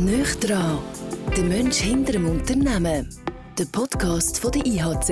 Nicht 0.00 0.48
dran, 0.48 0.78
der 1.36 1.44
Mensch 1.44 1.76
hinter 1.76 2.12
dem 2.12 2.26
Unternehmen. 2.26 3.06
Der 3.58 3.66
Podcast 3.66 4.40
von 4.40 4.50
der 4.50 4.64
IHZ, 4.64 5.08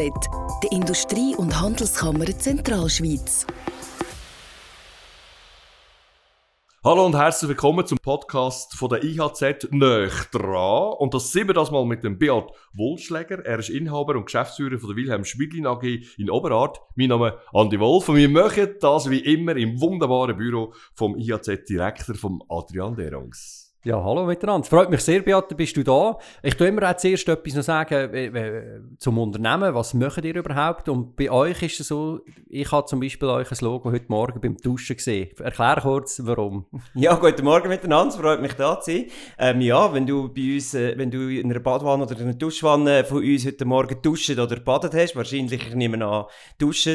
der 0.63 0.73
Industrie- 0.73 1.37
und 1.37 1.61
Handelskammer 1.61 2.25
Zentralschweiz. 2.25 3.47
Hallo 6.83 7.05
und 7.05 7.15
herzlich 7.15 7.51
willkommen 7.51 7.85
zum 7.85 7.99
Podcast 7.99 8.75
von 8.77 8.89
der 8.89 9.05
IHZ 9.05 9.69
Nöch 9.73 10.25
dran. 10.33 10.95
Und 10.95 11.13
das 11.13 11.33
sind 11.33 11.49
wir 11.49 11.55
das 11.55 11.71
mal 11.71 11.85
mit 11.85 12.03
dem 12.03 12.19
Beat 12.19 12.51
Wohlschläger. 12.73 13.45
Er 13.45 13.59
ist 13.59 13.69
Inhaber 13.69 14.17
und 14.17 14.25
Geschäftsführer 14.25 14.79
von 14.79 14.89
der 14.89 14.97
Wilhelm 14.97 15.27
Schmidlin 15.27 15.67
AG 15.67 15.83
in 16.17 16.31
Oberart. 16.31 16.81
Mein 16.95 17.09
Name 17.09 17.29
ist 17.29 17.35
Andi 17.53 17.79
Wolf 17.79 18.09
und 18.09 18.17
wir 18.17 18.31
machen 18.31 18.77
das 18.81 19.11
wie 19.11 19.19
immer 19.19 19.55
im 19.55 19.79
wunderbaren 19.83 20.39
Büro 20.39 20.73
vom 20.95 21.15
IHZ-Direktor, 21.19 22.15
vom 22.15 22.43
Adrian 22.49 22.97
Derungs. 22.97 23.68
Ja, 23.85 24.03
hallo 24.03 24.27
miteinander. 24.27 24.67
Freut 24.67 24.91
mich 24.91 25.03
sehr, 25.03 25.23
Beate, 25.23 25.55
bist 25.55 25.77
du 25.77 25.85
da. 25.85 26.19
Ich 26.43 26.57
tue 26.57 26.67
immer 26.67 26.91
auch 26.91 26.97
zuerst 26.97 27.29
etwas 27.29 27.55
noch 27.55 27.63
sagen 27.63 28.97
zum 28.99 29.19
Unternehmen. 29.19 29.73
Was 29.73 29.95
macht 29.95 30.25
ihr 30.25 30.35
überhaupt? 30.35 30.89
Und 30.89 31.15
bei 31.15 31.31
euch 31.31 31.63
ist 31.63 31.79
es 31.79 31.87
so, 31.87 32.19
ich 32.49 32.73
habe 32.73 32.89
zum 32.89 32.99
Beispiel 32.99 33.29
euch 33.29 33.49
ein 33.49 33.59
Logo 33.61 33.93
heute 33.93 34.07
Morgen 34.09 34.41
beim 34.41 34.57
Duschen 34.57 34.97
gesehen. 34.97 35.29
Erklär 35.39 35.79
kurz, 35.81 36.21
warum. 36.25 36.67
Ja, 36.95 37.15
guten 37.15 37.45
Morgen 37.45 37.69
miteinander. 37.69 38.17
Freut 38.17 38.43
mich 38.43 38.55
da 38.55 38.81
zu 38.81 38.91
sein. 38.91 39.07
Ähm, 39.39 39.61
ja, 39.61 39.95
wenn 39.95 40.07
du 40.07 40.29
bei 40.29 40.55
uns, 40.55 40.75
äh, 40.75 40.99
wenn 40.99 41.13
du 41.13 41.29
in 41.29 41.49
einer 41.49 41.61
Badwanne 41.61 42.03
oder 42.03 42.17
in 42.17 42.23
einer 42.23 42.35
Duschwanne 42.35 43.05
von 43.05 43.19
uns 43.19 43.47
heute 43.47 43.65
Morgen 43.65 44.03
duscht 44.03 44.31
oder 44.31 44.59
badet 44.59 44.93
hast, 44.95 45.15
wahrscheinlich 45.15 45.73
niemand 45.77 46.03
an 46.03 46.25
duscht, 46.59 46.89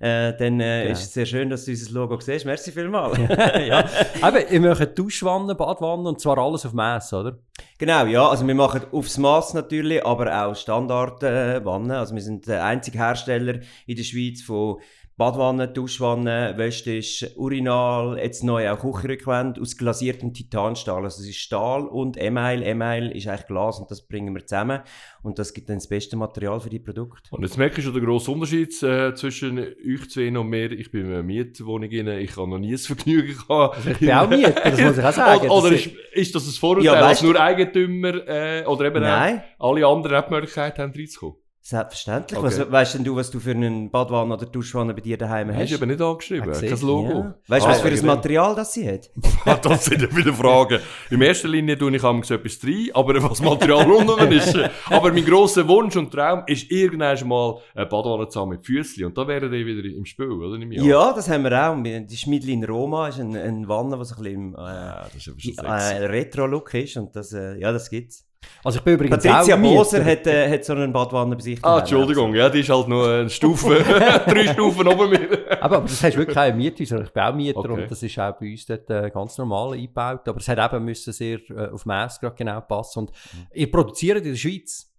äh, 0.00 0.32
dann 0.38 0.60
äh, 0.60 0.86
ja. 0.86 0.90
ist 0.92 1.02
es 1.02 1.12
sehr 1.12 1.26
schön, 1.26 1.50
dass 1.50 1.66
du 1.66 1.72
unser 1.72 1.92
Logo 1.92 2.18
siehst. 2.18 2.46
Merci 2.46 2.72
vielmals. 2.72 3.18
ja, 3.28 3.84
eben, 4.26 4.52
ihr 4.52 4.60
macht 4.60 4.98
Duschwanne, 4.98 5.54
Badwanne 5.54 6.08
und 6.08 6.18
zwar 6.18 6.29
alles 6.38 6.66
auf 6.66 6.72
Mass, 6.72 7.12
oder? 7.12 7.38
Genau, 7.78 8.06
ja. 8.06 8.28
Also 8.28 8.46
wir 8.46 8.54
machen 8.54 8.82
aufs 8.92 9.18
Maß 9.18 9.54
natürlich, 9.54 10.04
aber 10.04 10.46
auch 10.46 10.54
Standardwannen. 10.54 11.90
Äh, 11.90 11.94
also 11.94 12.14
wir 12.14 12.22
sind 12.22 12.46
der 12.46 12.64
einzige 12.64 12.98
Hersteller 12.98 13.60
in 13.86 13.96
der 13.96 14.04
Schweiz 14.04 14.42
von 14.42 14.80
Badwanne, 15.20 15.68
Duschwanne, 15.68 16.54
Wäschtisch, 16.56 17.26
Urinal, 17.36 18.16
jetzt 18.16 18.42
neu 18.42 18.70
auch 18.70 18.80
Küchenrückwände 18.80 19.60
aus 19.60 19.76
glasiertem 19.76 20.32
Titanstahl. 20.32 21.04
Also 21.04 21.20
es 21.20 21.28
ist 21.28 21.36
Stahl 21.36 21.86
und 21.86 22.16
Email. 22.16 22.62
Email 22.62 23.10
ist 23.14 23.28
eigentlich 23.28 23.46
Glas 23.46 23.78
und 23.78 23.90
das 23.90 24.08
bringen 24.08 24.34
wir 24.34 24.46
zusammen. 24.46 24.80
Und 25.22 25.38
das 25.38 25.52
gibt 25.52 25.68
dann 25.68 25.76
das 25.76 25.90
beste 25.90 26.16
Material 26.16 26.58
für 26.58 26.70
die 26.70 26.78
Produkte. 26.78 27.28
Und 27.32 27.42
jetzt 27.42 27.58
merkst 27.58 27.76
du 27.76 27.82
schon 27.82 27.92
den 27.92 28.02
grossen 28.02 28.32
Unterschied 28.32 28.82
äh, 28.82 29.14
zwischen 29.14 29.58
euch 29.58 30.08
zwei 30.08 30.34
und 30.38 30.48
mir. 30.48 30.72
Ich 30.72 30.90
bin 30.90 31.04
in 31.04 31.12
einer 31.12 31.22
Mietwohnung 31.22 31.90
rein, 31.92 32.08
ich 32.18 32.34
habe 32.38 32.48
noch 32.48 32.58
nie 32.58 32.72
das 32.72 32.86
Vergnügen 32.86 33.36
gehabt. 33.46 33.76
Also 33.76 33.90
ich 33.90 33.98
bin 33.98 34.12
auch 34.12 34.26
Mieter, 34.26 34.52
das 34.52 34.80
muss 34.80 34.96
ich 34.96 35.04
auch 35.04 35.12
sagen. 35.12 35.50
oder, 35.50 35.72
ist, 35.72 35.90
ist, 36.14 36.34
das 36.34 36.46
ein 36.46 36.52
Vorurteil, 36.52 36.94
ja, 36.94 36.98
dass 36.98 37.22
nur 37.22 37.38
Eigentümer 37.38 38.26
äh, 38.26 38.64
oder 38.64 38.86
eben 38.86 39.04
alle 39.04 39.86
anderen 39.86 40.24
die 40.26 40.34
Möglichkeit 40.34 40.78
haben, 40.78 40.94
reinzukommen? 40.96 41.36
Selbstverständlich. 41.70 42.36
Okay. 42.36 42.46
Was, 42.48 42.72
weißt 42.72 42.94
denn 42.96 43.04
du, 43.04 43.14
was 43.14 43.30
du 43.30 43.38
für 43.38 43.52
einen 43.52 43.92
Badwanne 43.92 44.34
oder 44.34 44.44
Duschwanne 44.44 44.92
bei 44.92 45.02
dir 45.02 45.16
daheim 45.16 45.52
hast? 45.52 45.60
Hast 45.60 45.70
du 45.70 45.76
aber 45.76 45.86
nicht 45.86 46.00
angeschrieben, 46.00 46.52
kein 46.52 46.80
Logo. 46.80 47.12
Ja. 47.12 47.34
Weißt 47.46 47.64
du, 47.64 47.68
ah, 47.68 47.72
was 47.72 47.80
für 47.80 47.88
ein 47.88 48.06
Material 48.06 48.56
das 48.56 48.72
sie 48.72 48.88
hat? 48.90 49.08
Ah, 49.46 49.54
das 49.54 49.84
sind 49.84 50.02
ja 50.02 50.14
wieder 50.14 50.34
Fragen. 50.34 50.80
In 51.10 51.22
erster 51.22 51.46
Linie 51.46 51.78
tue 51.78 51.94
ich 51.94 52.02
so 52.02 52.34
etwas 52.34 52.58
rein, 52.64 52.88
aber 52.92 53.22
was 53.22 53.40
Material 53.40 53.88
unten 53.92 54.32
ist. 54.32 54.58
Aber 54.86 55.12
mein 55.12 55.24
grosser 55.24 55.66
Wunsch 55.68 55.96
und 55.96 56.10
Traum 56.10 56.42
ist 56.48 56.68
irgendwann 56.72 57.28
mal 57.28 57.58
eine 57.76 57.86
Badwanne 57.86 58.28
zu 58.28 58.40
haben 58.40 58.48
mit 58.48 58.66
Füßchen. 58.66 59.06
Und 59.06 59.16
da 59.16 59.28
wären 59.28 59.52
die 59.52 59.64
wieder 59.64 59.96
im 59.96 60.04
Spiel, 60.04 60.28
oder? 60.28 60.58
Ja, 60.72 61.12
das 61.12 61.30
haben 61.30 61.44
wir 61.44 61.70
auch. 61.70 61.76
Die 61.80 62.16
Schmidlin 62.16 62.64
Roma 62.64 63.08
ist 63.08 63.20
eine, 63.20 63.40
eine 63.42 63.68
Wanne, 63.68 63.96
die 63.96 64.04
so 64.04 64.16
ein 64.16 64.22
bisschen 64.24 64.34
im 64.34 64.54
äh, 64.56 65.62
ja, 65.62 65.90
äh, 65.90 66.06
Retro-Look 66.06 66.74
ist. 66.74 66.96
Und 66.96 67.14
das, 67.14 67.32
äh, 67.32 67.58
ja, 67.60 67.70
das 67.70 67.88
gibt's. 67.88 68.29
Also 68.62 68.78
ich 68.78 68.84
bin 68.84 68.94
übrigens 68.94 69.22
Patricia 69.22 69.56
Moser 69.56 70.04
hat, 70.04 70.26
äh, 70.26 70.50
hat 70.50 70.64
so 70.64 70.74
einen 70.74 70.92
Badwanne 70.92 71.34
bei 71.36 71.42
sich. 71.42 71.64
Ah, 71.64 71.78
Entschuldigung, 71.78 72.34
ja, 72.34 72.48
die 72.50 72.60
ist 72.60 72.68
halt 72.68 72.88
nur 72.88 73.08
eine 73.08 73.30
Stufe, 73.30 73.82
drei 74.26 74.48
Stufen 74.52 74.86
oben 74.86 75.10
mir. 75.10 75.28
aber, 75.60 75.76
aber 75.76 75.80
das 75.80 76.02
heißt 76.02 76.16
wirklich 76.16 76.34
keine 76.34 76.56
Miete, 76.56 76.84
sondern 76.84 77.06
ich 77.06 77.12
bin 77.12 77.22
auch 77.22 77.34
Mieter 77.34 77.58
okay. 77.58 77.72
und 77.72 77.90
das 77.90 78.02
ist 78.02 78.18
auch 78.18 78.32
bei 78.38 78.50
uns 78.50 78.66
dort 78.66 78.90
äh, 78.90 79.10
ganz 79.10 79.38
normal 79.38 79.72
eingebaut. 79.72 80.28
Aber 80.28 80.38
es 80.38 80.48
hat 80.48 80.58
eben 80.58 80.84
müssen 80.84 81.12
sehr 81.12 81.38
äh, 81.50 81.68
auf 81.70 81.86
Mass 81.86 82.20
gerade 82.20 82.36
genau 82.36 82.60
passen. 82.60 83.00
Und 83.00 83.10
mhm. 83.10 83.46
ihr 83.54 83.70
produziert 83.70 84.18
in 84.18 84.24
der 84.24 84.36
Schweiz. 84.36 84.90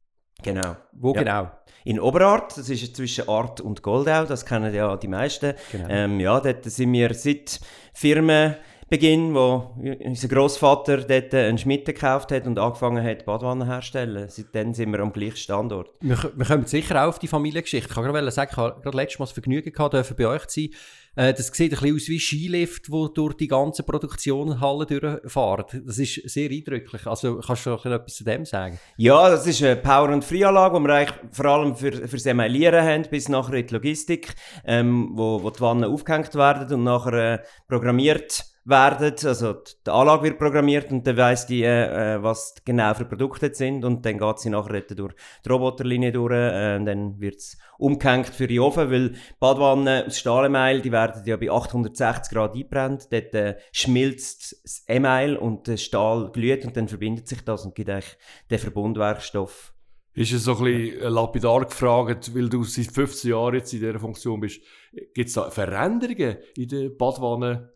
Genau. 0.44 0.76
Wo 0.94 1.14
ja. 1.14 1.20
genau? 1.20 1.52
In 1.84 2.00
Oberart, 2.00 2.58
das 2.58 2.70
ist 2.70 2.96
zwischen 2.96 3.28
Art 3.28 3.60
und 3.60 3.82
Goldau, 3.82 4.26
das 4.26 4.46
kennen 4.46 4.74
ja 4.74 4.96
die 4.98 5.08
meisten. 5.08 5.54
Genau. 5.72 5.88
Ähm, 5.90 6.20
ja, 6.20 6.40
dort 6.40 6.66
sind 6.66 6.94
wir 6.94 7.14
seit 7.14 7.60
Firmen 7.94 8.56
Beginn, 8.92 9.34
wo 9.34 9.74
unser 10.04 10.28
Großvater 10.28 10.98
dort 10.98 11.34
einen 11.34 11.58
Schmidt 11.58 11.86
gekauft 11.86 12.30
hat 12.34 12.46
und 12.46 12.60
angefangen 12.60 13.02
hat, 13.02 13.24
Badwannen 13.24 13.66
herzustellen. 13.66 14.28
Seitdem 14.28 14.74
sind 14.74 14.92
wir 14.92 15.00
am 15.00 15.14
gleichen 15.14 15.38
Standort. 15.38 15.92
Wir, 16.02 16.18
wir 16.36 16.46
kommen 16.46 16.66
sicher 16.66 17.02
auch 17.02 17.08
auf 17.08 17.18
die 17.18 17.30
Familiengeschichte. 17.30 17.88
Ich 17.88 17.96
kann 17.96 18.04
gerade 18.04 18.30
sagen, 18.32 18.50
ich 18.52 18.58
habe 18.58 18.82
gerade 18.82 18.98
letztes 18.98 19.20
Mal 19.20 19.26
das 19.28 19.32
Vergnügen 19.32 19.72
gehabt, 19.72 19.94
dürfen 19.94 20.18
bei 20.18 20.28
euch 20.28 20.46
zu 20.48 20.60
sein. 20.60 20.70
Äh, 21.16 21.34
das 21.34 21.48
sieht 21.48 21.72
ein 21.72 21.80
bisschen 21.80 21.96
aus 21.96 22.08
wie 22.10 22.20
Skilift, 22.20 22.92
wo 22.92 23.08
durch 23.08 23.36
die 23.36 23.48
ganze 23.48 23.84
Produktionshalle 23.84 24.86
durchfahren. 24.86 25.84
Das 25.86 25.98
ist 25.98 26.30
sehr 26.30 26.50
eindrücklich. 26.50 27.08
Also 27.08 27.38
kannst 27.38 27.66
du 27.66 27.72
etwas 27.76 28.16
zu 28.16 28.26
dem 28.26 28.44
sagen? 28.44 28.78
Ja, 28.98 29.30
das 29.30 29.48
ist 29.48 29.64
eine 29.64 29.78
Power- 29.78 30.10
und 30.10 30.26
Free-Anlage, 30.26 30.78
die 30.78 30.84
wir 30.86 30.94
eigentlich 30.94 31.18
vor 31.32 31.46
allem 31.46 31.78
für, 31.78 31.94
fürs 31.94 32.26
Emailieren 32.26 32.84
haben, 32.84 33.06
bis 33.10 33.30
nachher 33.30 33.54
in 33.54 33.68
die 33.68 33.74
Logistik, 33.74 34.36
ähm, 34.66 35.12
wo, 35.14 35.42
wo 35.42 35.50
die 35.50 35.62
Wannen 35.62 35.86
aufgehängt 35.86 36.36
werden 36.36 36.74
und 36.74 36.84
nachher 36.84 37.14
äh, 37.14 37.40
programmiert 37.70 38.51
werden, 38.64 39.16
also 39.24 39.54
die 39.54 39.90
Anlage 39.90 40.24
wird 40.24 40.38
programmiert 40.38 40.92
und 40.92 41.06
dann 41.08 41.18
weiss 41.18 41.48
die, 41.48 41.64
äh, 41.64 42.16
äh, 42.16 42.24
was 42.24 42.54
genau 42.64 42.94
für 42.94 43.06
Produkte 43.06 43.54
sind 43.54 43.84
und 43.84 44.06
dann 44.06 44.20
geht 44.20 44.40
sie 44.40 44.52
nachher 44.52 44.82
durch 44.82 45.16
die 45.44 45.50
Roboterlinie 45.50 46.12
durch 46.12 46.34
äh, 46.34 46.76
und 46.76 46.86
dann 46.86 47.20
wird 47.20 47.38
es 47.38 47.58
umgehängt 47.80 48.28
für 48.28 48.46
die 48.46 48.60
Ofen, 48.60 48.92
weil 48.92 49.16
Badwannen 49.40 50.06
aus 50.06 50.20
Stahlemail, 50.20 50.82
die 50.82 50.92
werden 50.92 51.24
ja 51.26 51.38
bei 51.38 51.50
860 51.50 52.34
Grad 52.34 52.54
eingebrannt, 52.54 53.08
dort 53.12 53.34
äh, 53.34 53.58
schmilzt 53.72 54.62
das 54.64 54.84
Email 54.88 55.38
und 55.38 55.68
der 55.68 55.78
Stahl 55.78 56.32
glüht 56.32 56.64
und 56.64 56.78
dann 56.78 56.88
verbindet 56.88 57.28
sich 57.28 57.42
das 57.44 57.66
und 57.66 57.74
gibt 57.74 57.90
eigentlich 57.90 58.18
den 58.52 58.60
Verbundwerkstoff. 58.60 59.74
Ist 60.14 60.34
es 60.34 60.44
so 60.44 60.58
ein 60.58 60.64
bisschen 60.66 61.14
lapidar 61.14 61.66
gefragt, 61.66 62.36
weil 62.36 62.50
du 62.50 62.64
seit 62.66 62.92
15 62.92 63.32
Jahren 63.32 63.56
jetzt 63.56 63.74
in 63.74 63.80
dieser 63.80 64.00
Funktion 64.00 64.42
bist, 64.42 64.62
gibt 65.14 65.30
es 65.30 65.34
da 65.34 65.50
Veränderungen 65.50 66.38
in 66.58 66.68
der 66.68 66.90
Badwanne 66.90 67.72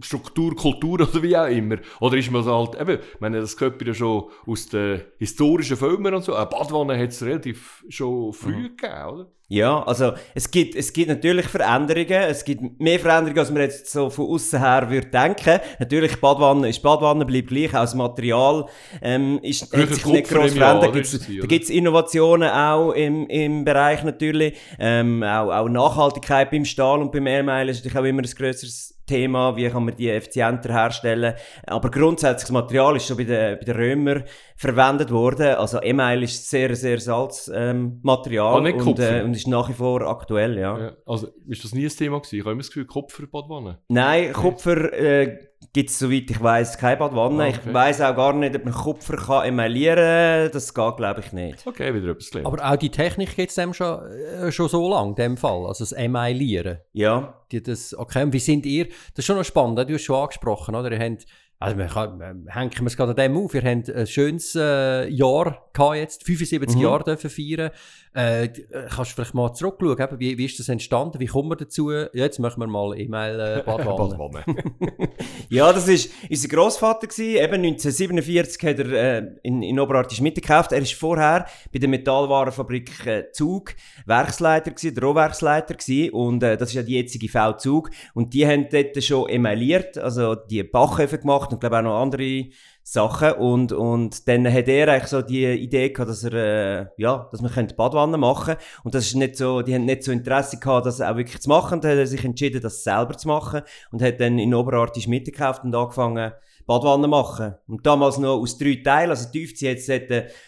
Struktur, 0.00 0.54
Kultur 0.54 1.00
oder 1.00 1.22
wie 1.22 1.36
auch 1.36 1.46
immer. 1.46 1.76
Oder 2.00 2.16
ist 2.18 2.30
man 2.30 2.42
so 2.42 2.54
halt, 2.54 2.80
eben, 2.80 3.00
ich 3.00 3.20
meine, 3.20 3.40
das 3.40 3.56
gehört 3.56 3.80
ja 3.82 3.94
schon 3.94 4.24
aus 4.46 4.68
den 4.68 5.02
historischen 5.18 5.76
Filmen 5.76 6.14
und 6.14 6.24
so. 6.24 6.34
Eine 6.34 6.46
Badwanne 6.46 6.98
hat 6.98 7.10
es 7.10 7.22
relativ 7.22 7.84
schon 7.88 8.32
früh 8.32 8.56
mhm. 8.56 8.76
gegeben, 8.76 9.08
oder? 9.10 9.26
Ja, 9.48 9.82
also 9.82 10.14
es 10.34 10.50
gibt, 10.50 10.74
es 10.74 10.92
gibt 10.92 11.08
natürlich 11.08 11.46
Veränderungen. 11.46 12.08
Es 12.08 12.44
gibt 12.44 12.80
mehr 12.80 12.98
Veränderungen, 12.98 13.38
als 13.38 13.50
man 13.50 13.62
jetzt 13.62 13.92
so 13.92 14.08
von 14.08 14.26
außen 14.26 14.58
her 14.58 14.88
würde 14.88 15.08
denken. 15.08 15.60
Natürlich, 15.78 16.18
Badwanne 16.18 16.70
ist 16.70 16.82
Badwanne, 16.82 17.26
bleibt 17.26 17.48
gleich. 17.48 17.68
Auch 17.74 17.82
das 17.82 17.94
Material 17.94 18.66
ähm, 19.02 19.38
ist, 19.42 19.70
hat 19.70 19.88
sich 19.90 20.06
nicht 20.06 20.30
groß 20.30 20.54
verändert. 20.54 20.94
Da 20.94 21.46
gibt 21.46 21.64
es 21.64 21.70
Innovationen 21.70 22.48
auch 22.48 22.92
im, 22.92 23.26
im 23.28 23.64
Bereich 23.66 24.02
natürlich. 24.02 24.56
Ähm, 24.78 25.22
auch, 25.22 25.50
auch 25.50 25.68
Nachhaltigkeit 25.68 26.50
beim 26.50 26.64
Stahl 26.64 27.00
und 27.00 27.12
beim 27.12 27.26
Airmail 27.26 27.68
ist 27.68 27.84
natürlich 27.84 27.98
auch 27.98 28.04
immer 28.04 28.22
ein 28.22 28.30
grösseres 28.34 28.93
Thema, 29.06 29.56
wie 29.56 29.68
kann 29.68 29.84
man 29.84 29.96
die 29.96 30.10
effizienter 30.10 30.72
herstellen. 30.72 31.34
Aber 31.66 31.90
grundsätzlich 31.90 32.44
das 32.44 32.52
Material 32.52 32.96
ist 32.96 33.06
schon 33.06 33.16
bei 33.16 33.24
den, 33.24 33.58
bei 33.58 33.64
den 33.64 33.76
Römern 33.76 34.24
verwendet 34.56 35.10
worden. 35.10 35.54
Also 35.56 35.80
Email 35.82 36.22
ist 36.22 36.48
sehr, 36.48 36.74
sehr 36.74 36.98
altes 37.12 37.50
ähm, 37.54 38.00
Material 38.02 38.66
ah, 38.66 38.70
und, 38.70 38.98
äh, 38.98 39.22
und 39.22 39.34
ist 39.34 39.46
nach 39.46 39.68
wie 39.68 39.74
vor 39.74 40.02
aktuell, 40.02 40.58
ja. 40.58 40.78
ja. 40.78 40.92
Also 41.06 41.28
ist 41.48 41.64
das 41.64 41.74
nie 41.74 41.84
ein 41.84 41.90
Thema 41.90 42.18
gewesen? 42.18 42.36
Ich 42.36 42.40
habe 42.42 42.52
immer 42.52 42.60
das 42.62 42.68
Gefühl, 42.68 42.86
Kupfer 42.86 43.26
Badwanne. 43.26 43.78
Nein, 43.88 44.32
Kupfer 44.32 44.92
äh, 44.92 45.38
gibt 45.74 45.90
es, 45.90 45.98
soweit 45.98 46.30
ich 46.30 46.40
weiß 46.40 46.78
keine 46.78 46.96
Badwanne. 46.96 47.44
Ah, 47.44 47.48
okay. 47.48 47.60
Ich 47.66 47.74
weiß 47.74 48.00
auch 48.00 48.16
gar 48.16 48.32
nicht, 48.32 48.56
ob 48.56 48.64
man 48.64 48.72
Kupfer 48.72 49.16
kann 49.16 49.44
emaillieren 49.44 50.44
kann. 50.44 50.52
Das 50.52 50.72
geht, 50.72 50.96
glaube 50.96 51.20
ich, 51.20 51.32
nicht. 51.32 51.66
Okay, 51.66 51.92
wieder 51.92 52.12
etwas 52.12 52.30
gelernt. 52.30 52.46
Aber 52.46 52.72
auch 52.72 52.76
die 52.76 52.90
Technik 52.90 53.34
gibt 53.36 53.50
es 53.50 53.56
dem 53.56 53.74
schon, 53.74 54.00
äh, 54.10 54.50
schon 54.52 54.68
so 54.68 54.88
lange, 54.88 55.10
in 55.10 55.14
dem 55.16 55.36
Fall, 55.36 55.66
also 55.66 55.84
das 55.84 55.92
Emailieren. 55.92 56.78
Ja. 56.92 57.42
Die 57.50 57.62
das, 57.62 57.92
okay, 57.92 58.22
und 58.22 58.32
wie 58.32 58.38
sind 58.38 58.64
ihr, 58.64 58.86
das 58.86 59.18
ist 59.18 59.26
schon 59.26 59.36
noch 59.36 59.44
spannend, 59.44 59.78
du 59.78 59.94
hast 59.94 60.02
schon 60.02 60.16
angesprochen, 60.16 60.74
oder? 60.74 60.90
Ihr 60.92 60.98
habt 60.98 61.26
also 61.58 61.78
wir, 61.78 61.86
kann, 61.86 62.20
hängen 62.48 62.72
wir 62.72 62.86
es 62.86 62.96
gerade 62.96 63.10
an 63.10 63.16
dem 63.16 63.36
auf. 63.36 63.54
Wir 63.54 63.62
haben 63.62 63.84
ein 63.94 64.06
schönes 64.06 64.54
äh, 64.54 65.08
Jahr 65.08 65.64
gehabt 65.72 65.96
jetzt, 65.96 66.24
75 66.24 66.76
mhm. 66.76 66.82
Jahre 66.82 67.04
dürfen 67.04 67.30
feiern. 67.30 67.70
Äh, 68.12 68.48
kannst 68.94 69.10
du 69.10 69.14
vielleicht 69.16 69.34
mal 69.34 69.52
zurückschauen, 69.52 69.98
eben, 69.98 70.20
wie, 70.20 70.38
wie 70.38 70.44
ist 70.44 70.58
das 70.60 70.68
entstanden? 70.68 71.18
Wie 71.18 71.26
kommen 71.26 71.48
wir 71.48 71.56
dazu? 71.56 71.90
Jetzt 72.12 72.38
machen 72.38 72.60
wir 72.60 72.68
mal 72.68 72.96
E-Mail 72.96 73.40
äh, 73.40 73.62
Badwanne. 73.66 74.44
ja, 75.48 75.72
das 75.72 75.88
war 75.88 76.28
unser 76.30 76.48
Grossvater 76.48 77.08
gewesen. 77.08 77.42
Eben 77.42 77.64
1947 77.64 78.62
hat 78.62 78.78
er 78.78 78.92
äh, 78.92 79.26
in, 79.42 79.62
in 79.62 79.80
Oberartisch 79.80 80.20
mitgekauft. 80.20 80.70
Er 80.70 80.80
war 80.80 80.86
vorher 80.86 81.46
bei 81.72 81.80
der 81.80 81.88
Metallwarenfabrik 81.88 83.06
äh, 83.06 83.32
Zug 83.32 83.74
Werksleiter 84.06 84.70
gewesen, 84.70 84.94
der 84.94 85.02
Rohwerksleiter 85.02 85.74
gewesen. 85.74 86.12
Und 86.12 86.42
äh, 86.44 86.56
das 86.56 86.68
ist 86.68 86.74
ja 86.76 86.82
die 86.84 86.94
jetzige 86.94 87.28
V-Zug. 87.28 87.90
Und 88.12 88.32
die 88.32 88.46
haben 88.46 88.68
dort 88.70 89.02
schon 89.02 89.28
emailliert, 89.28 89.98
also 89.98 90.36
die 90.36 90.62
Bachöfen 90.62 91.20
gemacht 91.20 91.43
gemacht 91.44 91.52
und 91.52 91.60
glaube 91.60 91.78
auch 91.78 91.82
noch 91.82 92.00
andere 92.00 92.46
Sachen. 92.82 93.32
Und, 93.32 93.72
und 93.72 94.28
dann 94.28 94.52
hat 94.52 94.68
er 94.68 94.88
eigentlich 94.88 95.06
so 95.08 95.22
die 95.22 95.46
Idee 95.46 95.90
gehabt, 95.90 96.10
dass 96.10 96.24
er, 96.24 96.32
äh, 96.32 96.86
ja, 96.96 97.28
dass 97.30 97.40
man 97.40 97.52
könnte 97.52 97.74
Badwanne 97.74 98.16
machen 98.16 98.56
Und 98.82 98.94
das 98.94 99.06
ist 99.06 99.16
nicht 99.16 99.36
so, 99.36 99.62
die 99.62 99.74
haben 99.74 99.84
nicht 99.84 100.02
so 100.02 100.12
Interesse 100.12 100.58
gehabt, 100.58 100.86
das 100.86 101.00
auch 101.00 101.16
wirklich 101.16 101.40
zu 101.40 101.48
machen. 101.48 101.80
Dann 101.80 101.92
hat 101.92 101.98
er 101.98 102.06
sich 102.06 102.24
entschieden, 102.24 102.60
das 102.60 102.84
selber 102.84 103.16
zu 103.16 103.28
machen 103.28 103.62
und 103.90 104.02
hat 104.02 104.20
dann 104.20 104.38
in 104.38 104.54
Oberartisch 104.54 105.08
mitgekauft 105.08 105.64
und 105.64 105.74
angefangen, 105.74 106.32
Badwanne 106.66 107.08
machen. 107.08 107.54
Und 107.68 107.84
damals 107.84 108.18
noch 108.18 108.38
aus 108.38 108.56
drei 108.56 108.80
Teilen, 108.82 109.10
also 109.10 109.28
die 109.30 109.40
Tiefzee 109.40 109.72
jetzt 109.72 109.90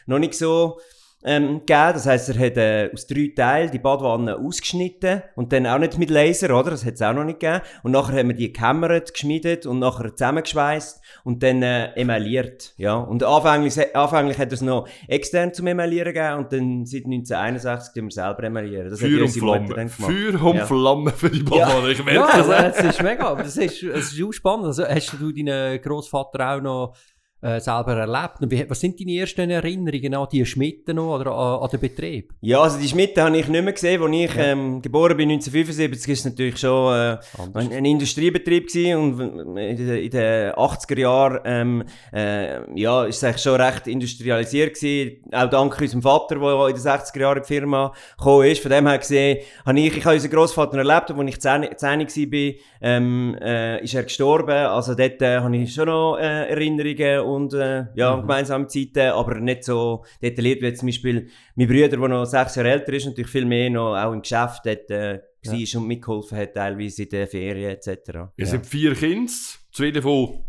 noch 0.06 0.19
nicht 0.19 0.34
so 0.34 0.78
ähm, 1.25 1.61
gegeben. 1.61 1.93
Das 1.93 2.07
heisst, 2.07 2.29
er 2.29 2.39
hat 2.39 2.57
äh, 2.57 2.91
aus 2.93 3.07
drei 3.07 3.33
Teilen 3.35 3.71
die 3.71 3.79
Badwanne 3.79 4.39
ausgeschnitten 4.39 5.23
und 5.35 5.53
dann 5.53 5.67
auch 5.67 5.79
nicht 5.79 5.99
mit 5.99 6.11
Laser, 6.11 6.59
oder? 6.59 6.71
Das 6.71 6.85
hat 6.85 6.95
es 6.95 7.03
auch 7.03 7.13
noch 7.13 7.25
nicht 7.25 7.41
gegeben. 7.41 7.63
Und 7.83 7.93
nachher 7.93 8.19
haben 8.19 8.29
wir 8.29 8.37
die 8.37 8.53
gehämmert, 8.53 9.13
geschmiedet 9.13 9.67
und 9.67 9.81
nachher 9.81 10.15
zusammengeschweißt 10.15 11.01
und 11.25 11.43
dann 11.43 11.63
äh, 11.63 11.93
emailliert. 11.95 12.75
Ja. 12.77 12.95
Und 12.95 13.25
anfänglich, 13.25 13.97
anfänglich 13.97 14.39
hat 14.39 14.49
er 14.49 14.55
es 14.55 14.63
noch 14.63 14.89
extern 15.09 15.53
zum 15.53 15.67
Emaillieren 15.67 16.13
gegeben 16.13 16.39
und 16.39 16.53
dann 16.53 16.87
seit 16.87 17.05
1961 17.05 17.95
tun 17.95 18.05
wir 18.05 18.11
selber 18.13 18.45
emaillieren. 18.45 18.91
Das 18.91 19.01
Feuer 19.01 19.23
und 19.23 19.31
Flamme. 19.31 19.89
Feuer 19.89 20.43
und 20.43 20.57
ja. 20.57 20.67
Flamme 20.67 21.11
für 21.11 21.31
die 21.31 21.43
Badwanne. 21.43 21.87
Ja. 21.87 21.93
Ich 21.93 22.05
merke 22.05 22.21
ja, 22.21 22.27
also, 22.27 22.51
das 22.51 22.85
ist 22.85 23.03
mega. 23.03 23.27
Aber 23.27 23.43
das 23.43 23.57
ist, 23.57 23.83
das 23.83 24.13
ist 24.13 24.23
auch 24.23 24.33
spannend. 24.33 24.67
Also, 24.67 24.85
hast 24.87 25.17
du 25.19 25.33
deinen 25.33 25.81
Großvater 25.81 26.57
auch 26.57 26.61
noch 26.61 26.97
äh, 27.46 27.60
selber 27.60 27.96
erlebt. 27.96 28.40
Und 28.40 28.50
wie, 28.50 28.69
was 28.69 28.81
sind 28.81 28.98
deine 28.98 29.19
ersten 29.19 29.50
Erinnerungen 29.50 30.14
an 30.14 30.26
die 30.32 30.44
Schmiede 30.44 30.93
noch 30.93 31.14
oder 31.14 31.31
an, 31.31 31.62
an 31.62 31.70
den 31.70 31.81
Betrieb? 31.81 32.32
Ja, 32.40 32.60
also 32.60 32.78
die 32.78 32.88
Schmiede 32.88 33.22
habe 33.22 33.37
ich 33.38 33.46
nicht 33.46 33.62
mehr 33.62 33.72
gesehen. 33.72 34.02
Als 34.02 34.12
ich 34.12 34.34
ja. 34.34 34.44
ähm, 34.44 34.82
geboren 34.82 35.16
bin 35.16 35.31
1975, 35.31 36.08
war 36.08 36.12
es 36.12 36.25
natürlich 36.25 36.58
schon 36.58 36.94
äh, 36.94 37.19
ein, 37.54 37.72
ein, 37.72 37.84
Industriebetrieb 37.84 38.66
gewesen. 38.66 38.96
und 38.96 39.58
in 39.58 39.76
den, 39.76 39.96
in 39.96 40.10
den 40.10 40.52
80er 40.52 40.98
Jahren 40.98 41.40
ähm, 41.44 41.84
äh, 42.12 42.78
ja, 42.78 43.04
ist 43.04 43.19
es 43.19 43.25
eigentlich 43.25 43.43
schon 43.43 43.60
recht 43.60 43.87
industrialisiert 43.87 44.75
gewesen. 44.75 45.22
Auch 45.32 45.48
dank 45.48 45.81
unserem 45.81 46.02
Vater, 46.02 46.37
der 46.40 46.69
in 46.69 46.75
den 46.75 46.82
60er 46.82 47.20
Jahren 47.20 47.37
in 47.38 47.43
die 47.43 47.46
Firma 47.46 47.93
gekommen 48.19 48.46
ist. 48.46 48.62
Von 48.62 48.70
dem 48.72 48.88
her 48.88 48.98
gesehen, 48.98 49.38
habe 49.64 49.78
ich, 49.78 49.96
ich 49.96 50.04
habe 50.04 50.14
unseren 50.16 50.32
Großvater 50.32 50.78
erlebt, 50.78 51.10
als 51.10 51.28
ich 51.28 51.40
10, 51.40 51.69
10 51.76 52.32
war, 52.32 52.54
ähm, 52.82 53.37
äh, 53.40 53.84
ist 53.84 53.94
er 53.94 54.02
gestorben. 54.02 54.50
Also 54.50 54.94
dort 54.94 55.22
äh, 55.22 55.38
habe 55.38 55.56
ich 55.56 55.72
schon 55.72 55.87
noch 55.87 56.16
äh, 56.16 56.48
Erinnerungen 56.50 57.20
und 57.37 57.55
äh, 57.55 57.87
ja, 57.94 58.17
mhm. 58.17 58.23
gemeinsame 58.23 58.67
Zeiten, 58.67 59.11
aber 59.11 59.38
nicht 59.41 59.65
so 59.65 60.05
detailliert 60.21 60.62
wie 60.62 60.75
zum 60.75 60.88
Beispiel 60.88 61.29
mein 61.55 61.69
Bruder, 61.69 61.88
der 61.88 62.09
noch 62.09 62.25
sechs 62.25 62.56
Jahre 62.56 62.71
älter 62.71 62.93
ist, 62.93 63.06
natürlich 63.06 63.31
viel 63.31 63.44
mehr 63.44 63.71
noch 63.71 63.97
auch 63.97 64.12
im 64.12 64.23
Geschäft 64.23 64.62
dort, 64.65 64.91
äh, 64.91 65.21
ja. 65.43 65.53
war 65.53 65.81
und 65.81 65.87
mitgeholfen 65.88 66.38
hat, 66.38 66.55
teilweise 66.55 67.05
in 67.05 67.09
den 67.09 67.27
Ferien 67.29 67.71
etc. 67.71 67.88
Ihr 68.09 68.31
ja. 68.37 68.47
sind 68.47 68.67
vier 68.67 68.94
Kinder, 68.94 69.33
zwei 69.73 69.91
davon 69.91 70.44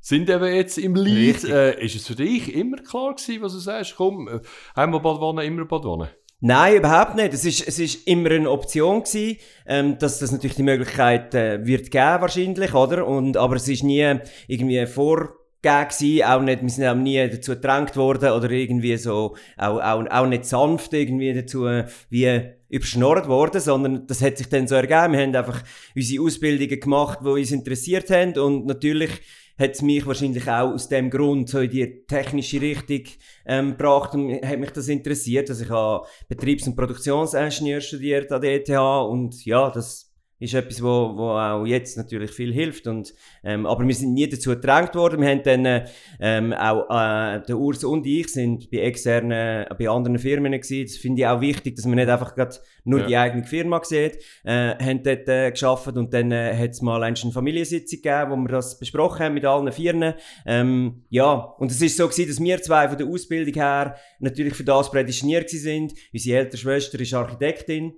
sind 0.00 0.30
eben 0.30 0.54
jetzt 0.54 0.78
im 0.78 0.94
Lied. 0.94 1.44
Äh, 1.44 1.84
ist 1.84 1.96
es 1.96 2.06
für 2.06 2.14
dich 2.14 2.54
immer 2.54 2.78
klar 2.78 3.14
gewesen, 3.14 3.42
was 3.42 3.52
du 3.52 3.58
sagst? 3.58 3.96
Komm, 3.96 4.28
äh, 4.28 4.40
einmal 4.74 5.00
Badwanne, 5.00 5.44
immer 5.44 5.64
Badwanne? 5.64 6.10
Nein, 6.40 6.76
überhaupt 6.76 7.16
nicht. 7.16 7.34
Es 7.34 7.44
ist, 7.44 7.66
es 7.66 7.78
ist 7.80 8.06
immer 8.06 8.30
eine 8.30 8.48
Option 8.48 9.02
gewesen, 9.02 9.38
ähm, 9.66 9.98
dass 9.98 10.20
das 10.20 10.30
natürlich 10.30 10.54
die 10.54 10.62
Möglichkeit 10.62 11.34
äh, 11.34 11.66
wird 11.66 11.90
geben 11.90 12.20
wahrscheinlich, 12.20 12.74
oder? 12.74 13.06
Und, 13.06 13.36
aber 13.36 13.56
es 13.56 13.66
ist 13.66 13.82
nie 13.82 14.18
irgendwie 14.46 14.86
vor 14.86 15.34
gewesen, 15.62 16.24
auch 16.24 16.40
nicht, 16.40 16.62
wir 16.62 16.68
sind 16.68 16.86
auch 16.86 16.94
nie 16.94 17.28
dazu 17.28 17.52
gedrängt 17.52 17.96
worden 17.96 18.30
oder 18.30 18.50
irgendwie 18.50 18.96
so, 18.96 19.36
auch, 19.56 19.80
auch, 19.80 20.04
auch 20.10 20.26
nicht 20.26 20.44
sanft 20.44 20.92
irgendwie 20.94 21.32
dazu 21.32 21.66
wie 22.10 22.40
überschnorrt 22.68 23.28
worden, 23.28 23.60
sondern 23.60 24.06
das 24.06 24.22
hat 24.22 24.38
sich 24.38 24.48
dann 24.48 24.68
so 24.68 24.74
ergeben. 24.74 25.14
Wir 25.14 25.22
haben 25.22 25.34
einfach 25.36 25.62
unsere 25.96 26.22
Ausbildungen 26.22 26.80
gemacht, 26.80 27.18
die 27.22 27.28
uns 27.28 27.50
interessiert 27.50 28.10
haben 28.10 28.38
und 28.38 28.66
natürlich 28.66 29.10
hat 29.58 29.72
es 29.72 29.82
mich 29.82 30.06
wahrscheinlich 30.06 30.48
auch 30.48 30.72
aus 30.72 30.88
dem 30.88 31.10
Grund 31.10 31.48
so 31.48 31.58
in 31.58 31.70
die 31.70 32.06
technische 32.06 32.60
Richtung 32.60 33.02
ähm, 33.44 33.70
gebracht 33.70 34.14
und 34.14 34.40
hat 34.42 34.58
mich 34.58 34.70
das 34.70 34.86
interessiert. 34.86 35.50
Also 35.50 35.64
ich 35.64 35.70
habe 35.70 36.06
Betriebs- 36.28 36.68
und 36.68 36.76
Produktionsingenieur 36.76 37.80
studiert 37.80 38.30
an 38.30 38.40
der 38.40 38.54
ETH 38.54 38.70
und 38.70 39.44
ja, 39.44 39.68
das 39.70 40.07
ist 40.40 40.54
etwas, 40.54 40.82
wo, 40.82 41.16
wo 41.16 41.30
auch 41.30 41.66
jetzt 41.66 41.96
natürlich 41.96 42.30
viel 42.30 42.52
hilft. 42.52 42.86
Und, 42.86 43.12
ähm, 43.42 43.66
aber 43.66 43.86
wir 43.86 43.94
sind 43.94 44.14
nie 44.14 44.28
dazu 44.28 44.50
gedrängt 44.50 44.94
worden. 44.94 45.20
Wir 45.20 45.28
haben 45.28 45.42
dann 45.42 45.88
ähm, 46.20 46.52
auch, 46.52 46.88
äh, 46.90 47.40
der 47.40 47.58
Urs 47.58 47.82
und 47.84 48.06
ich 48.06 48.28
sind 48.28 48.70
bei 48.70 48.78
externen, 48.78 49.66
bei 49.78 49.88
anderen 49.88 50.18
Firmen 50.18 50.52
gewesen. 50.52 50.84
Das 50.84 50.96
finde 50.96 51.22
ich 51.22 51.26
auch 51.26 51.40
wichtig, 51.40 51.76
dass 51.76 51.86
man 51.86 51.96
nicht 51.96 52.08
einfach 52.08 52.34
grad 52.34 52.60
nur 52.84 53.00
ja. 53.00 53.06
die 53.06 53.16
eigene 53.16 53.44
Firma 53.44 53.82
sieht. 53.82 54.18
Äh, 54.44 54.74
haben 54.76 55.02
dort 55.02 55.28
äh, 55.28 55.50
geschafft 55.50 55.96
und 55.96 56.14
dann 56.14 56.30
äh, 56.30 56.56
hat 56.56 56.70
es 56.70 56.82
mal 56.82 57.02
eine 57.02 57.16
Familiensitzung 57.16 58.00
gegeben, 58.00 58.30
wo 58.30 58.36
wir 58.36 58.48
das 58.48 58.78
besprochen 58.78 59.20
haben 59.24 59.34
mit 59.34 59.44
allen 59.44 59.70
Firmen. 59.72 60.14
Ähm, 60.46 61.04
ja, 61.10 61.34
und 61.58 61.70
es 61.70 61.82
ist 61.82 61.96
so 61.96 62.08
gewesen, 62.08 62.28
dass 62.28 62.40
wir 62.40 62.62
zwei 62.62 62.88
von 62.88 62.96
der 62.96 63.06
Ausbildung 63.06 63.54
her 63.54 63.96
natürlich 64.20 64.54
für 64.54 64.64
das 64.64 64.90
prädestiniert 64.90 65.50
sind. 65.50 65.94
Unsere 66.12 66.38
ältere 66.38 66.58
Schwester 66.58 67.00
ist 67.00 67.12
Architektin 67.14 67.94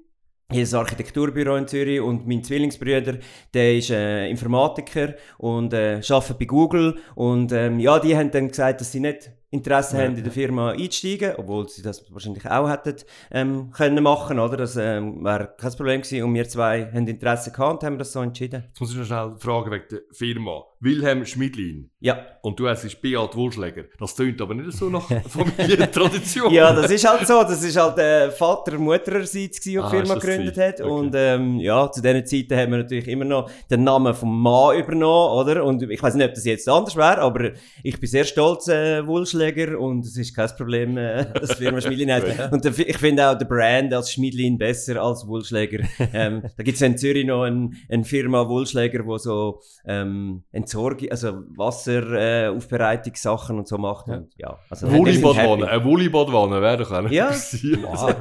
hier 0.50 0.62
ist 0.64 0.74
ein 0.74 0.80
Architekturbüro 0.80 1.56
in 1.56 1.68
Zürich 1.68 2.00
und 2.00 2.26
mein 2.26 2.42
Zwillingsbruder, 2.42 3.18
der 3.54 3.76
ist 3.76 3.90
äh, 3.90 4.28
Informatiker 4.28 5.14
und 5.38 5.72
äh, 5.72 6.00
arbeitet 6.08 6.38
bei 6.38 6.44
Google 6.44 6.98
und 7.14 7.52
ähm, 7.52 7.78
ja, 7.78 7.98
die 7.98 8.16
haben 8.16 8.30
dann 8.30 8.48
gesagt, 8.48 8.80
dass 8.80 8.92
sie 8.92 9.00
nicht 9.00 9.30
Interesse 9.52 9.96
ja. 9.96 10.04
haben, 10.04 10.16
in 10.16 10.22
der 10.22 10.32
Firma 10.32 10.70
einzusteigen, 10.70 11.34
obwohl 11.36 11.68
sie 11.68 11.82
das 11.82 12.04
wahrscheinlich 12.12 12.48
auch 12.48 12.68
hätten 12.68 12.96
ähm, 13.32 13.70
können 13.72 14.02
machen, 14.02 14.38
oder? 14.38 14.56
Das 14.56 14.76
ähm, 14.76 15.24
wäre 15.24 15.54
kein 15.58 15.72
Problem 15.72 16.02
gewesen 16.02 16.22
und 16.22 16.34
wir 16.34 16.48
zwei 16.48 16.86
haben 16.92 17.08
Interesse 17.08 17.50
gehabt 17.50 17.82
und 17.82 17.86
haben 17.86 17.98
das 17.98 18.12
so 18.12 18.20
entschieden. 18.20 18.64
Jetzt 18.68 18.80
muss 18.80 18.92
ich 18.92 18.98
noch 18.98 19.06
schnell 19.06 19.34
fragen 19.38 19.70
wegen 19.72 19.84
der 19.90 20.00
Firma. 20.12 20.64
Wilhelm 20.82 21.26
Schmidlin. 21.26 21.90
Ja. 22.00 22.24
Und 22.40 22.58
du 22.58 22.66
heißt 22.66 23.02
Beat 23.02 23.36
Wohlschläger. 23.36 23.84
Das 23.98 24.14
tönt 24.14 24.40
aber 24.40 24.54
nicht 24.54 24.72
so 24.72 24.88
nach 24.88 25.06
Familientradition. 25.28 26.50
ja, 26.52 26.72
das 26.72 26.90
ist 26.90 27.06
halt 27.06 27.26
so. 27.26 27.42
Das 27.42 27.62
ist 27.62 27.76
halt 27.76 27.98
äh, 27.98 28.30
Vater 28.30 28.78
Muttererseits, 28.78 29.60
der 29.60 29.84
ah, 29.84 29.90
die 29.90 29.96
Firma 29.96 30.14
gegründet 30.14 30.56
hat. 30.56 30.80
Okay. 30.80 30.90
Und 30.90 31.12
ähm, 31.14 31.60
ja, 31.60 31.90
zu 31.92 32.00
diesen 32.00 32.24
Zeiten 32.24 32.58
haben 32.58 32.70
wir 32.70 32.78
natürlich 32.78 33.08
immer 33.08 33.26
noch 33.26 33.50
den 33.70 33.84
Namen 33.84 34.14
vom 34.14 34.40
Mann 34.40 34.78
übernommen, 34.78 35.38
oder? 35.38 35.64
Und 35.64 35.82
ich 35.82 36.02
weiß 36.02 36.14
nicht, 36.14 36.26
ob 36.26 36.34
das 36.34 36.46
jetzt 36.46 36.66
anders 36.66 36.96
wäre, 36.96 37.18
aber 37.18 37.50
ich 37.82 38.00
bin 38.00 38.08
sehr 38.08 38.24
stolz, 38.24 38.68
äh, 38.68 39.06
Wohlschläger 39.40 39.78
und 39.78 40.04
es 40.04 40.16
ist 40.16 40.34
kein 40.34 40.48
Problem, 40.56 40.96
äh, 40.96 41.26
dass 41.34 41.50
die 41.50 41.64
Firma 41.64 41.80
Schmidlin 41.80 42.12
heißt. 42.12 42.52
und 42.52 42.64
ich 42.64 42.98
finde 42.98 43.28
auch 43.28 43.38
der 43.38 43.46
Brand 43.46 43.92
als 43.94 44.12
Schmidlin 44.12 44.58
besser 44.58 45.02
als 45.02 45.26
Wohlschläger. 45.26 45.84
ähm, 46.12 46.42
da 46.56 46.62
gibt 46.62 46.76
es 46.76 46.82
in 46.82 46.96
Zürich 46.96 47.26
noch 47.26 47.42
eine 47.42 47.70
ein 47.88 48.04
Firma 48.04 48.48
Wohlschläger, 48.48 49.04
wo 49.06 49.18
so 49.18 49.60
ähm, 49.84 50.44
Entsorgung, 50.52 51.10
also 51.10 51.42
Wasseraufbereitungssachen 51.56 53.56
äh, 53.56 53.58
und 53.58 53.66
so 53.68 53.78
macht. 53.78 54.08
Ja. 54.08 54.16
Und, 54.16 54.32
ja, 54.36 54.58
also 54.68 54.90
Wollibadwanne, 54.90 55.68
eine 55.68 55.84
Wollibadwanne 55.84 56.60
wäre 56.60 56.78
doch 56.78 56.90
eine. 56.90 57.12
Ja. 57.12 57.30
wow. 57.30 58.14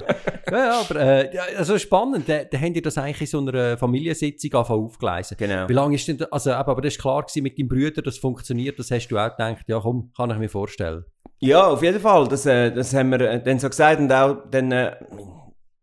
ja, 0.52 0.58
ja, 0.58 0.82
aber 0.82 0.96
äh, 0.96 1.30
also 1.58 1.78
spannend, 1.78 2.28
da, 2.28 2.44
da 2.44 2.58
habt 2.58 2.76
ihr 2.76 2.82
das 2.82 2.98
eigentlich 2.98 3.22
in 3.22 3.28
so 3.28 3.40
einer 3.40 3.78
Familiensitzung 3.78 4.54
aufgeleisen. 4.54 5.38
Genau. 5.38 5.70
Wie 5.70 5.74
lange 5.74 5.96
ist 5.96 6.08
denn, 6.08 6.22
also 6.32 6.54
aber 6.54 6.82
das 6.82 6.94
ist 6.94 7.02
klar 7.02 7.24
gewesen 7.24 7.44
mit 7.44 7.58
deinem 7.58 7.68
Bruder, 7.68 8.02
das 8.02 8.18
funktioniert, 8.18 8.80
das 8.80 8.92
hast 8.92 9.10
du 9.10 9.18
auch 9.18 9.30
gedacht, 9.30 9.66
ja 9.68 9.80
komm, 9.80 10.12
kann 10.16 10.32
ich 10.32 10.38
mir 10.38 10.50
vorstellen. 10.50 11.06
Ja, 11.40 11.68
auf 11.68 11.82
jeden 11.82 12.00
Fall, 12.00 12.28
das, 12.28 12.46
äh, 12.46 12.72
das 12.72 12.94
haben 12.94 13.12
wir 13.12 13.22
äh, 13.22 13.42
dann 13.42 13.60
so 13.60 13.70
gesagt 13.70 14.00
und 14.00 14.12
auch 14.12 14.50
dann 14.52 14.72
äh, 14.72 14.96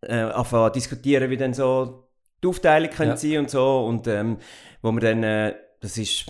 äh, 0.02 0.70
diskutieren, 0.70 1.30
wie 1.30 1.36
dann 1.36 1.54
so 1.54 2.08
die 2.42 2.48
Aufteilung 2.48 2.90
können 2.90 3.10
ja. 3.10 3.16
sein 3.16 3.38
und 3.38 3.50
so 3.50 3.86
und 3.86 4.06
ähm, 4.06 4.38
wo 4.82 4.92
wir 4.92 5.00
dann, 5.00 5.22
äh, 5.22 5.54
das 5.80 5.96
ist 5.96 6.26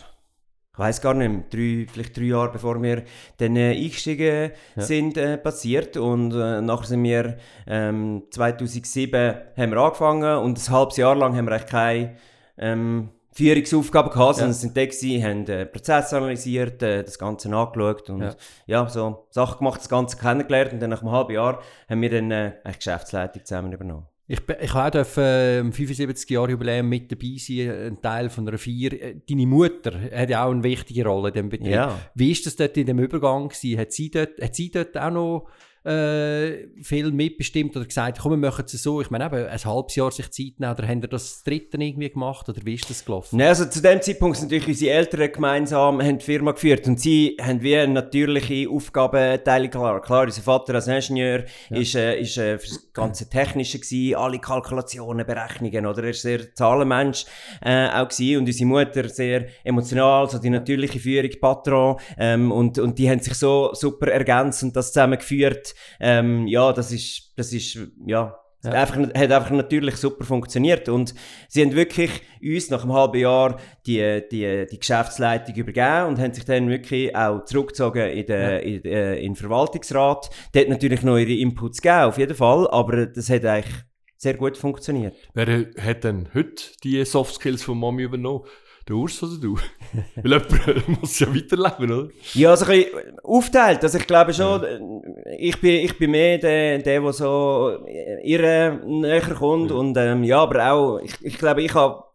ich 0.77 0.81
weiß 0.81 1.01
gar 1.01 1.15
nicht 1.15 1.31
mehr, 1.31 1.43
drei, 1.49 1.87
vielleicht 1.91 2.19
drei 2.19 2.25
Jahre 2.25 2.53
bevor 2.53 2.83
wir 2.83 3.05
dann 3.39 3.57
äh, 3.57 3.71
eingestiegen 3.71 4.51
ja. 4.77 4.83
sind, 4.83 5.17
äh, 5.17 5.39
passiert. 5.39 5.97
Und 5.97 6.33
äh, 6.35 6.61
nachher 6.61 6.87
sind 6.87 7.03
wir, 7.03 7.39
ähm, 7.67 8.25
2007 8.31 9.35
haben 9.57 9.71
wir 9.71 9.79
angefangen 9.79 10.39
und 10.39 10.59
ein 10.59 10.71
halbes 10.71 10.99
Jahr 10.99 11.15
lang 11.15 11.35
haben 11.35 11.47
wir 11.47 11.53
eigentlich 11.53 11.71
keine 11.71 12.17
ähm, 12.59 13.09
Führungsaufgaben 13.37 14.11
gehabt, 14.11 14.37
sondern 14.37 14.53
ja. 14.53 14.59
sind 14.59 14.77
da 14.77 14.87
gewesen, 14.87 15.23
haben 15.23 15.47
äh, 15.47 15.67
Prozess 15.67 16.15
analysiert, 16.15 16.83
äh, 16.83 17.05
das 17.05 17.19
Ganze 17.19 17.55
angeschaut 17.55 18.09
und 18.09 18.23
ja. 18.23 18.35
ja. 18.67 18.89
so 18.89 19.27
Sachen 19.31 19.59
gemacht, 19.59 19.81
das 19.81 19.91
Ganze 19.91 20.17
kennengelernt 20.17 20.73
und 20.73 20.81
dann 20.81 20.91
nach 20.91 21.03
einem 21.03 21.11
halben 21.11 21.35
Jahr 21.35 21.63
haben 21.89 22.01
wir 22.01 22.11
dann 22.11 22.31
äh, 22.31 22.53
eigentlich 22.65 22.79
Geschäftsleitung 22.79 23.45
zusammen 23.45 23.73
übernommen. 23.73 24.07
Ich, 24.29 24.41
ich 24.61 24.75
auch 24.75 25.19
äh, 25.19 25.59
im 25.61 25.73
75 25.73 26.29
Jahre 26.31 26.51
Jubiläum 26.51 26.89
mit 26.89 27.13
dabei 27.13 27.37
sein, 27.39 27.71
ein 27.71 28.03
Teil 28.03 28.29
von 28.29 28.49
einer 28.49 28.59
Vier. 28.59 28.93
Äh, 29.01 29.21
deine 29.29 29.47
Mutter 29.47 29.93
hat 30.11 30.31
ja 30.31 30.45
auch 30.45 30.51
eine 30.51 30.65
wichtige 30.65 31.05
Rolle 31.07 31.29
in 31.29 31.35
diesem 31.35 31.49
Betrieb. 31.51 31.71
Ja. 31.73 32.01
Wie 32.15 32.33
ist 32.33 32.45
das 32.45 32.57
dort 32.57 32.77
in 32.77 32.87
dem 32.87 32.99
Übergang 32.99 33.49
gewesen? 33.49 33.79
Hat 33.79 33.93
sie 33.93 34.11
dort, 34.11 34.41
hat 34.41 34.55
sie 34.57 34.71
dort 34.71 34.97
auch 34.99 35.11
noch 35.11 35.49
äh, 35.87 36.69
viel 36.83 37.13
mitbestimmt 37.13 37.77
oder 37.77 37.87
gesagt, 37.87 38.19
komm, 38.21 38.33
wir 38.33 38.51
machen 38.51 38.65
es 38.67 38.73
so. 38.83 39.01
Ich 39.01 39.11
meine, 39.11 39.27
eben 39.27 39.47
ein 39.47 39.65
halbes 39.65 39.95
Jahr 39.95 40.11
sich 40.11 40.31
Zeit 40.31 40.59
nehmen, 40.59 40.73
oder 40.73 40.87
haben 40.89 41.01
ihr 41.01 41.09
das, 41.09 41.27
das 41.27 41.43
dritte 41.45 41.77
irgendwie 41.77 42.11
gemacht 42.11 42.49
oder 42.49 42.61
wie 42.65 42.75
ist 42.75 42.91
das 42.91 43.05
gelaufen? 43.05 43.37
Nein, 43.37 43.49
also 43.49 43.67
zu 43.67 43.81
dem 43.81 44.03
Zeitpunkt 44.03 44.37
sind 44.37 44.51
natürlich 44.51 44.69
unsere 44.69 44.95
Eltern 44.95 45.33
gemeinsam 45.33 46.03
haben 46.03 46.19
die 46.19 46.25
Firma 46.25 46.53
geführt 46.53 46.87
und 46.89 46.99
sie 46.99 47.37
haben 47.41 47.63
wie 47.63 47.77
eine 47.77 47.93
natürliche 47.93 48.69
Aufgabenteilung 48.69 49.71
klar. 49.71 50.03
Klar, 50.03 50.25
unser 50.25 50.43
Vater 50.43 50.75
als 50.75 50.89
Ingenieur 50.89 51.45
ja. 51.71 51.77
ist, 51.77 51.95
äh, 51.95 52.21
ist 52.21 52.37
äh, 52.37 52.59
für 52.59 52.69
das 52.69 52.93
ganze 52.93 53.29
Technische 53.29 53.79
gewesen, 53.79 54.17
alle 54.17 54.39
Kalkulationen, 54.39 55.25
Berechnungen, 55.25 55.87
oder? 55.87 56.03
Er 56.05 56.11
ist 56.11 56.23
sehr 56.23 56.53
Zahlenmensch 56.55 57.27
äh, 57.63 57.89
auch 57.89 58.09
gewesen 58.09 58.41
und 58.41 58.47
unsere 58.47 58.67
Mutter 58.69 59.09
sehr 59.09 59.47
emotional, 59.63 60.29
so 60.29 60.39
die 60.39 60.51
natürliche 60.51 60.99
Führung, 60.99 61.31
Patron 61.41 61.97
ähm, 62.19 62.51
und, 62.51 62.79
und 62.79 62.99
die 62.99 63.09
haben 63.09 63.21
sich 63.21 63.35
so 63.35 63.71
super 63.73 64.09
ergänzt 64.09 64.63
und 64.63 64.75
das 64.75 64.93
zusammengeführt 64.93 65.76
ähm, 66.01 66.47
ja, 66.47 66.73
das 66.73 66.93
ist, 66.93 67.33
das 67.37 67.53
ist, 67.53 67.79
ja, 68.07 68.37
ja. 68.67 68.71
Einfach, 68.73 68.99
hat 68.99 69.33
einfach 69.33 69.51
natürlich 69.51 69.97
super 69.97 70.25
funktioniert. 70.25 70.89
Und 70.89 71.15
sie 71.49 71.63
haben 71.63 71.75
wirklich 71.75 72.11
uns 72.43 72.71
nach 72.71 72.83
einem 72.83 72.93
halben 72.93 73.19
Jahr 73.19 73.59
die, 73.87 74.23
die, 74.31 74.67
die 74.71 74.79
Geschäftsleitung 74.79 75.55
übergeben 75.55 76.09
und 76.09 76.19
haben 76.19 76.35
sich 76.35 76.45
dann 76.45 76.69
wirklich 76.69 77.15
auch 77.15 77.45
zurückgezogen 77.45 78.09
in 78.11 78.27
den, 78.27 78.41
ja. 78.41 78.57
in, 78.57 78.85
äh, 78.85 79.17
in 79.17 79.33
den 79.33 79.37
Verwaltungsrat. 79.37 80.31
Dort 80.53 80.69
natürlich 80.69 81.03
noch 81.03 81.17
ihre 81.17 81.33
Inputs 81.33 81.81
gegeben, 81.81 82.05
auf 82.05 82.19
jeden 82.19 82.35
Fall. 82.35 82.69
Aber 82.71 83.07
das 83.07 83.31
hat 83.31 83.45
eigentlich 83.45 83.75
sehr 84.17 84.35
gut 84.35 84.57
funktioniert. 84.57 85.15
Wer 85.35 85.67
hat 85.79 86.05
denn 86.05 86.29
heute 86.35 86.65
die 86.83 87.05
Soft 87.05 87.37
Skills 87.37 87.63
von 87.63 87.79
Mami 87.79 88.03
übernommen? 88.03 88.45
Der 88.89 88.95
Urs 88.95 89.21
oder 89.21 89.37
du? 89.41 89.57
Weil 90.23 90.33
jemand 90.33 91.01
muss 91.01 91.19
ja 91.19 91.27
weiterleben, 91.35 91.91
oder? 91.91 92.09
Ja, 92.35 92.51
also 92.51 92.67
ein 92.67 92.85
bisschen 92.85 93.19
aufteilt. 93.25 93.83
Also 93.83 93.99
ich 93.99 94.07
glaube 94.07 94.33
schon, 94.33 95.03
ich 95.39 95.61
bin, 95.61 95.85
ich 95.85 95.99
bin 95.99 96.13
mehr 96.13 96.39
der, 96.39 96.79
der, 96.79 97.01
der 97.01 97.13
so 97.13 97.85
ihr 98.23 98.81
näher 98.87 99.23
kommt. 99.35 99.71
Ja. 99.71 99.77
Und 99.77 99.97
ähm, 99.97 100.23
ja, 100.23 100.41
aber 100.41 100.73
auch, 100.73 100.99
ich, 101.01 101.15
ich 101.21 101.37
glaube, 101.37 101.63
ich 101.63 101.75
habe 101.75 102.06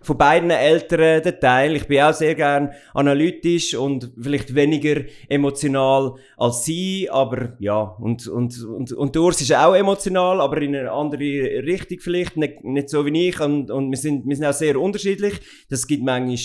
von 0.00 0.18
beiden 0.18 0.50
Eltern 0.50 1.22
den 1.22 1.40
Teil. 1.40 1.76
Ich 1.76 1.86
bin 1.86 2.00
auch 2.02 2.12
sehr 2.12 2.34
gern 2.34 2.72
analytisch 2.94 3.74
und 3.74 4.10
vielleicht 4.20 4.54
weniger 4.54 5.02
emotional 5.28 6.14
als 6.36 6.64
sie, 6.64 7.08
aber 7.10 7.56
ja, 7.58 7.80
und, 7.80 8.26
und, 8.28 8.62
und, 8.64 8.92
und 8.92 9.16
Urs 9.16 9.40
ist 9.40 9.54
auch 9.54 9.74
emotional, 9.74 10.40
aber 10.40 10.60
in 10.62 10.76
eine 10.76 10.92
andere 10.92 11.62
Richtung 11.64 11.98
vielleicht, 12.00 12.36
nicht, 12.36 12.64
nicht 12.64 12.88
so 12.88 13.04
wie 13.06 13.28
ich 13.28 13.40
und, 13.40 13.70
und 13.70 13.90
wir 13.90 13.98
sind, 13.98 14.26
wir 14.26 14.36
sind 14.36 14.46
auch 14.46 14.52
sehr 14.52 14.80
unterschiedlich. 14.80 15.40
Das 15.68 15.86
gibt 15.86 16.04
manchmal 16.04 16.38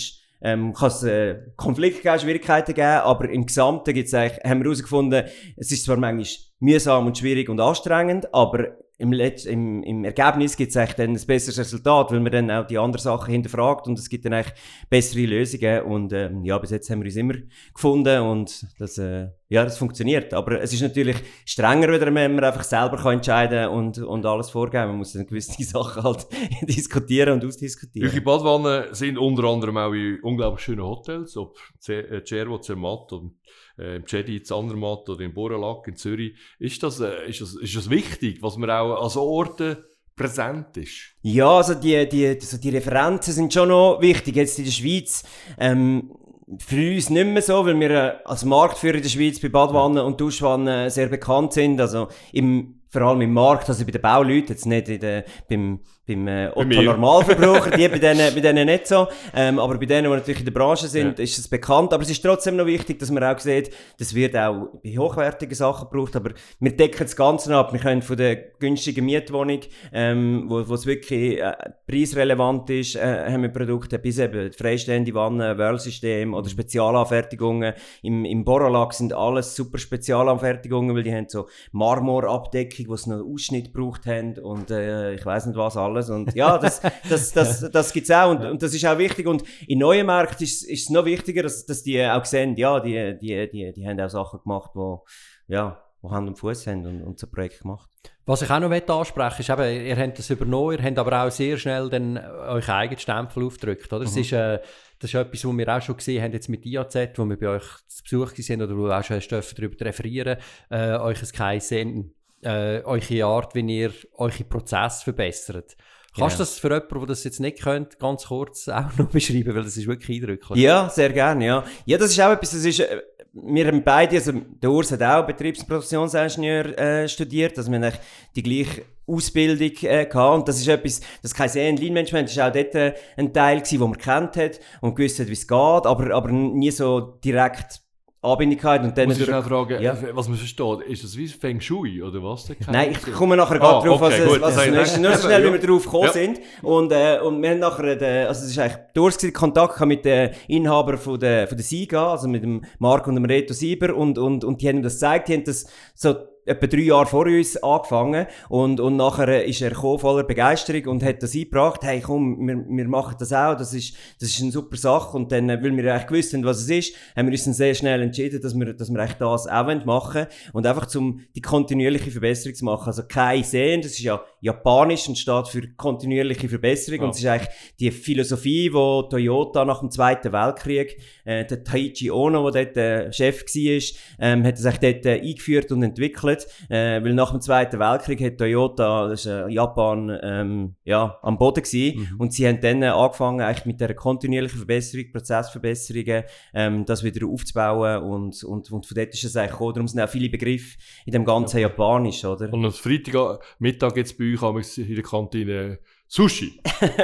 ähm, 0.44 0.74
kann 0.74 0.90
es 0.90 1.04
äh, 1.04 1.38
Konflikte 1.56 2.02
geben, 2.02 2.20
Schwierigkeiten 2.20 2.74
geben, 2.74 2.86
aber 2.86 3.30
im 3.30 3.46
Gesamten 3.46 3.94
gibt's 3.94 4.14
eigentlich, 4.14 4.44
haben 4.44 4.60
wir 4.60 4.66
herausgefunden, 4.66 5.24
es 5.56 5.72
ist 5.72 5.86
zwar 5.86 5.96
manchmal 5.96 6.28
mühsam 6.60 7.08
und 7.08 7.18
schwierig 7.18 7.48
und 7.48 7.62
anstrengend, 7.62 8.34
aber 8.34 8.78
im, 8.98 9.12
im, 9.12 9.84
im 9.84 10.06
Ergebnis 10.06 10.56
gibt 10.56 10.70
es 10.70 10.78
eigentlich 10.78 10.96
dann 10.96 11.10
ein 11.12 11.28
besseres 11.28 11.58
Resultat, 11.58 12.12
weil 12.12 12.20
man 12.20 12.32
dann 12.32 12.52
auch 12.52 12.68
die 12.68 12.78
anderen 12.78 13.02
Sachen 13.02 13.32
hinterfragt 13.32 13.88
und 13.88 13.98
es 13.98 14.08
gibt 14.08 14.26
dann 14.26 14.34
eigentlich 14.34 14.54
bessere 14.90 15.26
Lösungen 15.26 15.82
und 15.84 16.14
ähm, 16.14 16.46
ja, 16.46 16.58
bis 16.60 16.70
jetzt 16.70 16.90
haben 16.90 17.02
wir 17.02 17.08
uns 17.08 17.16
immer 17.16 17.34
gefunden 17.74 18.22
und 18.22 18.68
das, 18.78 19.00
äh, 19.00 19.30
ja, 19.50 19.64
das 19.64 19.80
funktioniert. 19.80 20.34
Aber 20.34 20.62
es 20.62 20.74
ist 20.74 20.82
natürlich 20.82 21.18
strenger, 21.46 21.88
wenn 21.90 22.14
man 22.14 22.44
einfach 22.44 22.64
selber 22.64 22.98
kann 22.98 23.14
entscheiden 23.14 23.70
und, 23.70 23.98
und 23.98 24.26
alles 24.26 24.52
vorgeben. 24.52 24.88
Man 24.88 24.98
muss 24.98 25.14
dann 25.14 25.26
gewisse 25.26 25.62
Sachen 25.64 26.04
halt 26.04 26.28
diskutieren 26.62 27.34
und 27.34 27.46
ausdiskutieren. 27.46 28.10
Eure 28.10 28.22
Badwannen 28.22 28.94
sind 28.94 29.18
unter 29.18 29.44
anderem 29.46 29.78
auch 29.78 29.94
in 29.94 30.20
unglaublich 30.22 30.64
schönen 30.64 30.84
Hotels, 30.84 31.36
ob 31.36 31.58
Cervo, 31.80 32.60
Zermatt 32.60 33.12
oder 33.12 33.30
äh, 33.78 33.98
im 33.98 34.04
Jedi 34.08 34.38
in 34.38 34.46
Zandermatt 34.46 35.08
oder 35.10 35.22
im 35.22 35.34
Borelag 35.34 35.88
in 35.88 35.96
Zürich. 35.96 36.36
Ist 36.60 36.82
das, 36.84 37.00
äh, 37.00 37.28
ist, 37.28 37.42
das, 37.42 37.56
ist 37.56 37.76
das 37.76 37.90
wichtig, 37.90 38.42
was 38.42 38.58
man 38.58 38.70
auch 38.70 39.04
an 39.04 39.10
so 39.10 39.22
Orten 39.22 39.78
präsent 40.16 40.78
ist? 40.78 41.16
Ja, 41.22 41.58
also 41.58 41.74
die, 41.74 42.08
die, 42.08 42.28
also 42.28 42.58
die 42.58 42.70
Referenzen 42.70 43.34
sind 43.34 43.54
schon 43.54 43.70
noch 43.70 44.00
wichtig. 44.02 44.36
Jetzt 44.36 44.60
in 44.60 44.66
der 44.66 44.72
Schweiz, 44.72 45.24
ähm, 45.58 46.12
für 46.60 46.94
uns 46.94 47.10
nicht 47.10 47.28
mehr 47.28 47.42
so, 47.42 47.66
weil 47.66 47.80
wir 47.80 47.92
äh, 47.92 48.14
als 48.26 48.46
Marktführer 48.46 48.96
in 48.96 49.04
der 49.04 49.10
Schweiz 49.10 49.40
bei 49.40 49.50
Badwannen 49.50 50.04
und 50.04 50.20
Duschwannen 50.20 50.90
sehr 50.90 51.08
bekannt 51.08 51.54
sind. 51.54 51.80
Also 51.80 52.10
im, 52.32 52.82
vor 52.90 53.02
allem 53.04 53.22
im 53.22 53.34
Markt, 53.34 53.70
also 53.70 53.86
bei 53.86 53.92
den 53.92 54.02
Bauleuten, 54.02 54.50
jetzt 54.50 54.66
nicht 54.66 54.90
in 54.90 55.00
der, 55.00 55.26
beim, 55.50 55.80
beim 56.06 56.28
äh, 56.28 56.50
Otto-Normalverbraucher, 56.54 57.72
die 57.72 57.88
bei 57.88 58.00
denen, 58.00 58.34
bei 58.36 58.42
denen 58.42 58.66
nicht 58.66 58.88
so. 58.88 59.08
Ähm, 59.34 59.58
aber 59.58 59.78
bei 59.78 59.86
denen, 59.86 60.04
die 60.04 60.10
natürlich 60.10 60.40
in 60.40 60.46
der 60.46 60.52
Branche 60.52 60.88
sind, 60.88 61.18
ja. 61.18 61.24
ist 61.24 61.38
es 61.38 61.48
bekannt. 61.48 61.94
Aber 61.94 62.04
es 62.04 62.10
ist 62.10 62.22
trotzdem 62.22 62.58
noch 62.58 62.66
wichtig, 62.66 63.00
dass 63.00 63.10
man 63.10 63.24
auch 63.24 63.40
sieht, 63.40 63.72
das 64.00 64.14
wird 64.14 64.36
auch 64.36 64.68
bei 64.84 64.98
hochwertigen 64.98 65.56
Sachen 65.56 65.88
gebraucht. 65.90 66.16
Aber 66.18 66.32
wir 66.60 66.76
decken 66.76 67.04
das 67.04 67.16
Ganze 67.16 67.56
ab. 67.56 67.72
Wir 67.72 67.80
können 67.80 68.02
von 68.02 68.18
der 68.18 68.36
günstigen 68.36 69.06
Mietwohnung, 69.06 69.62
ähm, 69.94 70.46
wo, 70.48 70.60
es 70.60 70.86
wirklich 70.86 71.40
äh, 71.40 71.54
preisrelevant 71.88 72.70
ist, 72.70 72.96
äh, 72.96 73.32
haben 73.32 73.44
wir 73.44 73.50
Produkte 73.50 73.98
bis 73.98 74.20
eben 74.20 74.52
freistehende 74.52 75.14
Wannen, 75.14 75.58
Wörlsystem 75.58 76.34
oder 76.34 76.50
Spezialanfertigungen. 76.50 77.74
Im, 78.02 78.26
im 78.26 78.44
Boralag 78.44 78.94
sind 78.94 79.14
alles 79.14 79.56
super 79.56 79.78
Spezialanfertigungen, 79.78 80.96
weil 80.96 81.04
die 81.04 81.14
haben 81.14 81.30
so 81.30 81.48
Marmorabdeckung, 81.72 82.88
wo 82.90 82.94
es 82.96 83.08
noch 83.08 83.24
Ausschnitt 83.24 83.74
gebraucht 83.74 84.06
haben 84.06 84.38
und 84.38 84.70
äh, 84.70 85.14
ich 85.14 85.26
weiß 85.26 85.46
nicht 85.46 85.58
was 85.58 85.78
alles 85.78 85.93
alles. 85.94 86.10
Und 86.10 86.34
ja, 86.36 86.58
das, 86.58 86.82
das, 87.10 87.32
das, 87.32 87.60
das, 87.60 87.72
das 87.72 87.94
gibt 87.94 88.10
es 88.10 88.12
auch 88.16 88.32
und, 88.32 88.44
und 88.46 88.62
das 88.62 88.74
ist 88.74 88.86
auch 88.86 88.98
wichtig. 88.98 89.28
Und 89.28 89.44
in 89.68 89.80
neuen 89.80 90.06
Märkten 90.06 90.44
ist, 90.44 90.64
ist 90.64 90.84
es 90.84 90.90
noch 90.90 91.06
wichtiger, 91.06 91.44
dass, 91.44 91.66
dass 91.66 91.84
die 91.84 92.04
auch 92.04 92.26
sehen, 92.26 92.56
ja, 92.58 92.80
die, 92.80 93.18
die, 93.22 93.50
die, 93.50 93.74
die 93.74 93.88
haben 93.88 94.00
auch 94.00 94.10
Sachen 94.10 94.40
gemacht, 94.44 94.72
wo, 94.74 95.06
ja, 95.48 95.82
wo 96.02 96.12
Hand 96.12 96.28
und 96.28 96.38
Fuß 96.38 96.68
haben 96.68 96.86
und, 96.86 97.02
und 97.02 97.20
so 97.20 97.28
ein 97.28 97.32
Projekt 97.32 97.62
gemacht. 97.62 97.90
Was 98.26 98.42
ich 98.42 98.50
auch 98.50 98.60
noch 98.60 98.72
ansprechen 98.72 99.42
ist, 99.42 99.50
eben, 99.50 99.86
ihr 99.86 99.98
habt 99.98 100.20
das 100.20 100.30
übernommen, 100.30 100.78
ihr 100.78 100.84
habt 100.84 100.98
aber 100.98 101.24
auch 101.24 101.32
sehr 101.32 101.58
schnell 101.58 101.90
dann 101.90 102.18
euch 102.18 102.70
eigenen 102.70 103.00
Stempel 103.00 103.44
aufgedrückt, 103.44 103.92
oder? 103.92 104.02
Mhm. 104.02 104.10
Es 104.10 104.18
ist, 104.18 104.32
äh, 104.32 104.60
das 105.00 105.10
ist 105.10 105.16
etwas, 105.16 105.46
was 105.46 105.58
wir 105.58 105.76
auch 105.76 105.82
schon 105.82 105.98
gesehen 105.98 106.24
haben 106.24 106.32
jetzt 106.32 106.48
mit 106.48 106.66
IAZ, 106.66 106.96
wo 107.16 107.26
wir 107.26 107.38
bei 107.38 107.48
euch 107.50 107.66
zu 107.88 108.04
Besuch 108.04 108.32
sind 108.36 108.62
oder 108.62 108.78
wo 108.78 108.84
wir 108.84 108.98
auch 108.98 109.04
schon 109.04 109.20
darüber 109.56 109.86
referieren, 109.86 110.38
äh, 110.70 110.96
euch 110.96 111.22
ein 111.22 111.30
Kaizen 111.30 112.14
äh, 112.44 112.82
eure 112.84 113.26
Art, 113.26 113.56
wie 113.56 113.80
ihr 113.80 113.92
eure 114.16 114.44
Prozesse 114.44 115.04
verbessert. 115.04 115.76
Kannst 116.16 116.36
du 116.36 116.44
genau. 116.44 116.50
das 116.50 116.60
für 116.60 116.68
jemanden, 116.68 117.00
der 117.00 117.08
das 117.08 117.24
jetzt 117.24 117.40
nicht 117.40 117.64
kennt, 117.64 117.98
ganz 117.98 118.26
kurz 118.26 118.68
auch 118.68 118.96
noch 118.98 119.08
beschreiben, 119.12 119.56
weil 119.56 119.64
das 119.64 119.78
ist 119.78 119.88
wirklich 119.88 120.22
eindrücklich. 120.22 120.60
Ja, 120.60 120.88
sehr 120.90 121.12
gerne, 121.12 121.46
ja. 121.46 121.64
Ja, 121.86 121.98
das 121.98 122.12
ist 122.12 122.22
auch 122.22 122.32
etwas, 122.32 122.52
das 122.52 122.66
ist, 122.66 122.82
äh, 122.82 123.02
wir 123.34 123.66
haben 123.66 123.84
beide, 123.84 124.16
also 124.16 124.32
der 124.32 124.70
Urs 124.70 124.92
hat 124.92 125.02
auch 125.02 125.26
Betriebsprofessionsingenieur 125.26 126.78
äh, 126.78 127.10
studiert, 127.10 127.58
also 127.58 127.72
wir 127.72 127.80
haben 127.80 127.98
die 128.36 128.44
gleiche 128.44 128.84
Ausbildung 129.08 129.72
äh, 129.82 130.06
gehabt 130.06 130.36
und 130.36 130.48
das 130.48 130.60
ist 130.60 130.68
etwas, 130.68 131.02
das 131.24 131.34
kann 131.34 131.50
sehen, 131.50 131.78
Lean 131.78 131.94
Management 131.94 132.30
ist 132.30 132.40
auch 132.40 132.52
dort 132.52 132.76
äh, 132.76 132.94
ein 133.18 133.34
Teil 133.34 133.58
gewesen, 133.58 133.80
wo 133.80 133.88
man 133.88 133.98
kennt 133.98 134.38
hat 134.38 134.60
und 134.82 134.96
gewusst 134.96 135.20
hat, 135.20 135.28
wie 135.28 135.34
es 135.34 135.48
geht, 135.48 135.58
aber, 135.58 136.14
aber 136.14 136.32
nie 136.32 136.72
so 136.72 137.00
direkt 137.24 137.83
Anbindung 138.24 138.84
und 138.84 138.98
dann... 138.98 139.08
Muss 139.08 139.20
ich 139.20 139.26
schnell 139.26 139.44
fragen, 139.44 139.82
ja. 139.82 139.98
was 140.14 140.28
man 140.28 140.38
versteht, 140.38 140.82
ist 140.88 141.04
das 141.04 141.18
wie 141.18 141.28
Feng 141.28 141.60
Shui 141.60 142.02
oder 142.02 142.24
was? 142.24 142.50
Nein, 142.72 142.92
ich 142.92 143.14
komme 143.14 143.36
nachher 143.36 143.62
ah, 143.62 143.82
drauf, 143.82 144.02
okay, 144.02 144.24
was, 144.26 144.42
was 144.42 144.68
es 144.68 144.92
ist. 144.92 145.00
Nur 145.00 145.14
so 145.14 145.24
schnell, 145.28 145.46
wie 145.46 145.52
wir 145.52 145.68
drauf 145.68 145.84
gekommen 145.84 146.06
ja. 146.06 146.14
sind. 146.14 146.40
Und, 146.62 146.92
äh, 146.92 147.20
und 147.20 147.42
wir 147.42 147.50
haben 147.52 147.60
nachher, 147.60 147.96
den, 147.96 148.28
also 148.28 148.46
es 148.46 148.52
ist 148.52 148.60
eigentlich 148.60 148.80
durch 148.94 149.34
Kontakt 149.34 149.80
mit 149.86 150.06
den 150.06 150.32
Inhabern 150.48 150.98
von 150.98 151.20
der, 151.20 151.48
von 151.48 151.58
der 151.58 151.66
SIGA, 151.66 152.12
also 152.12 152.28
mit 152.28 152.44
dem 152.44 152.64
Marc 152.80 153.08
und 153.08 153.16
dem 153.16 153.26
Reto 153.26 153.54
Sieber 153.54 153.96
und, 153.96 154.18
und, 154.18 154.44
und 154.44 154.62
die 154.62 154.70
haben 154.70 154.82
das 154.82 154.94
gezeigt, 154.94 155.28
die 155.28 155.34
haben 155.34 155.44
das 155.44 155.66
so 155.94 156.16
etwa 156.46 156.68
drei 156.68 156.82
Jahre 156.82 157.06
vor 157.06 157.26
uns 157.26 157.58
angefangen 157.58 158.28
und, 158.50 158.80
und 158.80 158.98
nachher 158.98 159.46
ist 159.46 159.62
er 159.62 159.70
gekommen, 159.70 160.00
voller 160.00 160.24
Begeisterung 160.24 160.86
und 160.88 161.04
hat 161.04 161.24
das 161.24 161.34
eingebracht, 161.34 161.84
hey 161.84 162.02
komm, 162.02 162.48
wir, 162.48 162.64
wir 162.68 162.88
machen 162.88 163.16
das 163.20 163.32
auch, 163.32 163.56
das 163.56 163.74
ist, 163.74 163.96
das 164.20 164.30
ist 164.30 164.42
eine 164.42 164.52
super 164.52 164.78
Sache. 164.78 165.16
Und 165.16 165.32
dann, 165.32 165.48
weil 165.48 165.76
wir 165.76 165.94
eigentlich 165.94 166.08
gewusst 166.08 166.34
haben, 166.34 166.44
was 166.44 166.62
es 166.62 166.70
ist, 166.70 166.96
haben 167.16 167.28
wir 167.28 167.32
uns 167.32 167.46
dann 167.46 167.54
sehr 167.54 167.74
schnell 167.74 168.02
entschieden, 168.02 168.42
dass 168.42 168.56
wir, 168.56 168.74
dass 168.74 168.92
wir 168.92 169.00
eigentlich 169.00 169.18
das 169.18 169.48
auch 169.48 169.86
machen. 169.86 170.24
Wollen 170.24 170.28
und 170.54 170.68
einfach 170.68 170.86
zum 170.88 171.22
die 171.36 171.42
kontinuierliche 171.42 172.12
Verbesserung 172.12 172.56
zu 172.56 172.66
machen, 172.66 172.88
also 172.88 173.04
kein 173.08 173.44
Sehen, 173.44 173.82
das 173.82 173.92
ist 173.92 174.02
ja 174.02 174.22
japanisch 174.44 175.08
und 175.08 175.18
steht 175.18 175.48
für 175.48 175.62
kontinuierliche 175.78 176.50
Verbesserung 176.50 177.00
ja. 177.00 177.06
und 177.06 177.12
es 177.12 177.20
ist 177.20 177.26
eigentlich 177.26 177.50
die 177.80 177.92
Philosophie, 177.92 178.74
wo 178.74 179.04
Toyota 179.04 179.64
nach 179.64 179.80
dem 179.80 179.90
Zweiten 179.90 180.34
Weltkrieg, 180.34 180.98
äh, 181.24 181.46
der 181.46 181.64
Taichi 181.64 182.12
Ono, 182.12 182.52
der 182.52 182.66
dort 182.66 182.76
der 182.76 183.14
Chef 183.14 183.42
war, 183.42 183.98
ähm, 184.20 184.44
hat 184.44 184.58
das 184.58 184.66
eigentlich 184.66 185.02
dort 185.02 185.06
äh, 185.06 185.22
eingeführt 185.22 185.72
und 185.72 185.82
entwickelt 185.82 186.46
äh, 186.70 187.02
weil 187.02 187.14
nach 187.14 187.32
dem 187.32 187.40
Zweiten 187.40 187.80
Weltkrieg 187.80 188.22
hat 188.22 188.38
Toyota, 188.38 189.08
das 189.08 189.22
ist, 189.22 189.26
äh, 189.28 189.48
Japan, 189.48 190.20
ähm, 190.22 190.76
ja, 190.84 191.18
am 191.22 191.38
Boden 191.38 191.64
gewesen, 191.64 192.00
mhm. 192.00 192.20
und 192.20 192.34
sie 192.34 192.46
haben 192.46 192.60
dann 192.60 192.84
angefangen 192.84 193.40
eigentlich 193.40 193.66
mit 193.66 193.80
der 193.80 193.96
kontinuierlichen 193.96 194.58
Verbesserung, 194.58 195.06
Prozessverbesserungen, 195.14 196.24
ähm, 196.54 196.86
das 196.86 197.02
wieder 197.02 197.26
aufzubauen 197.28 198.04
und, 198.04 198.44
und, 198.44 198.70
und 198.70 198.86
von 198.86 198.96
dort 198.96 199.14
ist 199.14 199.24
es 199.24 199.38
eigentlich 199.38 199.52
gekommen, 199.52 199.74
darum 199.76 199.88
sind 199.88 200.02
auch 200.02 200.10
viele 200.10 200.28
Begriffe 200.28 200.78
in 201.06 201.14
dem 201.14 201.24
ganzen 201.24 201.60
ja. 201.60 201.70
Japanisch, 201.70 202.26
oder? 202.26 202.52
Und 202.52 202.66
am 202.66 202.74
Freitag 202.74 203.40
Mittag 203.60 203.96
jetzt 203.96 204.18
bei 204.18 204.33
euch 204.42 204.78
in 204.78 204.96
der 204.96 205.04
Kantine 205.04 205.80
Sushi. 206.16 206.60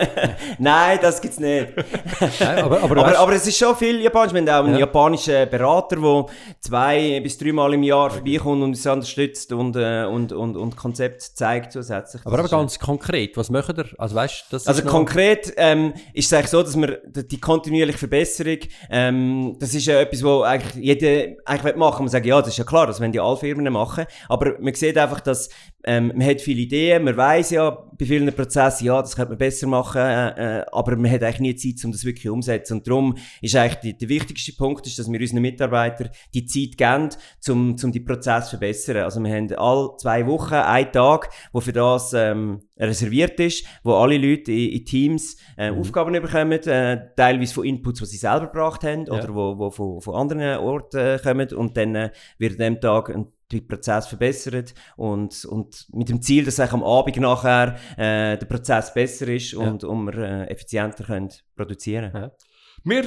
Nein, 0.60 1.00
das 1.02 1.20
gibt's 1.20 1.40
nicht. 1.40 1.70
Ja, 2.40 2.64
aber, 2.64 2.84
aber, 2.84 2.98
Aber, 2.98 3.18
aber 3.18 3.34
es 3.34 3.48
ist 3.48 3.58
schon 3.58 3.76
viel 3.76 4.00
Japanisch. 4.02 4.34
Wir 4.36 4.42
haben 4.42 4.50
auch 4.50 4.66
einen 4.66 4.74
Ja. 4.76 4.82
japanischen 4.82 5.50
Berater, 5.50 5.96
der 5.96 6.26
zwei 6.60 7.20
bis 7.20 7.36
dreimal 7.40 7.74
im 7.74 7.82
Jahr 7.82 8.12
vorbeikommt 8.12 8.62
und 8.62 8.70
uns 8.70 8.86
unterstützt 8.86 9.52
und, 9.52 9.76
äh, 9.78 10.06
und, 10.06 10.32
und, 10.32 10.56
und 10.56 10.76
Konzept 10.78 11.24
zeigt 11.24 11.72
zusätzlich. 11.72 12.24
aber, 12.24 12.38
aber 12.38 12.50
ganz 12.50 12.78
konkret, 12.78 13.36
was 13.36 13.50
macht 13.50 13.80
ihr? 13.80 13.86
Also 13.98 14.14
weißt 14.14 14.46
das 14.52 14.68
Also 14.68 14.84
konkret 14.84 15.54
ähm, 15.58 15.94
ist 16.14 16.28
es 16.28 16.34
eigentlich 16.34 16.52
so, 16.52 16.62
dass 16.62 16.78
wir 16.80 17.00
die 17.08 17.40
kontinuierliche 17.40 17.98
Verbesserung, 17.98 18.60
ähm, 18.92 19.56
das 19.60 19.74
ist 19.74 19.88
ja 19.88 20.00
etwas, 20.02 20.24
wo 20.24 20.42
eigentlich 20.44 20.76
jeder 20.76 21.34
eigentlich 21.46 21.64
will 21.64 21.78
machen. 21.78 22.04
Man 22.04 22.10
sagt, 22.10 22.28
ja, 22.28 22.38
das 22.40 22.50
ist 22.50 22.58
ja 22.58 22.64
klar, 22.64 22.86
das 22.86 23.02
wollen 23.02 23.12
die 23.12 23.20
alle 23.20 23.38
Firmen 23.38 23.74
machen. 23.74 24.06
Aber 24.28 24.54
man 24.60 24.76
sieht 24.76 25.00
einfach, 25.00 25.22
dass 25.22 25.50
ähm, 25.84 26.12
man 26.16 26.28
hat 26.28 26.42
viele 26.42 26.62
Ideen, 26.62 27.06
man 27.06 27.18
weiß 27.18 27.52
ja 27.52 27.72
bei 27.98 28.06
vielen 28.06 28.32
Prozessen, 28.34 28.86
ja, 28.86 28.99
das 29.02 29.16
könnte 29.16 29.30
man 29.30 29.38
besser 29.38 29.68
machen, 29.68 30.02
äh, 30.02 30.60
äh, 30.60 30.66
aber 30.72 30.96
man 30.96 31.12
hat 31.12 31.24
eigentlich 31.24 31.40
nie 31.40 31.56
Zeit, 31.56 31.86
um 31.86 31.92
das 31.92 32.06
wirklich 32.06 32.30
umzusetzen. 32.30 32.78
Und 32.78 32.88
darum 32.88 33.16
ist 33.42 33.56
eigentlich 33.56 33.80
die, 33.80 33.98
der 33.98 34.10
wichtigste 34.10 34.54
Punkt, 34.54 34.86
ist, 34.88 35.00
dass 35.00 35.12
wir 35.12 35.20
unseren 35.20 35.42
Mitarbeitern 35.42 36.10
die 36.34 36.46
Zeit 36.46 36.78
geben, 36.78 37.10
um, 37.50 37.76
um 37.82 37.92
die 37.92 38.00
Prozesse 38.00 38.46
zu 38.46 38.50
verbessern. 38.52 38.98
Also 38.98 39.22
wir 39.22 39.34
haben 39.34 39.54
alle 39.56 39.96
zwei 39.98 40.26
Wochen 40.28 40.54
einen 40.56 40.92
Tag, 40.92 41.30
wo 41.52 41.60
für 41.60 41.74
das 41.74 42.14
ähm, 42.14 42.62
reserviert 42.78 43.40
ist, 43.40 43.66
wo 43.84 43.94
alle 43.96 44.18
Leute 44.18 44.52
in, 44.52 44.70
in 44.70 44.86
Teams 44.86 45.38
äh, 45.58 45.70
Aufgaben 45.70 46.14
bekommen, 46.14 46.52
äh, 46.52 47.10
teilweise 47.16 47.54
von 47.54 47.66
Inputs, 47.66 48.00
die 48.00 48.06
sie 48.06 48.18
selber 48.18 48.48
gebracht 48.48 48.84
haben 48.84 49.06
Ja. 49.06 49.14
oder 49.14 49.34
wo, 49.34 49.58
wo 49.58 49.72
von, 49.72 50.02
von 50.02 50.16
anderen 50.16 50.60
Orten 50.60 50.98
äh, 50.98 51.20
kommen 51.22 51.52
und 51.54 51.76
dann 51.78 51.96
äh, 51.96 52.12
wird 52.38 52.54
an 52.54 52.58
dem 52.60 52.82
Tag 52.82 53.10
ein 53.10 53.28
der 53.52 53.62
Prozess 53.62 54.08
verbessert 54.08 54.74
und, 54.96 55.46
und 55.46 55.88
mit 55.92 56.10
dem 56.10 56.22
Ziel, 56.22 56.46
dass 56.46 56.60
eigentlich 56.60 56.74
am 56.74 56.84
Abend 56.84 57.18
nachher 57.18 57.76
äh, 57.98 58.38
der 58.38 58.46
Prozess 58.46 58.94
besser 58.94 59.28
ist 59.28 59.54
und, 59.54 59.84
und 59.84 60.06
wir 60.06 60.18
äh, 60.18 60.48
effizienter 60.52 61.04
können 61.04 61.30
produzieren 61.56 62.12
Ja. 62.14 62.32
Wir 62.84 63.04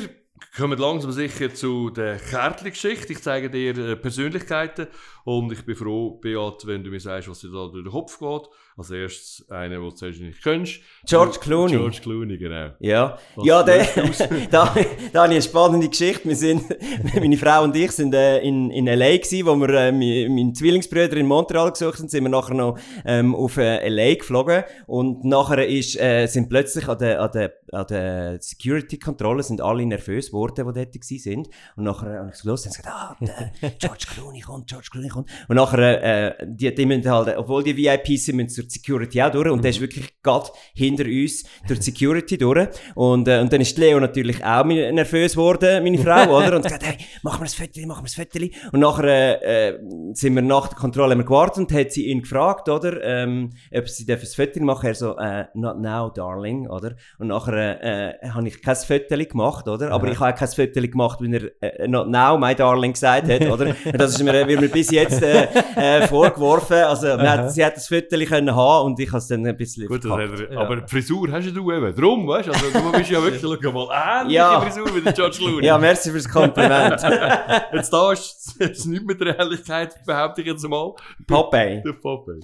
kommen 0.56 0.78
langsam 0.78 1.12
sicher 1.12 1.54
zu 1.54 1.90
der 1.90 2.16
Kärtli-Geschichte. 2.18 3.12
Ich 3.12 3.22
zeige 3.22 3.48
dir 3.48 3.76
äh, 3.76 3.96
Persönlichkeiten 3.96 4.88
und 5.24 5.52
ich 5.52 5.64
bin 5.64 5.76
froh, 5.76 6.18
Beat, 6.18 6.66
wenn 6.66 6.84
du 6.84 6.90
mir 6.90 7.00
sagst, 7.00 7.28
was 7.28 7.40
dir 7.40 7.50
da 7.50 7.68
durch 7.68 7.84
den 7.84 7.92
Kopf 7.92 8.18
geht. 8.18 8.48
Als 8.76 8.90
erstes 8.90 9.50
einer, 9.50 9.76
den 9.76 9.82
du 9.82 9.90
zuerst 9.90 10.20
nicht 10.20 10.42
kennst. 10.42 10.80
George 11.06 11.38
Clooney. 11.38 11.72
George 11.76 11.98
Clooney, 12.00 12.38
genau. 12.38 12.70
Ja, 12.80 13.18
ja 13.42 13.62
der, 13.62 13.86
da, 14.50 14.74
da 15.12 15.22
habe 15.22 15.32
ich 15.32 15.36
eine 15.36 15.42
spannende 15.42 15.88
Geschichte. 15.88 16.26
Wir 16.26 16.36
sind, 16.36 16.64
meine 17.14 17.36
Frau 17.36 17.64
und 17.64 17.76
ich 17.76 17.92
sind 17.92 18.14
äh, 18.14 18.38
in, 18.38 18.70
in 18.70 18.86
L.A. 18.86 19.16
gewesen, 19.16 19.46
wo 19.46 19.56
wir 19.56 19.68
äh, 19.68 19.92
meinen 19.92 20.54
Zwillingsbrüder 20.54 21.16
in 21.18 21.26
Montreal 21.26 21.70
gesucht 21.70 21.98
haben, 21.98 22.08
sind 22.08 22.22
wir 22.24 22.30
nachher 22.30 22.54
noch 22.54 22.78
ähm, 23.04 23.34
auf 23.34 23.58
äh, 23.58 23.78
L.A. 23.78 24.14
geflogen 24.14 24.64
und 24.86 25.24
nachher 25.24 25.66
ist, 25.66 26.00
äh, 26.00 26.26
sind 26.26 26.48
plötzlich 26.48 26.88
an 26.88 26.98
der, 26.98 27.20
an 27.20 27.30
der, 27.32 27.52
an 27.72 27.86
der 27.88 28.40
Security-Kontrolle 28.40 29.42
sind 29.42 29.60
alle 29.60 29.84
nervös 29.84 30.28
geworden, 30.28 30.72
die 30.74 30.84
dort 30.84 31.04
sind 31.04 31.48
und 31.76 31.84
nachher 31.84 32.20
habe 32.20 32.30
ich 32.30 32.36
so 32.36 32.48
los 32.48 32.64
und 32.64 32.74
gesagt, 32.74 32.88
ah, 32.88 33.16
der 33.20 33.70
George 33.78 34.06
Clooney 34.14 34.40
kommt, 34.40 34.68
George 34.68 34.88
Clooney 34.90 35.08
kommt 35.08 35.30
und 35.48 35.56
nachher, 35.56 36.40
äh, 36.40 36.46
die, 36.46 36.74
die 36.74 36.86
müssen 36.86 37.10
halt, 37.10 37.36
obwohl 37.36 37.62
die 37.62 37.76
VIPs 37.76 38.26
sind, 38.26 38.36
müssen 38.36 38.61
durch 38.62 38.72
die 38.72 38.78
Security 38.78 39.22
auch 39.22 39.30
durch 39.30 39.50
und 39.50 39.62
der 39.62 39.70
ist 39.70 39.80
wirklich 39.80 40.22
gerade 40.22 40.48
hinter 40.74 41.04
uns 41.04 41.44
durch 41.66 41.80
die 41.80 41.84
Security 41.84 42.38
durch 42.38 42.68
und, 42.94 43.28
äh, 43.28 43.40
und 43.40 43.52
dann 43.52 43.60
ist 43.60 43.76
Leo 43.78 44.00
natürlich 44.00 44.44
auch 44.44 44.64
nervös 44.64 45.32
geworden, 45.32 45.82
meine 45.82 45.98
Frau, 45.98 46.36
oder? 46.36 46.56
Und 46.56 46.62
gesagt, 46.62 46.84
hey, 46.84 46.96
machen 47.22 47.40
wir 47.40 47.46
ein 47.46 47.48
Foto, 47.48 47.86
machen 47.86 48.06
wir 48.06 48.22
ein 48.22 48.26
Foto. 48.26 48.46
Und 48.72 48.80
nachher 48.80 49.42
äh, 49.42 49.68
äh, 49.68 49.78
sind 50.12 50.34
wir 50.34 50.42
nach 50.42 50.68
der 50.68 50.78
Kontrolle 50.78 51.14
haben 51.14 51.24
gewartet 51.24 51.58
und 51.58 51.72
hat 51.72 51.92
sie 51.92 52.06
ihn 52.06 52.22
gefragt, 52.22 52.68
oder? 52.68 53.02
Ähm, 53.02 53.50
ob 53.74 53.88
sie 53.88 54.10
ein 54.10 54.18
Foto 54.18 54.60
machen 54.62 54.86
Er 54.86 54.94
so, 54.94 55.16
äh, 55.16 55.44
not 55.54 55.80
now, 55.80 56.10
darling, 56.10 56.68
oder? 56.68 56.94
Und 57.18 57.28
nachher 57.28 57.82
äh, 57.82 58.28
habe 58.28 58.48
ich 58.48 58.62
kein 58.62 58.76
Foto 58.76 59.16
gemacht, 59.16 59.68
oder? 59.68 59.90
Aber 59.90 60.08
ich 60.08 60.18
habe 60.20 60.34
auch 60.34 60.38
kein 60.38 60.48
Foto 60.48 60.80
gemacht, 60.80 61.20
wenn 61.20 61.34
er 61.34 61.50
äh, 61.60 61.88
not 61.88 62.08
now, 62.08 62.38
my 62.38 62.54
darling 62.54 62.92
gesagt 62.92 63.28
hat, 63.28 63.42
oder? 63.42 63.74
Und 63.84 63.98
das 64.00 64.12
ist 64.12 64.22
mir, 64.22 64.46
wird 64.46 64.60
mir 64.60 64.68
bis 64.68 64.90
jetzt 64.90 65.22
äh, 65.22 65.48
äh, 65.76 66.06
vorgeworfen. 66.06 66.76
Also, 66.76 67.18
hat, 67.18 67.52
sie 67.52 67.64
hat 67.64 67.76
das 67.76 67.88
Foto 67.88 68.16
können 68.24 68.51
haben 68.54 68.86
und 68.86 69.00
ich 69.00 69.08
habe 69.08 69.18
es 69.18 69.28
dann 69.28 69.46
ein 69.46 69.56
bisschen 69.56 69.86
Gut, 69.86 70.04
das 70.04 70.10
hat 70.12 70.20
er, 70.20 70.52
Ja. 70.52 70.60
aber 70.60 70.86
Frisur 70.88 71.30
hast 71.30 71.46
du 71.54 71.72
eben. 71.72 71.94
Drum, 71.94 72.26
weißt 72.28 72.48
du? 72.48 72.52
Also, 72.52 72.70
du 72.70 72.92
bist 72.92 73.10
ja 73.10 73.22
wirklich, 73.22 73.42
schau 73.42 73.72
mal, 73.72 74.20
ähnliche 74.20 74.34
Ja. 74.36 74.60
Frisur 74.60 74.94
wie 74.94 75.00
der 75.00 75.12
George 75.12 75.36
Clooney. 75.38 75.64
Ja, 75.66 75.78
merci 75.78 76.10
fürs 76.10 76.28
Kompliment. 76.28 77.00
Jetzt 77.72 77.92
da 77.92 78.12
ist 78.12 78.56
es 78.60 78.84
nicht 78.86 79.04
mit 79.04 79.20
der 79.20 79.38
Ehrlichkeit, 79.38 79.94
behaupte 80.06 80.40
ich 80.42 80.46
jetzt 80.48 80.66
mal. 80.68 80.92
Popeye. 81.26 81.82
Der 81.84 81.92
Popeye. 81.92 82.40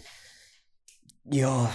Ja, 1.30 1.70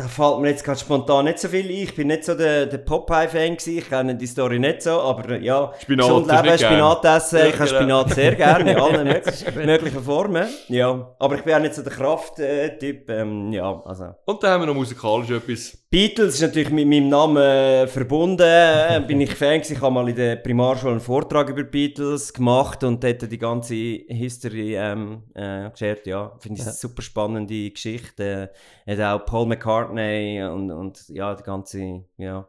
da 0.00 0.08
fällt 0.08 0.38
mir 0.40 0.48
jetzt 0.48 0.64
gerade 0.64 0.78
spontan 0.78 1.26
nicht 1.26 1.38
so 1.38 1.48
viel 1.48 1.66
ein. 1.66 1.70
Ich 1.70 1.94
bin 1.94 2.06
nicht 2.08 2.24
so 2.24 2.34
der, 2.34 2.66
der 2.66 2.78
Popeye-Fan. 2.78 3.58
Ich 3.66 3.88
kenne 3.88 4.14
die 4.14 4.26
Story 4.26 4.58
nicht 4.58 4.82
so, 4.82 5.00
aber 5.00 5.30
äh, 5.30 5.44
ja. 5.44 5.72
Spinat 5.80 6.06
gesund 6.06 6.26
leben, 6.26 6.42
gern. 6.42 6.58
Spinat 6.58 7.04
essen. 7.04 7.38
Ja, 7.38 7.46
ich 7.46 7.58
habe 7.58 7.70
genau. 7.70 7.78
Spinat 7.78 8.10
sehr 8.14 8.34
gerne, 8.34 8.72
in 8.72 8.78
allen 8.80 9.06
möglichen, 9.06 9.66
möglichen 9.66 10.02
Formen. 10.02 10.48
Ja, 10.68 11.14
aber 11.18 11.34
ich 11.34 11.42
bin 11.42 11.54
auch 11.54 11.60
nicht 11.60 11.74
so 11.74 11.82
der 11.82 11.92
Kraft-Typ. 11.92 13.10
Ähm, 13.10 13.52
ja, 13.52 13.82
also. 13.84 14.14
Und 14.24 14.42
dann 14.42 14.52
haben 14.52 14.62
wir 14.62 14.66
noch 14.66 14.74
musikalisch 14.74 15.30
etwas. 15.30 15.79
Beatles 15.92 16.34
ist 16.34 16.42
natürlich 16.42 16.70
mit 16.70 16.86
meinem 16.86 17.08
Namen 17.08 17.36
äh, 17.38 17.88
verbunden. 17.88 18.46
Äh, 18.46 19.02
bin 19.08 19.20
ich 19.20 19.34
Fan 19.34 19.58
gewesen. 19.58 19.72
Ich 19.72 19.80
habe 19.80 19.92
mal 19.92 20.08
in 20.08 20.14
der 20.14 20.36
Primarschule 20.36 20.92
einen 20.92 21.00
Vortrag 21.00 21.48
über 21.48 21.64
Beatles 21.64 22.32
gemacht 22.32 22.84
und 22.84 23.02
dort 23.02 23.28
die 23.28 23.38
ganze 23.38 23.74
History 23.74 24.76
ähm, 24.76 25.24
äh, 25.34 25.68
geschert. 25.68 26.06
Ja, 26.06 26.36
finde 26.38 26.60
ich 26.60 26.64
eine 26.64 26.74
super 26.76 27.02
spannende 27.02 27.68
Geschichte. 27.72 28.52
Äh, 28.86 28.96
hat 28.96 29.20
auch 29.20 29.26
Paul 29.26 29.46
McCartney 29.46 30.44
und, 30.44 30.70
und 30.70 31.08
ja, 31.08 31.34
die 31.34 31.42
ganze, 31.42 32.04
ja. 32.18 32.48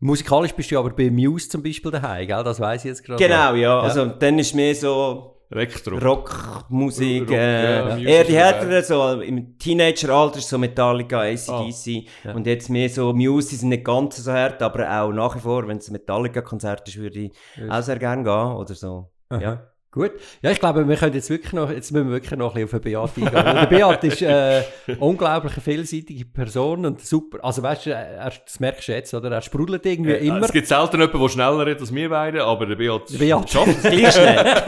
Musikalisch 0.00 0.54
bist 0.54 0.70
du 0.70 0.78
aber 0.78 0.90
bei 0.90 1.10
Muse 1.10 1.50
zum 1.50 1.62
Beispiel 1.62 1.90
daheim, 1.90 2.26
gell? 2.26 2.42
Das 2.42 2.58
weiß 2.58 2.86
ich 2.86 2.88
jetzt 2.88 3.04
gerade. 3.04 3.22
Genau, 3.22 3.52
ja. 3.54 3.80
Also 3.80 4.06
dann 4.06 4.38
ist 4.38 4.54
mehr 4.54 4.74
so 4.74 5.37
Elektro. 5.50 5.96
Rockmusik, 5.96 7.22
Rock, 7.22 7.30
äh, 7.30 7.74
ja, 7.88 7.96
eher 7.98 8.24
die 8.24 8.36
härteren, 8.36 8.82
so 8.84 9.20
im 9.22 9.58
Teenageralter 9.58 10.38
ist 10.38 10.48
so 10.48 10.58
Metallica, 10.58 11.20
ACDC 11.20 12.06
Ja. 12.24 12.34
und 12.34 12.46
jetzt 12.46 12.68
mehr 12.68 12.88
so 12.90 13.12
Muse, 13.14 13.56
sind 13.56 13.70
nicht 13.70 13.84
ganz 13.84 14.16
so 14.16 14.30
hart, 14.32 14.60
aber 14.62 14.84
auch 15.02 15.10
nach 15.10 15.34
wie 15.36 15.40
vor, 15.40 15.66
wenn 15.66 15.78
es 15.78 15.88
ein 15.88 15.92
Metallica-Konzert 15.92 16.86
ist, 16.88 16.98
würde 16.98 17.18
ich 17.20 17.32
Ja. 17.56 17.78
auch 17.78 17.82
sehr 17.82 17.98
gerne 17.98 18.22
gehen 18.24 18.56
oder 18.56 18.74
so. 18.74 19.10
Aha. 19.30 19.40
Ja. 19.40 19.62
Gut. 19.98 20.12
Ja, 20.42 20.52
ich 20.52 20.60
glaube, 20.60 20.88
wir 20.88 20.94
können 20.96 21.14
jetzt 21.14 21.28
wirklich 21.28 21.52
noch, 21.52 21.70
jetzt 21.72 21.90
müssen 21.90 22.06
wir 22.06 22.12
wirklich 22.12 22.38
noch 22.38 22.54
ein 22.54 22.66
bisschen 22.68 22.96
auf 22.96 23.12
den 23.14 23.24
Beat 23.24 23.34
eingehen. 23.34 23.44
Weil 23.44 23.66
der 23.66 23.96
Beat 23.96 24.04
ist 24.04 24.22
äh, 24.22 24.62
eine 24.86 24.96
unglaublich 25.00 25.52
vielseitige 25.54 26.24
Person 26.24 26.86
und 26.86 27.00
super. 27.00 27.38
Also 27.42 27.64
weißt 27.64 27.86
du, 27.86 27.90
er, 27.94 28.30
das 28.44 28.60
merkst 28.60 28.86
du 28.86 28.92
jetzt, 28.92 29.12
oder? 29.12 29.28
Er 29.32 29.42
sprudelt 29.42 29.84
irgendwie 29.84 30.12
Äh, 30.12 30.26
immer. 30.28 30.42
Es 30.42 30.52
gibt 30.52 30.68
selten 30.68 31.00
jemanden, 31.00 31.20
der 31.20 31.28
schneller 31.28 31.66
redet 31.66 31.80
als 31.80 31.92
wir 31.92 32.08
beide, 32.08 32.44
aber 32.44 32.66
der 32.66 32.76
Beat, 32.76 33.10
Der 33.12 33.18
Beat. 33.18 33.50
schafft 33.50 33.68
es. 33.68 33.82
Gleich 33.82 34.12
schnell. 34.14 34.44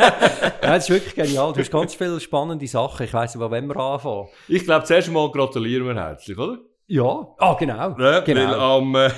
Ja, 0.62 0.74
das 0.74 0.84
ist 0.88 0.90
wirklich 0.90 1.14
genial. 1.14 1.52
Du 1.52 1.60
hast 1.60 1.70
ganz 1.70 1.94
viele 1.94 2.20
spannende 2.20 2.66
Sachen. 2.66 3.04
Ich 3.06 3.12
weiss 3.14 3.34
nicht, 3.34 3.42
wo 3.44 3.50
wollen 3.50 3.66
wir 3.66 3.76
anfangen? 3.76 4.28
Ich 4.46 4.64
glaube, 4.64 4.84
zuerst 4.84 5.08
einmal 5.08 5.30
gratulieren 5.30 5.86
wir 5.86 5.94
herzlich, 5.94 6.36
oder? 6.38 6.58
Ja. 6.86 7.26
Ah, 7.38 7.54
genau. 7.58 7.74
Ja, 7.74 7.96
Weil 7.98 8.22
genau. 8.24 8.76
am 8.78 8.94
äh, 8.94 9.10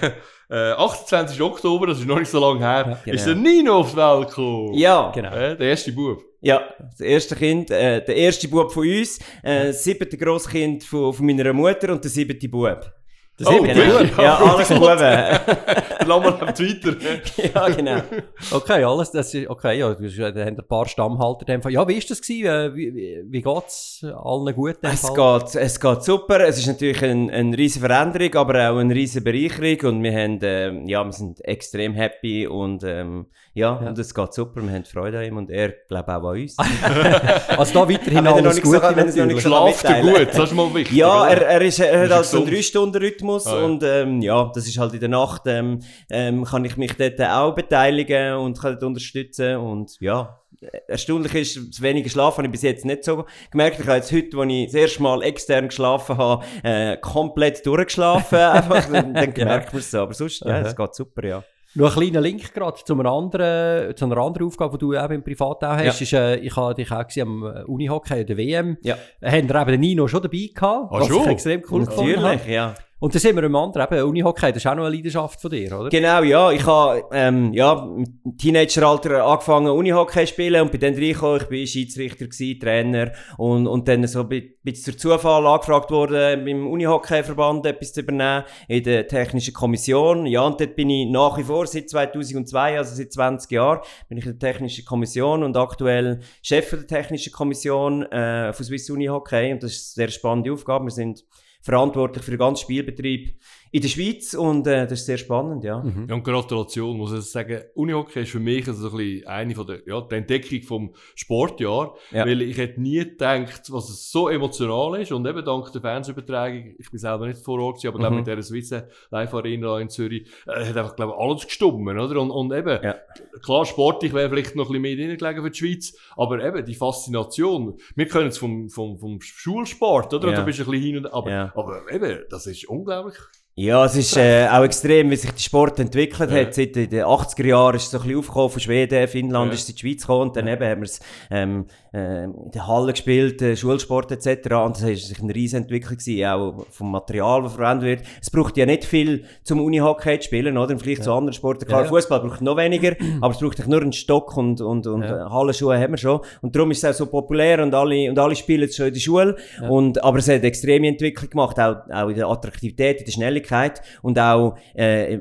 äh, 0.52 0.72
28. 0.72 1.40
Oktober, 1.40 1.86
das 1.86 1.98
ist 2.00 2.06
noch 2.06 2.18
nicht 2.18 2.30
so 2.30 2.38
lange 2.40 2.60
her, 2.60 2.98
Ja, 3.06 3.12
ist 3.14 3.24
genau. 3.24 3.42
der 3.42 3.52
Nino 3.52 3.76
auf 3.78 3.90
die 3.92 3.96
Welt 3.96 4.28
gekommen. 4.28 4.74
Ja, 4.74 5.10
Genau. 5.14 5.34
Äh, 5.34 5.56
der 5.56 5.68
erste 5.68 5.92
Bub. 5.92 6.22
ja, 6.40 6.60
das 6.90 7.00
erste 7.00 7.34
Kind, 7.36 7.70
äh, 7.70 8.04
der 8.04 8.16
erste 8.16 8.48
Bub 8.48 8.70
von 8.72 8.86
uns, 8.86 9.18
äh, 9.42 9.68
das 9.68 9.82
siebte 9.84 10.16
Grosskind 10.18 10.84
von, 10.84 11.12
von 11.12 11.24
meiner 11.26 11.52
Mutter 11.52 11.92
und 11.92 12.02
der 12.04 12.10
siebte 12.10 12.48
Bub. 12.48 12.92
Das 13.38 13.49
oh, 13.49 13.61
okay. 13.61 14.11
ja, 14.18 14.23
ja, 14.23 14.37
alles 14.37 14.68
gut. 14.68 14.81
Lass 16.07 16.07
mal 16.07 16.33
auf 16.33 16.53
Twitter. 16.53 16.95
ja, 17.55 17.68
genau. 17.68 18.03
Okay, 18.51 18.85
alles, 18.85 19.11
das 19.11 19.33
ist, 19.33 19.49
okay, 19.49 19.79
ja, 19.79 19.95
da 19.95 20.45
haben 20.45 20.59
ein 20.59 20.68
paar 20.68 20.87
Stammhalter. 20.87 21.47
Dem 21.47 21.62
Fall. 21.62 21.73
Ja, 21.73 21.87
wie 21.88 21.95
ist 21.95 22.11
das 22.11 22.21
gewesen? 22.21 22.47
Äh, 22.47 22.75
wie, 22.75 22.95
wie, 22.95 23.25
wie 23.27 23.42
geht's 23.42 24.05
allen 24.05 24.55
gut? 24.55 24.77
Es 24.83 25.01
Fall? 25.01 25.40
geht, 25.40 25.55
es 25.55 25.81
geht 25.81 26.03
super. 26.03 26.40
Es 26.40 26.59
ist 26.59 26.66
natürlich 26.66 27.03
eine, 27.03 27.33
eine 27.33 27.57
riesige 27.57 27.87
Veränderung, 27.87 28.35
aber 28.35 28.71
auch 28.71 28.77
eine 28.77 28.95
riesige 28.95 29.25
Bereicherung 29.25 29.97
und 29.97 30.03
wir 30.03 30.12
haben, 30.12 30.38
ähm, 30.42 30.87
ja, 30.87 31.03
wir 31.03 31.12
sind 31.12 31.42
extrem 31.45 31.95
happy 31.95 32.47
und, 32.47 32.85
ähm, 32.85 33.27
ja, 33.55 33.81
ja, 33.83 33.88
und 33.88 33.99
es 33.99 34.14
geht 34.14 34.35
super. 34.35 34.62
Wir 34.62 34.73
haben 34.73 34.85
Freude 34.85 35.18
an 35.18 35.25
ihm 35.25 35.37
und 35.37 35.51
er, 35.51 35.71
glaube 35.88 36.14
auch 36.14 36.25
an 36.25 36.40
uns. 36.40 36.57
also 37.57 37.73
da 37.73 37.88
weiterhin 37.88 38.27
alles 38.27 38.61
Gute. 38.61 39.40
Schlaft 39.40 39.85
er 39.85 40.01
gut? 40.03 40.29
Das 40.33 40.51
ist 40.51 40.55
mal 40.55 40.75
wichtig. 40.75 40.97
Ja, 40.97 41.29
er, 41.29 41.47
er, 41.47 41.62
ist, 41.62 41.79
er 41.79 42.05
hat 42.05 42.12
also 42.12 42.45
drei 42.45 42.61
Stunden 42.62 42.97
Rhythmus. 42.97 43.21
Rhythmus 43.22 43.46
ah, 43.46 43.58
ja. 43.58 43.64
und 43.64 43.82
ähm, 43.82 44.20
ja, 44.20 44.50
das 44.54 44.66
ist 44.66 44.78
halt 44.78 44.94
in 44.94 45.00
der 45.00 45.08
Nacht, 45.08 45.42
ähm, 45.46 45.80
ähm, 46.11 46.44
kann 46.44 46.64
ich 46.64 46.76
mich 46.76 46.94
dort 46.96 47.20
auch 47.20 47.54
beteiligen 47.54 48.35
und 48.35 48.61
kann 48.61 48.72
dort 48.72 48.85
unterstützen 48.85 49.56
und 49.56 49.98
ja. 50.00 50.38
Erstaunlich 50.87 51.35
ist, 51.35 51.74
zu 51.74 51.82
wenig 51.82 52.04
geschlafen 52.04 52.38
habe 52.38 52.46
ich 52.46 52.52
bis 52.52 52.62
jetzt 52.62 52.85
nicht 52.85 53.02
so 53.02 53.24
gemerkt. 53.50 53.80
Ich 53.80 53.87
habe 53.87 53.96
jetzt 53.96 54.12
heute, 54.12 54.38
als 54.38 54.52
ich 54.52 54.66
das 54.66 54.74
erste 54.74 55.02
Mal 55.02 55.22
extern 55.22 55.66
geschlafen 55.66 56.16
habe, 56.16 56.44
äh, 56.62 56.96
komplett 56.98 57.66
durchgeschlafen. 57.66 58.38
Einfach, 58.38 58.88
dann, 58.88 59.12
dann 59.12 59.35
ja. 59.35 59.44
merkt 59.44 59.72
man 59.72 59.80
es 59.80 59.90
so. 59.90 59.98
Aber 59.98 60.14
sonst, 60.14 60.40
ja, 60.44 60.61
es 60.61 60.76
geht 60.76 60.94
super, 60.94 61.26
ja. 61.26 61.42
Noch 61.74 61.96
ein 61.96 62.02
kleiner 62.02 62.20
Link 62.20 62.54
gerade 62.54 62.76
zu 62.85 62.92
einer 62.92 63.11
anderen, 63.11 63.96
zu 63.96 64.04
einer 64.04 64.18
anderen 64.18 64.46
Aufgabe, 64.46 64.78
die 64.78 64.85
du 64.85 64.94
eben 64.94 65.14
im 65.14 65.24
Privat 65.24 65.64
auch 65.64 65.70
hast. 65.70 66.00
Ja. 66.00 66.04
Ist, 66.04 66.12
äh, 66.12 66.37
ich 66.37 66.54
habe 66.54 66.74
dich 66.74 66.92
auch 66.92 67.06
gesehen 67.06 67.26
am 67.26 67.42
äh, 67.44 67.64
Unihockey, 67.64 68.24
der 68.24 68.37
WM. 68.37 68.76
Ja. 68.82 68.96
Haben 69.20 69.48
wir 69.48 69.61
eben 69.62 69.70
den 69.72 69.80
Nino 69.80 70.06
schon 70.06 70.22
dabei 70.22 70.50
gehabt. 70.54 70.92
Ah, 70.92 71.00
was 71.00 71.08
schon? 71.08 71.28
extrem 71.28 71.62
cool 71.70 71.87
gefunden 71.87 72.22
Natürlich, 72.22 72.46
ja. 72.46 72.74
Und 73.02 73.12
dann 73.12 73.20
sind 73.20 73.34
wir 73.34 73.42
im 73.42 73.56
anderen, 73.56 73.84
eben 73.90 74.08
Unihockey, 74.10 74.52
das 74.52 74.58
ist 74.58 74.66
auch 74.68 74.76
noch 74.76 74.84
eine 74.84 74.94
Leidenschaft 74.94 75.40
von 75.40 75.50
dir, 75.50 75.76
oder? 75.76 75.88
Genau, 75.88 76.22
ja. 76.22 76.52
Ich 76.52 76.64
habe 76.64 77.02
ähm, 77.10 77.52
ja, 77.52 77.72
im 77.72 78.38
Teenageralter 78.38 79.24
angefangen 79.24 79.72
Unihockey 79.72 80.20
zu 80.20 80.26
spielen 80.28 80.62
und 80.62 80.70
bin 80.70 80.80
dann 80.80 80.94
reingekommen. 80.94 81.40
Ich 81.40 81.50
war 81.50 81.66
Schiedsrichter, 81.66 82.26
gewesen, 82.26 82.60
Trainer 82.60 83.10
und, 83.38 83.66
und 83.66 83.88
dann 83.88 84.06
so 84.06 84.20
ein 84.20 84.28
bisschen 84.62 84.94
zur 84.94 84.96
Zufall 84.96 85.44
angefragt 85.48 85.90
worden, 85.90 86.44
beim 86.44 86.64
Unihockey-Verband 86.68 87.66
etwas 87.66 87.92
zu 87.92 88.02
übernehmen, 88.02 88.44
in 88.68 88.84
der 88.84 89.08
technischen 89.08 89.52
Kommission. 89.52 90.24
Ja, 90.26 90.42
und 90.42 90.60
dort 90.60 90.76
bin 90.76 90.88
ich 90.88 91.10
nach 91.10 91.36
wie 91.38 91.42
vor 91.42 91.66
seit 91.66 91.90
2002, 91.90 92.78
also 92.78 92.94
seit 92.94 93.12
20 93.12 93.50
Jahren, 93.50 93.80
bin 94.08 94.18
ich 94.18 94.26
in 94.26 94.38
der 94.38 94.48
technischen 94.52 94.84
Kommission 94.84 95.42
und 95.42 95.56
aktuell 95.56 96.20
Chef 96.40 96.70
der 96.70 96.86
technischen 96.86 97.32
Kommission 97.32 98.04
äh, 98.12 98.52
von 98.52 98.64
Swiss 98.64 98.88
Unihockey 98.88 99.52
und 99.52 99.64
das 99.64 99.72
ist 99.72 99.98
eine 99.98 100.06
sehr 100.06 100.12
spannende 100.12 100.52
Aufgabe. 100.52 100.84
Wir 100.84 100.92
sind 100.92 101.24
verantwortlich 101.62 102.25
für 102.25 102.33
den 102.33 102.38
ganzen 102.38 102.62
Spielbetrieb 102.62 103.35
in 103.74 103.80
der 103.80 103.88
Schweiz 103.88 104.35
und 104.35 104.66
äh, 104.66 104.82
das 104.87 105.00
ist 105.00 105.06
sehr 105.06 105.16
spannend, 105.16 105.64
ja. 105.64 105.78
Mhm. 105.82 106.06
Ja, 106.06 106.14
und 106.14 106.22
Gratulation, 106.24 106.94
muss 106.98 107.12
ich 107.14 107.24
sagen. 107.24 107.62
Unihockey 107.74 108.20
ist 108.20 108.30
für 108.32 108.38
mich 108.38 108.68
also 108.68 108.90
ein 108.90 108.96
bisschen 108.96 109.26
eine 109.26 109.54
von 109.54 109.66
der, 109.66 109.78
ja, 109.87 109.98
die 110.02 110.14
Entdeckung 110.14 110.62
vom 110.62 110.94
Sportjahr, 111.14 111.94
Ja. 112.11 112.26
weil 112.26 112.42
ich 112.42 112.58
hätte 112.58 112.80
nie 112.82 112.98
gedacht, 112.98 113.62
was 113.72 113.88
es 113.88 114.11
so 114.11 114.28
emotional 114.28 115.00
ist 115.00 115.11
und 115.11 115.26
eben 115.26 115.42
dank 115.42 115.72
der 115.72 115.80
Fernsehübertragung, 115.80 116.74
ich 116.78 116.90
bin 116.90 116.98
selber 117.00 117.26
nicht 117.26 117.42
vor 117.42 117.58
Ort 117.61 117.76
gewesen, 117.78 117.88
aber 117.88 117.98
glaube 117.98 118.14
Mhm. 118.16 118.20
mit 118.20 118.26
dieser 118.26 118.42
Swiss 118.42 118.74
Live 119.11 119.32
Arena 119.35 119.78
in 119.80 119.88
Zürich, 119.88 120.26
äh, 120.46 120.66
hat 120.66 120.76
einfach, 120.76 120.94
glaube 120.94 121.12
ich, 121.16 121.18
alles 121.18 121.46
gestummen, 121.46 121.98
oder? 121.98 122.20
Und, 122.20 122.30
und 122.30 122.52
eben, 122.52 122.78
Ja. 122.85 122.96
klar, 123.42 123.64
sportlich 123.64 124.12
wäre 124.12 124.28
vielleicht 124.28 124.54
noch 124.54 124.68
ein 124.70 124.82
bisschen 124.82 124.98
mehr 124.98 125.16
gelegen 125.16 125.42
für 125.42 125.50
die 125.50 125.58
Schweiz, 125.58 125.96
aber 126.14 126.44
eben 126.44 126.62
die 126.66 126.74
Faszination, 126.74 127.78
wir 127.96 128.06
können 128.06 128.28
es 128.28 128.37
vom, 128.37 128.68
vom, 128.68 128.98
vom 128.98 129.18
Schulsport, 129.22 130.12
oder? 130.12 130.28
Ja. 130.30 130.37
Da 130.37 130.42
bist 130.42 130.58
du 130.58 130.64
ein 130.64 130.70
bisschen 130.70 130.82
hin 130.94 130.96
und 130.98 131.06
aber, 131.12 131.30
Ja. 131.30 131.52
aber 131.56 131.90
eben, 131.90 132.20
das 132.28 132.46
ist 132.46 132.68
unglaublich. 132.68 133.16
Ja, 133.54 133.84
es 133.84 133.96
ist 133.96 134.16
äh, 134.16 134.48
auch 134.50 134.62
extrem, 134.64 135.10
wie 135.10 135.16
sich 135.16 135.30
der 135.30 135.38
Sport 135.38 135.78
entwickelt 135.78 136.30
Ja. 136.30 136.38
hat. 136.40 136.54
Seit 136.54 136.74
den 136.74 136.88
80er 136.90 137.46
Jahren 137.46 137.76
ist 137.76 137.82
es 137.84 137.90
so 137.90 137.98
ein 137.98 138.02
bisschen 138.04 138.18
aufgekommen 138.18 138.50
von 138.50 138.60
Schweden, 138.60 139.06
Finnland 139.08 139.48
Ja. 139.48 139.54
ist 139.54 139.62
es 139.64 139.68
in 139.68 139.74
die 139.74 139.80
Schweiz 139.80 140.00
gekommen 140.00 140.22
und 140.28 140.36
dann 140.36 140.48
eben 140.48 140.64
haben 140.64 140.80
wir 140.80 140.86
es 140.86 141.00
ähm, 141.30 141.66
äh, 141.92 142.24
in 142.24 142.50
der 142.52 142.66
Halle 142.66 142.92
gespielt, 142.92 143.42
äh, 143.42 143.57
Schulsport 143.57 144.11
etc. 144.11 144.55
Und 144.55 144.76
das 144.76 144.83
ist 144.83 145.22
eine 145.22 145.35
riesen 145.35 145.62
Entwicklung 145.62 145.98
gewesen, 145.98 146.24
auch 146.26 146.66
vom 146.70 146.90
Material, 146.90 147.42
das 147.42 147.55
verwendet 147.55 147.85
wird. 147.85 148.02
Es 148.20 148.31
braucht 148.31 148.57
ja 148.57 148.66
nicht 148.66 148.85
viel 148.85 149.24
zum 149.42 149.61
Unihockey 149.61 150.18
zu 150.20 150.26
spielen, 150.26 150.57
oder? 150.57 150.72
Im 150.72 150.78
Vergleich 150.78 151.02
zu 151.02 151.12
anderen 151.12 151.33
Sporten. 151.35 151.66
Klar, 151.66 151.81
Ja, 151.81 151.85
ja. 151.87 151.90
Fußball 151.90 152.20
braucht 152.20 152.40
noch 152.40 152.57
weniger, 152.57 152.96
aber 153.20 153.33
es 153.35 153.38
braucht 153.40 153.66
nur 153.66 153.83
einen 153.83 153.92
Stock 153.92 154.37
und, 154.37 154.61
und, 154.61 154.87
und 154.87 155.02
Ja. 155.02 155.31
Hallenschuhe 155.31 155.78
haben 155.78 155.92
wir 155.92 155.98
schon. 155.98 156.20
Und 156.40 156.57
darum 156.57 156.70
ist 156.70 156.83
es 156.83 156.90
auch 156.90 156.94
so 156.98 157.07
populär 157.07 157.62
und 157.62 157.74
alle, 157.74 158.09
und 158.09 158.18
alle 158.18 158.35
spielen 158.37 158.68
es 158.68 158.76
schon 158.76 158.87
in 158.87 158.94
der 158.94 159.00
Schule. 159.00 159.37
Und, 159.68 160.02
aber 160.02 160.18
es 160.18 160.28
hat 160.28 160.37
eine 160.37 160.44
extreme 160.44 160.88
Entwicklung 160.88 161.31
gemacht, 161.31 161.59
auch, 161.61 161.76
auch 161.90 162.09
in 162.09 162.16
der 162.16 162.28
Attraktivität, 162.28 163.00
in 163.00 163.05
der 163.05 163.12
Schnelligkeit 163.12 163.83
und 164.02 164.18
auch, 164.18 164.57
äh, 164.74 165.18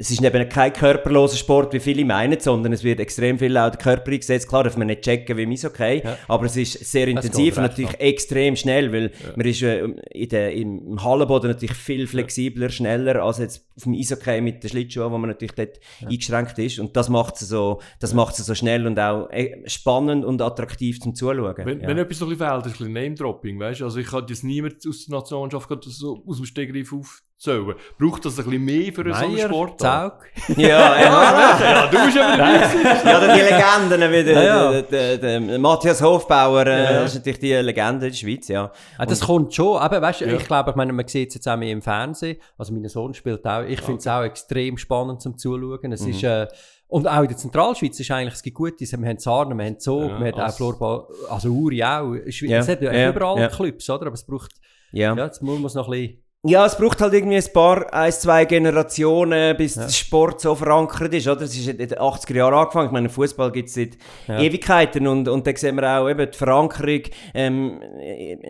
es 0.00 0.10
ist 0.10 0.22
eben 0.22 0.48
kein 0.48 0.72
körperloser 0.72 1.36
Sport, 1.36 1.74
wie 1.74 1.80
viele 1.80 2.06
meinen, 2.06 2.40
sondern 2.40 2.72
es 2.72 2.82
wird 2.82 3.00
extrem 3.00 3.38
viel 3.38 3.54
auch 3.58 3.70
der 3.70 3.78
Körper 3.78 4.10
eingesetzt. 4.10 4.48
Klar 4.48 4.64
darf 4.64 4.78
man 4.78 4.86
nicht 4.86 5.02
checken 5.02 5.36
wie 5.36 5.42
im 5.42 5.50
Eishockey, 5.50 6.02
Ja. 6.02 6.16
aber 6.26 6.46
es 6.46 6.56
ist 6.56 6.72
sehr 6.90 7.06
intensiv 7.06 7.58
und 7.58 7.64
natürlich 7.64 8.00
extrem 8.00 8.56
schnell, 8.56 8.92
weil 8.92 9.12
man 9.36 9.46
ist 9.46 9.60
äh, 9.62 9.84
in 10.10 10.28
der, 10.30 10.54
im 10.54 11.04
Hallenboden 11.04 11.50
natürlich 11.50 11.76
viel 11.76 12.06
flexibler, 12.06 12.70
schneller 12.70 13.22
als 13.22 13.38
jetzt 13.38 13.66
auf 13.76 13.82
dem 13.82 13.92
Eishockey 13.92 14.40
mit 14.40 14.62
den 14.62 14.70
Schlittschuhen, 14.70 15.12
wo 15.12 15.18
man 15.18 15.28
natürlich 15.28 15.54
dort 15.54 15.78
eingeschränkt 16.00 16.58
ist. 16.58 16.78
Und 16.78 16.96
das 16.96 17.10
macht 17.10 17.34
es 17.34 17.48
so, 17.48 17.82
das 17.98 18.14
macht 18.14 18.38
es 18.38 18.46
so 18.46 18.54
schnell 18.54 18.86
und 18.86 18.98
auch 18.98 19.28
äh, 19.30 19.62
spannend 19.66 20.24
und 20.24 20.40
attraktiv 20.40 20.98
zum 21.00 21.14
Zuschauen. 21.14 21.54
Wenn, 21.58 21.80
ja. 21.80 21.88
wenn 21.88 21.98
etwas 21.98 22.20
noch 22.20 22.28
ein 22.28 22.38
bisschen 22.38 22.48
fehlt, 22.48 22.66
ist 22.66 22.72
ein 22.72 22.78
bisschen 22.78 22.92
Name-Dropping, 22.94 23.60
weißt 23.60 23.80
du? 23.80 23.84
Also 23.84 23.98
ich 23.98 24.06
kann 24.06 24.24
jetzt 24.28 24.44
niemand 24.44 24.76
aus 24.88 25.04
der 25.04 25.16
Nationalmannschaft 25.18 25.68
gerade 25.68 25.90
so 25.90 26.24
aus 26.26 26.38
dem 26.38 26.46
Stegreif 26.46 26.90
aufzählen. 27.40 27.74
Braucht 27.98 28.24
das 28.24 28.38
ein 28.38 28.44
bisschen 28.44 28.64
mehr 28.64 28.92
für 28.92 29.04
so 29.04 29.12
einen 29.14 29.32
Meier, 29.34 29.48
Sport? 29.48 29.80
Zaug. 29.80 30.12
ja, 30.56 30.68
ja, 30.68 31.60
Ja, 31.60 31.86
du 31.86 32.04
bist 32.04 32.16
eben 32.16 32.38
dabei. 32.38 33.10
ja, 33.10 33.20
dann 33.20 33.36
die 33.36 33.42
Legenden 33.42 34.12
wie 34.12 34.24
der, 34.24 34.42
Ja, 34.44 34.72
ja. 34.72 34.82
der, 34.82 35.16
der, 35.18 35.40
der 35.40 35.58
Matthias 35.58 36.02
Hofbauer, 36.02 36.66
äh, 36.66 36.94
das 36.94 37.10
ist 37.12 37.16
natürlich 37.16 37.38
die 37.40 37.52
Legende 37.54 38.06
in 38.06 38.12
der 38.12 38.18
Schweiz, 38.18 38.48
ja. 38.48 38.70
Ah, 38.98 39.06
das 39.06 39.20
kommt 39.20 39.54
schon, 39.54 39.78
aber 39.78 40.00
weißt 40.02 40.20
du, 40.22 40.26
Ja. 40.26 40.34
ich 40.36 40.46
glaube, 40.46 40.70
ich 40.70 40.76
meine, 40.76 40.92
man 40.92 41.06
sieht 41.08 41.30
es 41.30 41.34
jetzt 41.36 41.48
auch 41.48 41.56
mehr 41.56 41.72
im 41.72 41.82
Fernsehen. 41.82 42.36
Also 42.58 42.72
mein 42.72 42.86
Sohn 42.88 43.14
spielt 43.14 43.46
auch. 43.46 43.62
Ich 43.62 43.80
finde 43.80 43.98
es 44.00 44.06
auch 44.06 44.22
extrem 44.22 44.76
spannend 44.76 45.22
zum 45.22 45.36
Zuschauen. 45.38 45.92
Es 45.92 46.02
ist, 46.04 46.22
äh, 46.22 46.46
und 46.88 47.06
auch 47.06 47.22
in 47.22 47.28
der 47.28 47.36
Zentralschweiz 47.36 48.00
ist 48.00 48.10
eigentlich, 48.10 48.34
es 48.34 48.42
gibt 48.42 48.56
gute, 48.56 48.80
wir 48.80 49.08
haben 49.08 49.18
Sarnen, 49.18 49.56
wir 49.56 49.64
haben 49.64 49.78
Zog, 49.78 50.10
Ja, 50.10 50.20
wir 50.20 50.32
haben 50.32 50.40
auch. 50.40 50.52
Florball, 50.56 51.04
also 51.28 51.48
Uri 51.50 51.82
auch. 51.84 52.14
Es 52.14 52.40
Ja, 52.40 52.66
hat 52.66 52.82
ja, 52.82 52.92
ja, 52.92 53.10
überall 53.10 53.40
ja. 53.40 53.48
Clubs, 53.48 53.88
oder? 53.88 54.06
Aber 54.06 54.14
es 54.14 54.26
braucht, 54.26 54.50
Ja. 54.90 55.14
ja, 55.14 55.24
jetzt 55.24 55.40
muss 55.40 55.56
man 55.58 55.66
es 55.66 55.74
noch 55.74 55.86
ein 55.86 55.92
bisschen, 55.92 56.22
Ja, 56.42 56.64
es 56.64 56.74
braucht 56.78 57.02
halt 57.02 57.12
irgendwie 57.12 57.36
ein 57.36 57.52
paar, 57.52 57.92
ein, 57.92 58.10
zwei 58.12 58.46
Generationen, 58.46 59.54
bis 59.58 59.74
der 59.74 59.90
Sport 59.90 60.40
so 60.40 60.54
verankert 60.54 61.12
ist, 61.12 61.28
oder? 61.28 61.42
Es 61.42 61.54
ist 61.54 61.68
in 61.68 61.76
den 61.76 61.90
80er 61.90 62.34
Jahren 62.34 62.54
angefangen. 62.54 62.86
Ich 62.86 62.92
meine, 62.92 63.08
Fußball 63.10 63.52
gibt 63.52 63.68
es 63.68 63.74
seit 63.74 63.98
Ja. 64.26 64.40
Ewigkeiten 64.40 65.06
und, 65.06 65.28
und 65.28 65.46
da 65.46 65.54
sehen 65.54 65.76
wir 65.76 66.00
auch 66.00 66.08
eben 66.08 66.30
die 66.30 66.38
Verankerung 66.38 67.02
ähm, 67.34 67.80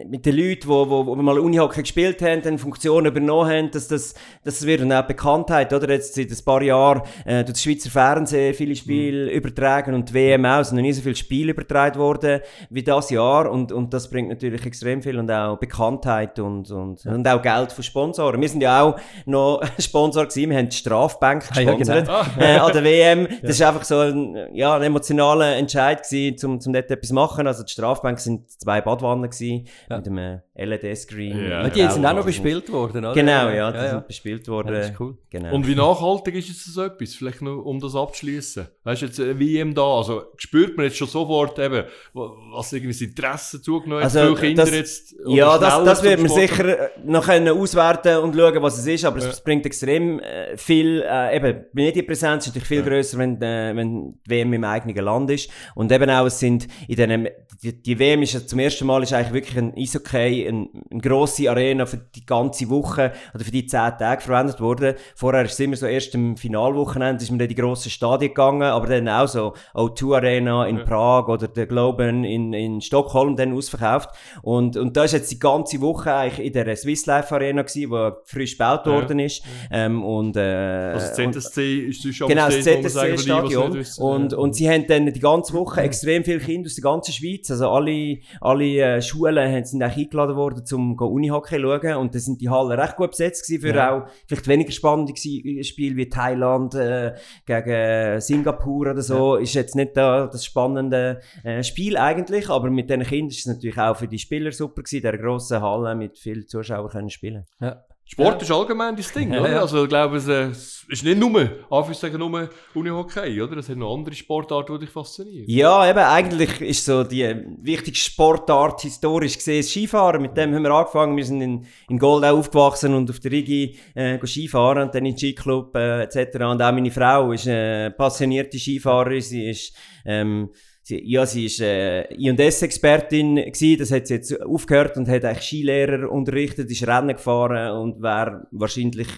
mit 0.09 0.25
den 0.25 0.37
Leuten, 0.37 0.61
die 0.61 0.69
wo, 0.69 0.89
wo, 0.89 1.05
wo 1.05 1.17
mal 1.17 1.37
Unihockey 1.41 1.83
gespielt 1.83 2.23
haben, 2.23 2.43
dann 2.43 2.59
Funktionen 2.59 3.07
übernommen 3.09 3.51
haben, 3.51 3.71
dass 3.73 3.89
das, 3.89 4.15
das 4.45 4.65
wird 4.65 4.83
dann 4.83 4.93
auch 4.93 5.09
Bekanntheit, 5.09 5.73
oder? 5.73 5.91
Jetzt 5.91 6.15
seit 6.15 6.31
ein 6.31 6.45
paar 6.45 6.63
Jahren 6.63 7.03
äh, 7.25 7.43
durch 7.43 7.55
das 7.55 7.63
Schweizer 7.65 7.91
Fernsehen 7.91 8.55
viele 8.55 8.77
Spiele 8.77 9.33
übertragen 9.33 9.95
und 9.95 10.11
die 10.11 10.15
WM 10.15 10.47
auch, 10.47 10.61
es 10.61 10.69
sind 10.69 10.77
noch 10.77 10.83
nie 10.83 10.93
so 10.93 11.03
viele 11.03 11.17
Spiele 11.17 11.51
übertragen 11.51 11.99
worden 11.99 12.41
wie 12.69 12.85
das 12.85 13.11
Jahr 13.11 13.51
und, 13.51 13.73
und 13.73 13.93
das 13.93 14.09
bringt 14.09 14.29
natürlich 14.29 14.65
extrem 14.65 15.03
viel 15.03 15.19
und 15.19 15.29
auch 15.29 15.59
Bekanntheit 15.59 16.39
und, 16.39 16.71
und, 16.71 17.05
und 17.05 17.27
auch 17.27 17.43
Geld 17.43 17.80
von 17.81 17.83
Sponsoren. 17.83 18.41
Wir 18.41 18.49
sind 18.49 18.61
ja 18.63 18.83
auch 18.83 18.97
noch 19.27 19.61
Sponsor 19.79 20.27
gewesen, 20.27 20.51
wir 20.51 20.59
haben 20.59 20.69
die 20.69 20.77
Strafbank 20.77 21.49
Ah, 21.55 21.61
ja, 21.61 21.75
gesponsert 21.75 22.09
äh, 22.39 22.57
an 22.57 22.73
der 22.73 22.85
WM. 22.85 23.29
Das 23.43 23.51
ist 23.53 23.63
einfach 23.63 23.85
so 23.85 23.99
ein, 23.99 24.37
ja, 24.55 24.77
ein 24.77 24.83
emotionaler 24.83 25.57
Entscheid 25.57 26.03
gewesen, 26.03 26.47
um, 26.47 26.59
um 26.65 26.73
dort 26.73 26.91
etwas 26.91 27.09
zu 27.09 27.15
machen. 27.15 27.47
Also 27.47 27.63
die 27.65 27.73
Strafbank 27.73 28.19
sind 28.21 28.51
zwei 28.51 28.81
Badwannen 28.81 29.31
gewesen, 29.31 29.67
Ja. 29.89 29.97
mit 29.97 30.07
einem 30.09 30.41
LED-Screen. 30.55 31.49
Ja, 31.51 31.61
Aber 31.61 31.71
die 31.71 31.87
sind 31.89 32.05
auch 32.05 32.13
noch 32.15 32.25
bespielt 32.25 32.71
worden, 32.71 32.99
oder? 33.05 33.15
Genau, 33.15 33.49
ja, 33.49 33.71
die 33.71 33.77
ja, 33.79 33.85
ja. 33.85 33.91
sind 33.91 34.07
bespielt 34.07 34.47
worden. 34.49 34.69
Ja, 34.75 34.81
das 34.81 34.91
ist 34.91 35.01
cool. 35.01 35.17
Genau. 35.31 35.55
Und 35.55 35.67
wie 35.67 35.75
nachhaltig 35.75 36.35
ist 36.35 36.49
jetzt 36.49 36.65
so 36.65 36.83
etwas? 36.83 37.15
Vielleicht 37.15 37.41
noch, 37.43 37.65
um 37.65 37.81
das 37.81 37.95
abzuschließen. 37.97 38.67
Weißt 38.85 39.03
du, 39.03 39.07
jetzt 39.07 39.19
äh, 39.19 39.39
WM 39.39 39.75
da, 39.75 39.83
also 39.83 40.25
spürt 40.37 40.77
man 40.77 40.87
jetzt 40.87 40.97
schon 40.99 41.09
sofort 41.09 41.59
eben, 41.59 41.85
wa- 42.13 42.31
was 42.53 42.73
irgendwie 42.73 42.93
das 42.93 43.01
Interesse 43.01 43.63
zugenommen 43.63 44.05
hat, 44.05 44.15
Also, 44.15 44.35
viele 44.37 44.49
Kinder 44.49 44.65
das- 44.65 44.75
jetzt. 44.75 45.15
Ja, 45.27 45.57
das, 45.59 45.85
das 45.85 46.03
wird 46.03 46.21
man 46.21 46.29
sicher 46.31 46.65
äh, 46.67 46.89
noch 47.05 47.25
können 47.27 47.51
auswerten 47.71 48.19
und 48.19 48.35
schauen, 48.37 48.63
was 48.63 48.79
es 48.79 48.87
ist, 48.87 49.05
aber 49.05 49.21
Ja. 49.21 49.29
es 49.29 49.41
bringt 49.41 49.65
extrem 49.67 50.21
äh, 50.21 50.57
viel, 50.57 51.03
äh, 51.09 51.37
eben, 51.37 51.65
die 51.73 51.83
Medienpräsenz 51.83 52.47
ist 52.47 52.49
natürlich 52.55 52.69
viel 52.69 52.79
Ja. 52.81 52.85
grösser, 52.87 53.19
wenn, 53.19 53.41
äh, 53.41 53.73
wenn 53.75 54.15
die 54.27 54.31
WM 54.31 54.53
im 54.53 54.65
eigenen 54.65 55.05
Land 55.05 55.31
ist. 55.31 55.51
Und 55.75 55.91
eben 55.93 56.11
auch, 56.11 56.27
es 56.27 56.39
sind 56.39 56.67
in 56.89 56.97
diesem, 56.97 57.29
die, 57.63 57.83
die 57.83 57.99
WM 57.99 58.23
ist 58.23 58.35
ja 58.35 58.47
zum 58.47 58.59
ersten 58.59 58.87
Mal 58.87 59.03
ist 59.03 59.13
eigentlich 59.13 59.33
wirklich 59.33 59.59
ein 59.59 59.75
Eishockey, 59.77 60.47
ein, 60.49 60.69
eine 60.91 61.01
grosse 61.01 61.51
Arena 61.51 61.87
für 61.87 61.99
die 61.99 62.25
ganze 62.27 62.69
Woche 62.71 63.13
oder 63.35 63.45
für 63.45 63.51
die 63.51 63.67
zehn 63.67 63.93
Tage 63.99 64.23
verwendet 64.23 64.61
worden. 64.61 64.95
Vorher 65.15 65.45
ist 65.45 65.53
es 65.53 65.61
immer 65.61 65.77
so, 65.77 65.87
erst 65.87 66.15
im 66.15 66.37
Finalwochenende 66.37 67.23
ist 67.23 67.31
man 67.31 67.41
in 67.41 67.49
die 67.49 67.55
grossen 67.55 67.91
Stadien 67.91 68.31
gegangen, 68.31 68.63
aber 68.63 68.87
dann 68.87 69.09
auch 69.09 69.29
so 69.29 69.55
O2 69.75 70.17
Arena 70.17 70.67
in 70.67 70.79
Ja. 70.79 70.85
Prag 70.85 71.29
oder 71.29 71.49
der 71.49 71.67
Globen 71.67 72.25
in, 72.25 72.53
in 72.53 72.81
Stockholm 72.81 73.37
dann 73.37 73.53
ausverkauft. 73.55 74.11
Und, 74.43 74.77
und 74.77 74.97
da 74.97 75.05
ist 75.05 75.13
jetzt 75.13 75.31
die 75.31 75.39
ganze 75.39 75.81
Woche 75.81 76.15
eigentlich 76.15 76.47
in 76.47 76.53
der 76.53 76.75
Swiss 76.77 77.07
Life 77.07 77.35
Arena 77.35 77.60
gewesen, 77.63 77.91
wo 77.91 78.13
frisch 78.25 78.53
gebaut 78.59 78.87
worden 78.87 79.19
ist. 79.19 79.43
Ähm, 79.71 80.03
und, 80.05 80.37
äh, 80.37 80.41
Also 80.41 81.07
das 81.09 81.19
und- 81.19 81.33
ZSC 81.35 81.79
ist 81.89 82.03
sonst 82.03 82.19
Genau, 82.29 82.47
das 82.47 82.63
ZSC-Stadion. 82.63 83.85
Und, 83.99 84.35
und 84.35 84.55
sie 84.55 84.69
haben 84.71 84.87
dann 84.87 85.13
die 85.13 85.21
ganze 85.21 85.53
Woche 85.55 85.81
extrem 85.83 86.25
viele 86.25 86.39
Kinder 86.41 86.67
aus 86.67 86.75
der 86.75 86.83
ganzen 86.83 87.13
Schweiz, 87.13 87.51
also 87.51 87.69
alle, 87.71 88.19
alle 88.41 88.65
äh, 88.97 89.03
Schulen 89.03 89.65
sind 89.65 89.83
auch 89.83 89.97
eingeladen 89.97 90.37
worden, 90.37 90.65
um 90.73 90.97
Unihockey 90.99 91.57
zu 91.57 91.63
schauen. 91.63 91.97
Und 91.97 92.15
dann 92.15 92.21
sind 92.21 92.41
die 92.41 92.49
Hallen 92.49 92.79
recht 92.79 92.97
gut 92.97 93.11
besetzt 93.11 93.47
gewesen 93.47 93.63
für 93.73 93.91
auch 93.91 94.07
vielleicht 94.27 94.49
weniger 94.49 94.73
spannende 94.73 95.13
gsi- 95.13 95.63
Spiele 95.65 95.97
wie 95.97 96.09
Thailand 96.09 96.75
äh, 96.75 97.13
gegen 97.47 98.21
Singapur 98.21 98.91
oder 98.91 99.03
so. 99.03 99.37
Ist 99.37 99.55
jetzt 99.55 99.75
nicht 99.77 99.97
da 99.97 100.27
das 100.27 100.45
spannende 100.45 101.21
äh, 101.45 101.63
Spiel 101.63 101.97
eigentlich, 101.97 102.49
aber 102.49 102.71
mit 102.71 102.91
den 102.91 103.03
Kindern 103.03 103.29
ist 103.31 103.41
es 103.41 103.47
natürlich 103.47 103.79
auch 103.79 103.97
für 103.97 104.09
die 104.09 104.19
Spieler 104.19 104.53
super 104.53 104.83
gewesen, 104.83 105.03
der 105.03 105.19
grossen 105.19 105.61
Halle 105.61 105.95
mit 105.95 106.19
vielen 106.19 106.47
Zuschauern 106.47 106.89
können 106.91 107.11
spielen. 107.11 107.45
Ja. 107.61 107.85
Sport 108.13 108.43
ist 108.43 108.51
allgemein 108.51 108.97
das 108.97 109.13
Ding, 109.13 109.33
Ja, 109.33 109.41
oder? 109.41 109.53
ja. 109.53 109.61
Also 109.61 109.85
ich 109.85 109.89
glaube, 109.89 110.17
es, 110.17 110.27
äh, 110.27 110.49
ist 110.49 111.05
nicht 111.05 111.17
nur, 111.17 111.43
Anführungszeichen 111.71 112.19
nur 112.19 112.51
Unihockey, 112.75 113.41
oder? 113.41 113.59
Es 113.59 113.69
hat 113.69 113.77
noch 113.77 113.95
andere 113.95 114.17
Sportarten, 114.17 114.73
die 114.75 114.87
dich 114.87 114.91
faszinieren. 114.91 115.45
Ja, 115.47 115.89
eben, 115.89 116.01
eigentlich 116.01 116.61
ist 116.61 116.85
so 116.85 117.05
die 117.05 117.23
wichtigste 117.63 118.11
Sportart 118.11 118.81
historisch 118.81 119.37
gesehen 119.37 119.63
Skifahren. 119.63 120.23
Mit 120.23 120.37
dem 120.37 120.53
haben 120.53 120.65
wir 120.65 120.73
angefangen. 120.73 121.17
Wir 121.17 121.25
sind 121.25 121.41
in, 121.41 121.65
in 121.89 121.99
Goldau 122.01 122.37
aufgewachsen 122.39 122.95
und 122.95 123.09
auf 123.11 123.21
der 123.21 123.31
Rigi 123.31 123.79
äh, 123.95 124.19
Skifahren 124.27 124.83
und 124.83 124.95
dann 124.95 125.07
in 125.07 125.13
den 125.15 125.19
Skiclub 125.19 125.77
äh, 125.77 126.03
etc. 126.03 126.35
Und 126.47 126.61
auch 126.61 126.73
meine 126.73 126.91
Frau 126.91 127.31
ist 127.31 127.47
eine 127.47 127.95
passionierte 127.97 128.59
Skifahrerin. 128.59 129.21
Sie 129.21 129.51
ist, 129.51 129.73
ähm, 130.05 130.51
sie 130.91 130.97
sie, 130.99 131.11
ja, 131.11 131.27
sie 131.27 131.47
ist 131.47 131.61
äh, 131.61 132.13
I&S-Expertin 132.15 133.37
gewesen, 133.37 133.79
das 133.79 133.91
hat 133.91 134.07
sie 134.07 134.15
jetzt 134.15 134.43
aufgehört 134.43 134.97
und 134.97 135.09
hat 135.09 135.25
eigentlich 135.25 135.45
Skilehrer 135.45 136.11
unterrichtet, 136.11 136.71
ist 136.71 136.87
Rennen 136.87 137.17
gefahren 137.17 137.77
und 137.79 138.03
wäre 138.03 138.47
wahrscheinlich 138.51 139.09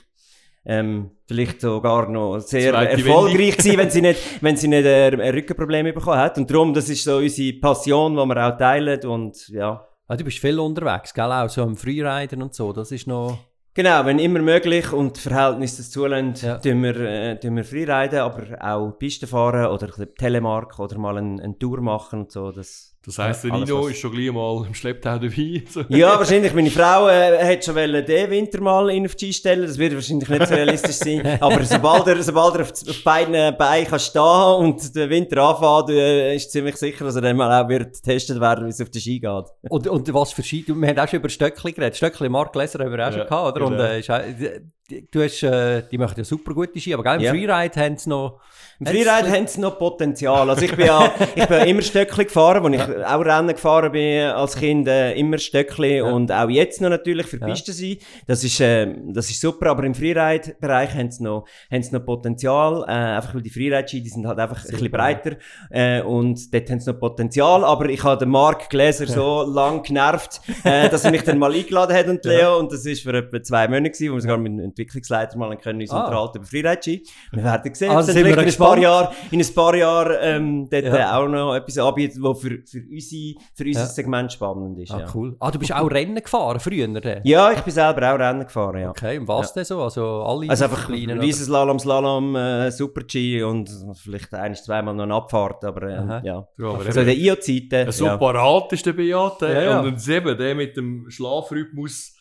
ähm, 0.64 1.10
vielleicht 1.26 1.60
sogar 1.60 2.08
noch 2.08 2.38
sehr 2.38 2.72
erfolgreich 2.74 3.56
gewesen, 3.56 3.78
wenn 3.78 3.90
sie 3.90 4.02
nicht, 4.02 4.20
wenn 4.42 4.56
sie 4.56 4.68
nicht 4.68 4.84
äh, 4.84 5.08
ein 5.08 5.34
Rückenproblem 5.34 5.92
bekommen 5.92 6.18
hat. 6.18 6.38
Und 6.38 6.50
darum, 6.50 6.72
das 6.72 6.88
ist 6.88 7.02
so 7.02 7.16
unsere 7.16 7.58
Passion, 7.58 8.12
die 8.12 8.24
wir 8.24 8.46
auch 8.46 8.56
teilen 8.56 9.04
und 9.04 9.48
ja. 9.48 9.86
Ah, 10.06 10.16
du 10.16 10.24
bist 10.24 10.38
viel 10.38 10.58
unterwegs, 10.58 11.14
gell? 11.14 11.32
Auch 11.32 11.48
so 11.48 11.62
am 11.62 11.76
Freeriden 11.76 12.42
und 12.42 12.54
so. 12.54 12.72
Das 12.72 12.92
ist 12.92 13.06
noch. 13.06 13.38
Genau, 13.74 14.04
wenn 14.04 14.18
immer 14.18 14.40
möglich 14.40 14.92
und 14.92 15.16
die 15.16 15.20
Verhältnisse 15.20 15.78
das 15.78 15.90
zulassen, 15.90 16.34
Ja. 16.46 16.58
tun 16.58 16.82
wir, 16.82 16.96
äh, 17.00 17.40
tun 17.40 17.56
wir 17.56 17.64
Freeriden, 17.64 18.18
aber 18.20 18.42
auch 18.62 18.98
Pisten 18.98 19.26
fahren 19.26 19.64
oder 19.66 19.86
ein 19.86 19.90
bisschen 19.90 20.14
Telemark 20.14 20.78
oder 20.78 20.98
mal 20.98 21.16
eine, 21.16 21.42
eine 21.42 21.58
Tour 21.58 21.80
machen 21.80 22.20
und 22.20 22.32
so. 22.32 22.52
Das, 22.52 22.91
Das 23.04 23.18
heisst, 23.18 23.42
der 23.42 23.52
Nino 23.52 23.88
ist 23.88 23.98
schon 23.98 24.12
gleich 24.12 24.30
mal 24.30 24.64
im 24.64 24.74
Schlepptau 24.74 25.18
dabei. 25.18 25.64
Ja, 25.88 26.18
wahrscheinlich. 26.18 26.54
Meine 26.54 26.70
Frau 26.70 27.08
äh, 27.08 27.44
hat 27.44 27.64
schon 27.64 27.74
wollen, 27.74 28.06
den 28.06 28.30
Winter 28.30 28.60
mal 28.60 28.90
in 28.90 29.06
auf 29.06 29.16
die 29.16 29.32
stellen. 29.32 29.66
Das 29.66 29.76
wird 29.76 29.94
wahrscheinlich 29.94 30.28
nicht 30.28 30.46
so 30.46 30.54
realistisch 30.54 30.96
sein. 30.96 31.26
Aber 31.40 31.64
sobald 31.64 32.06
er, 32.06 32.22
sobald 32.22 32.54
er 32.54 32.60
auf, 32.62 32.70
auf 32.70 33.04
beiden 33.04 33.56
Beinen 33.56 33.88
kann 33.88 33.98
stehen 33.98 34.54
und 34.58 34.94
der 34.94 35.10
Winter 35.10 35.42
anfängt, 35.42 35.98
äh, 35.98 36.36
ist 36.36 36.52
ziemlich 36.52 36.76
sicher, 36.76 37.04
dass 37.04 37.16
er 37.16 37.22
dann 37.22 37.36
mal 37.36 37.64
auch 37.64 37.68
wird 37.68 37.94
getestet 37.94 38.40
werden, 38.40 38.66
wie 38.66 38.70
es 38.70 38.80
auf 38.80 38.90
die 38.90 39.00
Ski 39.00 39.18
geht. 39.18 39.44
Und, 39.68 39.88
und 39.88 40.14
was 40.14 40.32
für 40.32 40.44
Ski? 40.44 40.64
Wir 40.68 40.88
haben 40.88 40.98
auch 41.00 41.08
schon 41.08 41.18
über 41.18 41.28
Stöckli 41.28 41.72
geredet. 41.72 41.96
Stöckli, 41.96 42.28
Mark 42.28 42.54
Leser 42.54 42.78
haben 42.78 42.92
wir 42.92 42.98
auch 43.00 43.10
Ja, 43.10 43.18
schon 43.18 43.26
gehabt, 43.26 43.56
oder? 43.56 43.66
Und 43.66 43.78
genau. 43.78 43.84
äh, 43.84 44.02
auch, 44.08 44.60
die- 44.92 45.08
du 45.10 45.22
hast, 45.22 45.42
äh, 45.42 45.82
die 45.90 45.98
machen 45.98 46.14
ja 46.18 46.24
super 46.24 46.54
gute 46.54 46.78
Ski, 46.80 46.94
aber 46.94 47.02
gell, 47.02 47.14
im 47.16 47.20
Ja. 47.22 47.30
Freeride 47.32 47.80
haben 47.80 47.96
sie 47.96 48.08
noch. 48.10 48.40
Im 48.80 48.86
Freeride 48.86 49.30
haben 49.30 49.46
sie 49.46 49.60
noch 49.60 49.78
Potenzial. 49.78 50.48
Also 50.50 50.62
ich 50.64 50.74
bin 50.74 50.86
ja, 50.86 51.12
ich 51.36 51.46
bin 51.46 51.56
ja 51.58 51.64
immer 51.64 51.82
Stöckli 51.82 52.24
gefahren, 52.24 52.64
als 52.74 52.88
ich 52.88 53.04
auch 53.06 53.20
Rennen 53.24 53.48
gefahren 53.48 53.92
bin 53.92 54.22
als 54.26 54.56
Kind, 54.56 54.88
äh, 54.88 55.12
immer 55.14 55.38
Stöckli 55.38 56.00
und 56.00 56.32
auch 56.32 56.48
jetzt 56.48 56.80
noch 56.80 56.88
natürlich 56.90 57.26
für 57.26 57.38
Ja. 57.38 57.46
Pisten 57.46 57.72
sein. 57.72 57.96
Das 58.26 58.42
ist, 58.42 58.60
äh, 58.60 58.92
das 59.08 59.30
ist 59.30 59.40
super, 59.40 59.70
aber 59.70 59.84
im 59.84 59.94
Freeride-Bereich 59.94 60.94
haben 60.94 61.10
sie 61.10 61.22
noch, 61.22 61.46
haben 61.70 61.82
sie 61.82 61.92
noch 61.92 62.04
Potenzial, 62.04 62.84
äh, 62.88 62.92
einfach 62.92 63.34
weil 63.34 63.42
die 63.42 63.50
Freeride-Ski, 63.50 64.02
die 64.02 64.08
sind 64.08 64.26
halt 64.26 64.38
einfach 64.38 64.64
ein 64.64 64.70
bisschen 64.70 64.90
breiter 64.90 65.36
äh, 65.70 66.02
und 66.02 66.52
dort 66.52 66.70
haben 66.70 66.80
sie 66.80 66.90
noch 66.90 66.98
Potenzial, 66.98 67.64
aber 67.64 67.88
ich 67.88 68.02
habe 68.02 68.18
den 68.18 68.30
Mark 68.30 68.68
Gläser 68.70 69.06
so 69.06 69.42
lang 69.42 69.82
genervt, 69.82 70.40
äh, 70.64 70.88
dass 70.88 71.04
er 71.04 71.10
mich 71.12 71.22
dann 71.22 71.38
mal 71.38 71.52
eingeladen 71.52 71.94
hat 71.96 72.08
und 72.08 72.24
Leo 72.24 72.58
und 72.58 72.72
das 72.72 72.84
ist 72.86 73.02
für 73.02 73.14
etwa 73.16 73.42
zwei 73.42 73.68
Monate 73.68 73.90
gewesen, 73.90 74.10
wo 74.10 74.14
wir 74.16 74.20
sogar 74.22 74.38
mit 74.38 74.52
Entwicklungsleiter 74.82 75.38
mal 75.38 75.56
können 75.56 75.80
uns 75.80 75.90
Ah. 75.90 76.04
unterhalten 76.04 76.38
über 76.38 76.46
Freeride-Ski. 76.46 77.02
Wir 77.32 77.44
werden 77.44 77.74
sehen, 77.74 77.90
Also 77.90 78.12
sind 78.12 78.24
wir 78.26 78.32
in 78.38 78.38
ein 78.46 78.54
paar 78.54 78.78
Jahren, 78.78 79.08
in 79.30 79.40
ein 79.40 79.54
paar 79.54 79.74
Jahren 79.74 80.16
ähm, 80.20 80.68
dort 80.70 80.84
Ja. 80.84 80.96
äh, 80.96 81.16
auch 81.24 81.28
noch 81.28 81.54
etwas 81.54 81.78
anbietet, 81.78 82.22
was 82.22 82.40
für, 82.40 82.58
für, 82.66 82.82
unsere, 82.90 83.34
für 83.54 83.64
unser 83.64 83.80
Ja. 83.80 83.86
Segment 83.86 84.32
spannend 84.32 84.78
ist. 84.78 84.90
Ah, 84.92 85.00
ja. 85.00 85.06
cool. 85.14 85.36
Ah, 85.40 85.50
du 85.50 85.58
bist 85.58 85.72
auch 85.72 85.90
Rennen 85.90 86.22
gefahren 86.22 86.60
früher? 86.60 86.88
dann? 86.88 87.20
ja, 87.24 87.52
ich 87.52 87.60
bin 87.60 87.72
selber 87.72 88.12
auch 88.14 88.18
Rennen 88.18 88.44
gefahren, 88.44 88.80
ja. 88.80 88.90
Okay, 88.90 89.18
und 89.18 89.28
was 89.28 89.52
denn 89.52 89.64
so? 89.64 89.82
Also 89.82 90.22
alle 90.24 90.50
Also 90.50 90.64
einfach? 90.64 90.88
Riesenslalom, 90.88 91.78
Slalom, 91.78 92.36
äh, 92.36 92.70
Super-G 92.70 93.42
und 93.42 93.70
vielleicht 93.96 94.32
ein, 94.34 94.54
zweimal 94.54 94.94
noch 94.94 95.04
eine 95.04 95.14
Abfahrt, 95.14 95.64
aber 95.64 95.82
äh, 95.82 96.26
ja. 96.26 96.46
So 96.56 96.76
in 96.76 96.86
eben, 96.86 97.06
den 97.06 97.18
IO-Zeiten. 97.18 97.92
so 97.92 98.06
ja. 98.06 98.16
parat 98.16 98.72
ist 98.72 98.84
der 98.86 98.92
Beate. 98.92 99.46
Ja, 99.52 99.62
ja. 99.62 99.80
Und 99.80 100.06
dann 100.06 100.14
eben, 100.14 100.38
der 100.38 100.54
mit 100.54 100.76
dem 100.76 101.06
Schlafrhythmus, 101.10 102.14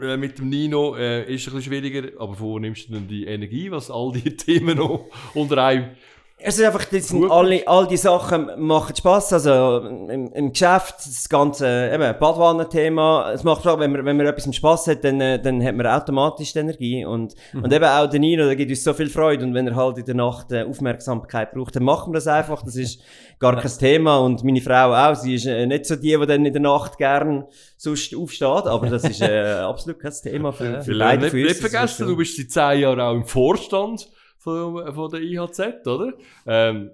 äh, 0.00 0.16
mit 0.16 0.38
dem 0.38 0.48
Nino, 0.48 0.96
äh, 0.96 1.32
ist 1.32 1.46
ein 1.48 1.54
bisschen 1.54 1.72
schwieriger. 1.72 2.20
Aber 2.20 2.38
wo 2.38 2.58
nimmst 2.58 2.88
du 2.88 2.94
denn 2.94 3.08
die 3.08 3.26
Energie, 3.26 3.70
was 3.70 3.90
all 3.90 4.12
die 4.12 4.36
Themen 4.36 4.78
noch 4.78 5.08
unter 5.34 5.64
einem... 5.64 5.90
Es 6.40 6.56
ist 6.56 6.64
einfach, 6.64 6.84
das 6.84 7.08
sind 7.08 7.28
alle, 7.28 7.66
all 7.66 7.88
die 7.88 7.96
Sachen 7.96 8.48
machen 8.58 8.94
Spass. 8.94 9.32
Also 9.32 9.78
im, 10.08 10.32
im 10.32 10.52
Geschäft, 10.52 10.94
das 10.98 11.28
ganze 11.28 11.90
eben, 11.92 12.16
Badwannen-Thema, 12.16 13.32
es 13.32 13.42
macht 13.42 13.62
Spaß, 13.62 13.80
wenn 13.80 13.90
man, 13.90 14.04
wenn 14.04 14.16
man 14.16 14.26
etwas 14.26 14.46
im 14.46 14.52
Spass 14.52 14.86
hat, 14.86 15.02
dann, 15.02 15.20
äh, 15.20 15.42
dann 15.42 15.60
hat 15.64 15.74
man 15.74 15.86
automatisch 15.86 16.52
die 16.52 16.60
Energie. 16.60 17.04
Und, 17.04 17.34
und 17.54 17.72
eben 17.72 17.84
auch 17.84 18.08
der 18.08 18.20
Nino, 18.20 18.44
der 18.44 18.54
gibt 18.54 18.70
uns 18.70 18.84
so 18.84 18.94
viel 18.94 19.10
Freude. 19.10 19.44
Und 19.44 19.54
wenn 19.54 19.66
er 19.66 19.74
halt 19.74 19.98
in 19.98 20.04
der 20.04 20.14
Nacht 20.14 20.52
äh, 20.52 20.62
Aufmerksamkeit 20.62 21.50
braucht, 21.52 21.74
dann 21.74 21.82
machen 21.82 22.12
wir 22.12 22.18
das 22.18 22.28
einfach. 22.28 22.62
Das 22.62 22.76
ist 22.76 23.00
gar 23.40 23.60
kein 23.60 23.72
Thema. 23.72 24.18
Und 24.18 24.44
meine 24.44 24.60
Frau 24.60 24.94
auch. 24.94 25.16
Sie 25.16 25.34
ist 25.34 25.46
äh, 25.46 25.66
nicht 25.66 25.86
so 25.86 25.96
die, 25.96 26.16
die 26.16 26.26
dann 26.26 26.46
in 26.46 26.52
der 26.52 26.62
Nacht 26.62 26.98
gern 26.98 27.46
sonst 27.76 28.14
aufsteht. 28.14 28.46
Aber 28.46 28.86
das 28.86 29.02
ist 29.02 29.20
äh, 29.22 29.54
absolut 29.62 29.98
kein 29.98 30.12
Thema 30.12 30.52
für, 30.52 30.82
für 30.82 30.92
Wir 30.92 30.98
beide. 31.00 31.24
nicht, 31.24 31.34
nicht 31.34 31.56
vergessen, 31.56 32.06
du 32.06 32.16
bist 32.16 32.36
seit 32.36 32.50
zehn 32.52 32.82
Jahren 32.82 33.00
auch 33.00 33.14
im 33.14 33.24
Vorstand 33.24 34.08
von, 34.38 34.94
von 34.94 35.10
der 35.10 35.20
IHZ, 35.20 35.86
oder? 35.86 36.12
Ähm, 36.46 36.90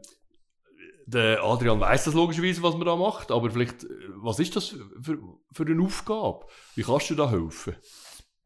der 1.07 1.43
Adrian 1.43 1.81
weiss 1.81 2.05
das 2.05 2.15
logischerweise, 2.15 2.63
was 2.63 2.75
man 2.75 2.87
da 2.87 2.97
macht, 2.97 3.31
aber 3.31 3.51
vielleicht, 3.51 3.85
äh, 3.85 3.89
was 4.17 4.39
ist 4.39 4.57
das 4.57 4.77
für, 5.01 5.19
für 5.53 5.67
eine 5.67 5.83
Aufgabe? 5.83 6.47
Wie 6.75 6.83
kannst 6.83 7.11
du 7.11 7.15
da 7.15 7.31
helfen? 7.31 7.77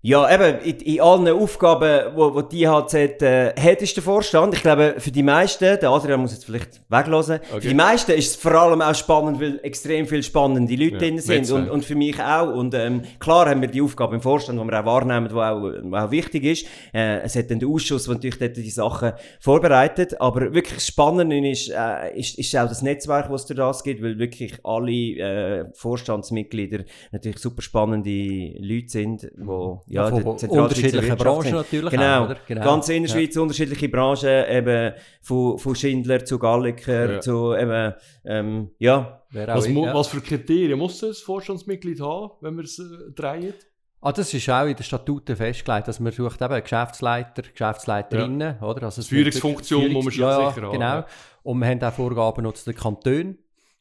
Ja, 0.01 0.33
eben, 0.33 0.61
in, 0.61 0.77
in 0.77 1.01
allen 1.01 1.27
Aufgaben, 1.27 2.15
wo, 2.15 2.33
wo 2.33 2.41
die 2.41 2.63
IHZ 2.63 2.95
äh, 2.95 3.53
hat, 3.61 3.83
ist 3.83 3.97
der 3.97 4.03
Vorstand. 4.05 4.55
Ich 4.55 4.63
glaube, 4.63 4.95
für 4.99 5.11
die 5.11 5.25
meisten, 5.25 5.65
der 5.65 5.91
Adrian 5.91 6.21
muss 6.21 6.31
jetzt 6.31 6.45
vielleicht 6.45 6.81
weglassen, 6.89 7.41
Okay. 7.51 7.63
für 7.63 7.69
die 7.71 7.75
meisten 7.75 8.13
ist 8.13 8.29
es 8.31 8.37
vor 8.37 8.53
allem 8.53 8.81
auch 8.81 8.95
spannend, 8.95 9.41
weil 9.41 9.59
extrem 9.65 10.07
viele 10.07 10.23
spannende 10.23 10.73
Leute 10.77 10.93
Ja, 10.93 10.99
drin 11.01 11.19
sind 11.19 11.51
und, 11.51 11.69
und 11.69 11.85
für 11.85 11.97
mich 11.97 12.23
auch. 12.23 12.55
Und 12.55 12.75
ähm, 12.75 13.03
klar 13.19 13.51
haben 13.51 13.61
wir 13.61 13.67
die 13.67 13.83
Aufgabe 13.83 14.15
im 14.15 14.21
Vorstand, 14.21 14.61
die 14.61 14.65
wir 14.65 14.81
auch 14.81 14.85
wahrnehmen, 14.87 15.29
die 15.31 15.35
auch, 15.35 15.69
die 15.69 15.93
auch 15.93 16.11
wichtig 16.13 16.45
ist. 16.45 16.67
Äh, 16.95 17.23
es 17.23 17.35
hat 17.35 17.51
dann 17.51 17.59
den 17.59 17.69
Ausschuss, 17.69 18.05
der 18.05 18.15
natürlich 18.15 18.39
dort 18.39 18.57
die 18.57 18.71
Sachen 18.71 19.15
vorbereitet. 19.41 20.21
Aber 20.21 20.55
wirklich 20.55 20.75
das 20.77 20.87
Spannende 20.87 21.51
ist, 21.51 21.71
äh, 21.71 22.17
ist, 22.17 22.39
ist 22.39 22.57
auch 22.57 22.69
das 22.69 22.83
Netzwerk, 22.83 23.31
was 23.33 23.51
es 23.51 23.57
das 23.57 23.83
gibt, 23.83 24.01
weil 24.01 24.17
wirklich 24.21 24.61
alle 24.63 24.93
äh, 24.93 25.65
Vorstandsmitglieder 25.75 26.85
natürlich 27.11 27.39
super 27.39 27.63
spannende 27.63 28.55
Leute 28.61 28.89
sind, 28.91 29.29
wo 29.37 29.83
ja, 29.89 30.11
Wirtschaft 30.13 31.19
Branchen 31.19 31.53
natürlich 31.53 31.91
Genau, 31.91 32.21
auch, 32.21 32.25
oder? 32.27 32.37
Genau. 32.47 32.65
ganz 32.65 32.89
in 32.89 33.03
der 33.05 33.11
Ja. 33.13 33.17
Schweiz 33.19 33.37
unterschiedliche 33.37 33.89
Branchen, 33.89 34.45
eben 34.51 34.93
von, 35.23 35.59
von 35.59 35.75
Schindler 35.75 36.25
zu 36.25 36.39
Galliker 36.39 37.13
Ja. 37.15 37.21
zu 37.21 37.55
eben, 37.55 37.95
ähm, 38.25 38.71
ja, 38.79 39.23
Was, 39.33 39.69
mu- 39.69 39.85
ja. 39.87 39.95
was 39.95 40.09
für 40.09 40.21
Kriterien 40.21 40.79
muss 40.79 41.03
ein 41.03 41.13
Vorstandsmitglied 41.15 42.01
haben, 42.01 42.31
wenn 42.41 42.55
man 42.55 42.65
es 42.65 42.79
äh, 42.79 43.11
dreht? 43.15 43.67
Ah, 44.01 44.13
das 44.13 44.33
ist 44.33 44.49
auch 44.49 44.65
in 44.67 44.77
den 44.77 44.85
Statuten 44.85 45.35
festgelegt, 45.35 45.89
dass 45.89 45.99
man 45.99 46.13
sucht 46.13 46.41
eben 46.41 46.63
Geschäftsleiter, 46.63 47.43
Geschäftsleiterinnen, 47.43 48.61
oder? 48.61 48.85
Also 48.85 49.03
Führungsfunktion 49.03 49.83
Führungs- 49.87 49.93
muss 49.93 50.05
man 50.05 50.13
schon 50.13 50.23
ja, 50.25 50.51
sicher 50.51 50.63
haben, 50.67 50.73
genau. 50.73 50.85
ja. 50.85 51.07
Und 51.43 51.59
wir 51.59 51.67
haben 51.67 51.83
auch 51.83 51.93
Vorgaben 51.93 52.43
noch 52.45 52.53
zu 52.55 52.65
den 52.71 52.79
Kantonen, 52.79 53.39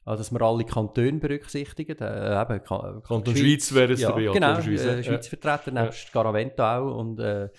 also 0.08 0.22
dass 0.22 0.32
wir 0.32 0.42
alle 0.42 0.64
Kantone 0.64 1.20
berücksichtigen. 1.20 1.98
Äh, 2.00 2.42
eben, 2.42 2.64
Ka- 2.64 3.02
Kanton 3.06 3.36
Schweiz 3.36 3.74
wäre 3.74 3.94
es 3.94 4.02
ja, 4.02 4.10
dabei, 4.10 4.22
ja, 4.22 4.32
genau, 4.32 4.62
Schweiz, 4.62 4.86
ja. 4.86 4.94
äh, 4.94 5.04
Schweizer 5.04 5.38
Vertreter, 5.38 5.72
nebst 5.72 6.12
Garavento 6.12 6.64
auch 6.64 6.98
und, 6.98 7.20
äh, 7.20 7.50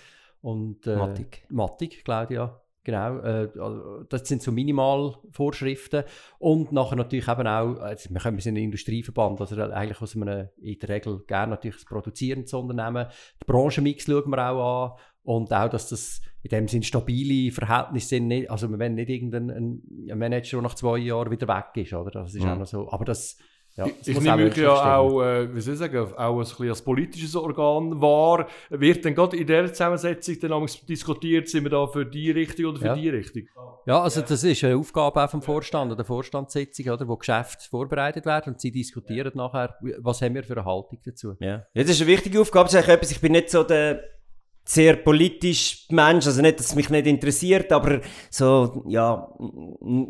und 0.41 0.85
äh, 0.87 0.95
Mattig. 0.95 1.45
Mattig, 1.49 2.03
Claudia. 2.03 2.59
Genau, 2.81 3.19
äh, 3.19 3.49
also 3.59 4.03
das 4.09 4.27
sind 4.27 4.41
so 4.41 4.51
Minimalvorschriften. 4.51 6.05
Und 6.39 6.71
nachher 6.71 6.95
natürlich 6.95 7.27
eben 7.27 7.45
auch, 7.45 7.77
also 7.81 8.09
wir, 8.09 8.41
sind 8.41 8.55
ein 8.55 8.63
Industrieverband, 8.63 9.41
also 9.41 9.61
eigentlich 9.61 10.01
aus 10.01 10.15
einem, 10.15 10.47
in 10.57 10.79
der 10.79 10.89
Regel 10.89 11.19
gerne 11.27 11.51
natürlich 11.51 11.83
ein 11.83 11.87
produzierendes 11.87 12.53
Unternehmen. 12.53 13.07
Die 13.41 13.45
Branchenmix 13.45 14.05
schauen 14.05 14.31
wir 14.31 14.49
auch 14.49 14.85
an. 14.85 14.99
Und 15.23 15.53
auch, 15.53 15.69
dass 15.69 15.89
das 15.89 16.21
in 16.41 16.49
dem 16.49 16.67
Sinn 16.67 16.83
stabile 16.83 17.51
Verhältnisse 17.51 18.07
sind. 18.07 18.27
Nicht, 18.27 18.49
also 18.49 18.69
wir 18.69 18.79
wollen 18.79 18.95
nicht 18.95 19.09
irgendein 19.09 19.49
ein, 19.51 19.81
ein 20.09 20.17
Manager, 20.17 20.57
der 20.57 20.61
nach 20.61 20.75
zwei 20.75 20.97
Jahren 20.97 21.29
wieder 21.31 21.47
weg 21.47 21.65
ist. 21.75 21.93
Oder? 21.93 22.11
Das 22.11 22.33
ist 22.33 22.43
Mhm. 22.43 22.49
auch 22.49 22.57
noch 22.59 22.65
so. 22.67 22.89
Aber 22.91 23.03
das, 23.05 23.37
ja, 23.75 23.85
das 23.85 24.07
Ich 24.07 24.19
nehme 24.19 24.37
menschlich 24.37 24.63
ja 24.63 24.97
auch, 24.97 25.21
äh, 25.21 25.53
wie 25.53 25.59
soll 25.61 25.73
ich 25.73 25.79
sagen, 25.79 25.97
auch 26.15 26.33
ein 26.33 26.39
bisschen 26.39 26.69
als 26.69 26.81
politisches 26.81 27.35
Organ 27.35 28.01
wahr. 28.01 28.47
Wird 28.69 29.03
dann 29.05 29.15
gerade 29.15 29.35
in 29.37 29.45
dieser 29.47 29.67
Zusammensetzung 29.67 30.37
dann 30.39 30.65
diskutiert, 30.87 31.49
sind 31.49 31.63
wir 31.63 31.69
da 31.71 31.85
für 31.87 32.05
die 32.05 32.31
Richtung 32.31 32.67
oder 32.67 32.79
für 32.79 32.85
Ja. 32.87 32.95
die 32.95 33.09
Richtung? 33.09 33.43
Ja, 33.85 34.01
also 34.01 34.21
das 34.21 34.43
ist 34.43 34.63
eine 34.63 34.77
Aufgabe 34.77 35.23
auch 35.23 35.29
vom 35.29 35.41
Vorstand 35.41 35.91
oder 35.91 36.05
Vorstandssitzung, 36.05 36.87
oder, 36.89 37.07
wo 37.07 37.17
Geschäfte 37.17 37.67
vorbereitet 37.69 38.25
werden 38.25 38.53
und 38.53 38.61
sie 38.61 38.71
diskutieren 38.71 39.31
nachher, 39.35 39.75
was 39.99 40.21
haben 40.21 40.35
wir 40.35 40.43
für 40.43 40.53
eine 40.53 40.65
Haltung 40.65 40.99
dazu. 41.05 41.35
ja. 41.39 41.47
ja. 41.73 41.83
Das 41.83 41.89
ist 41.89 42.01
eine 42.01 42.09
wichtige 42.09 42.39
Aufgabe, 42.41 42.69
etwas, 42.69 43.11
ich 43.11 43.19
bin 43.21 43.33
nicht 43.33 43.49
so 43.49 43.63
der 43.63 44.03
sehr 44.69 44.97
politisch 44.97 45.87
Mensch, 45.89 46.27
also 46.27 46.43
nicht, 46.43 46.59
dass 46.59 46.67
es 46.67 46.75
mich 46.75 46.91
nicht 46.91 47.07
interessiert, 47.07 47.71
aber 47.71 48.01
so, 48.29 48.83
ja, 48.87 49.27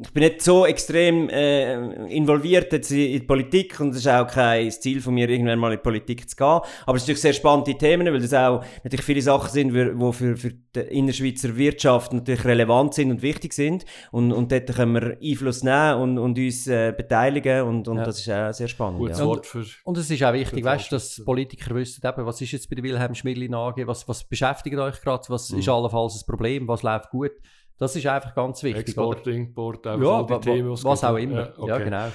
ich 0.02 0.12
bin 0.12 0.24
nicht 0.24 0.42
so 0.42 0.66
extrem 0.66 1.30
äh, 1.30 2.08
involviert 2.08 2.74
jetzt 2.74 2.92
in 2.92 3.00
in 3.00 3.22
die 3.22 3.26
Politik 3.26 3.80
und 3.80 3.92
es 3.92 3.98
ist 3.98 4.08
auch 4.08 4.28
kein 4.28 4.70
Ziel 4.70 5.02
von 5.02 5.14
mir, 5.14 5.30
irgendwann 5.30 5.60
mal 5.60 5.72
in 5.72 5.78
die 5.78 5.84
Politik 5.84 6.30
zu 6.30 6.36
gehen. 6.36 6.46
Aber 6.46 6.66
es 6.98 7.06
sind 7.06 7.14
natürlich 7.14 7.22
sehr 7.22 7.34
spannende 7.34 7.78
Themen, 7.78 8.08
weil 8.08 8.20
das 8.20 8.34
auch 8.34 8.64
natürlich 8.84 9.06
viele 9.06 9.22
Sachen 9.22 9.50
sind, 9.50 9.74
die 9.74 10.14
für, 10.14 10.36
für 10.36 10.52
die 10.76 10.80
Innerschweizer 10.80 11.56
Wirtschaft 11.56 12.12
natürlich 12.12 12.44
relevant 12.44 12.94
sind 12.94 13.12
und 13.12 13.22
wichtig 13.22 13.54
sind. 13.54 13.86
Und, 14.12 14.34
und 14.34 14.52
dort 14.52 14.76
können 14.76 14.94
wir 14.94 15.18
Einfluss 15.24 15.64
nehmen 15.64 16.02
und, 16.02 16.18
und 16.18 16.38
uns 16.38 16.68
äh, 16.68 16.94
beteiligen 16.96 17.62
und, 17.64 17.88
und 17.88 17.98
Ja. 17.98 18.04
das 18.04 18.20
ist 18.20 18.30
auch 18.30 18.52
sehr 18.52 18.68
spannend. 18.68 19.00
Gutes 19.00 19.20
ja. 19.20 19.26
Wort 19.26 19.46
für... 19.46 19.64
Und 19.86 19.98
es 19.98 20.12
ist 20.12 20.22
auch 20.22 20.34
wichtig, 20.34 20.64
weißt, 20.66 20.92
dass 20.92 21.24
Politiker 21.24 21.76
wissen, 21.76 22.06
eben, 22.06 22.26
was 22.26 22.42
ist 22.42 22.52
jetzt 22.52 22.70
bei 22.70 22.76
der 22.76 22.84
Wilhelm 22.84 23.16
Schmidlin 23.16 23.54
AG, 23.54 23.76
was, 23.86 24.08
was 24.08 24.24
beschäftigt 24.24 24.49
euch 24.80 25.02
gerade, 25.02 25.24
was 25.30 25.50
Mhm. 25.52 25.60
ist 25.60 25.70
allenfalls 25.70 26.22
ein 26.22 26.26
Problem, 26.28 26.68
was 26.68 26.84
läuft 26.84 27.10
gut. 27.10 27.32
Das 27.78 27.96
ist 27.96 28.06
einfach 28.08 28.36
ganz 28.36 28.62
wichtig. 28.64 28.98
oder? 28.98 29.12
Export, 29.16 29.28
Import, 29.28 29.88
einfach 29.88 30.06
Ja, 30.06 30.12
all 30.18 30.26
die 30.26 30.40
Themen, 30.40 30.72
was 30.72 30.84
gibt. 30.84 31.04
auch 31.12 31.16
immer. 31.18 31.36
Ja, 31.58 31.68
Ja, 31.68 31.76
okay. 31.76 31.84
genau. 31.86 32.08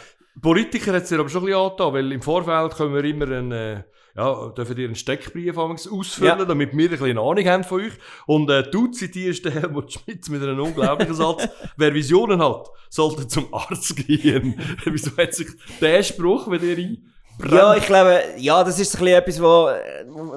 Politiker 0.43 0.93
hat 0.93 1.05
es 1.05 1.09
dir 1.09 1.21
aber 1.21 1.29
schon 1.29 1.43
ein 1.43 1.47
bisschen 1.47 1.61
angetan, 1.61 1.93
weil 1.95 2.13
im 2.13 2.21
Vorfeld 2.23 2.75
können 2.77 2.95
wir 2.95 3.05
immer 3.05 3.25
einen, 3.27 3.53
äh, 3.53 3.85
ja, 4.17 4.49
dürfen 4.51 4.75
dir 4.77 4.87
einen 4.87 4.95
Steckbrief 4.97 5.57
ausfüllen, 5.57 6.39
Ja. 6.39 6.45
damit 6.45 6.77
wir 6.77 6.85
ein 6.87 6.91
bisschen 6.91 7.19
Ahnung 7.19 7.45
haben 7.47 7.65
von 7.65 7.81
euch. 7.83 7.93
Und 8.27 8.51
äh, 8.51 8.69
du 8.69 8.89
zitierst 8.89 9.45
den 9.45 9.53
Helmut 9.53 9.93
Schmidt 9.93 10.29
mit 10.29 10.43
einem 10.43 10.61
unglaublichen 10.61 11.15
Satz, 11.15 11.49
wer 11.77 11.95
Visionen 11.95 12.43
hat, 12.43 12.69
sollte 12.91 13.27
zum 13.29 13.53
Arzt 13.55 13.97
gehen. 13.97 14.59
Wieso 14.85 15.17
hat 15.17 15.35
sich 15.35 15.49
der 15.81 16.03
Spruch 16.03 16.49
bei 16.49 16.59
dir 16.59 16.77
ein? 16.77 17.14
Ja, 17.51 17.75
ich 17.77 17.85
glaube, 17.87 18.21
ja, 18.39 18.63
das 18.63 18.79
ist 18.79 18.95
ein 18.95 19.01
bisschen 19.05 19.19
etwas, 19.19 19.43
wo, 19.43 19.69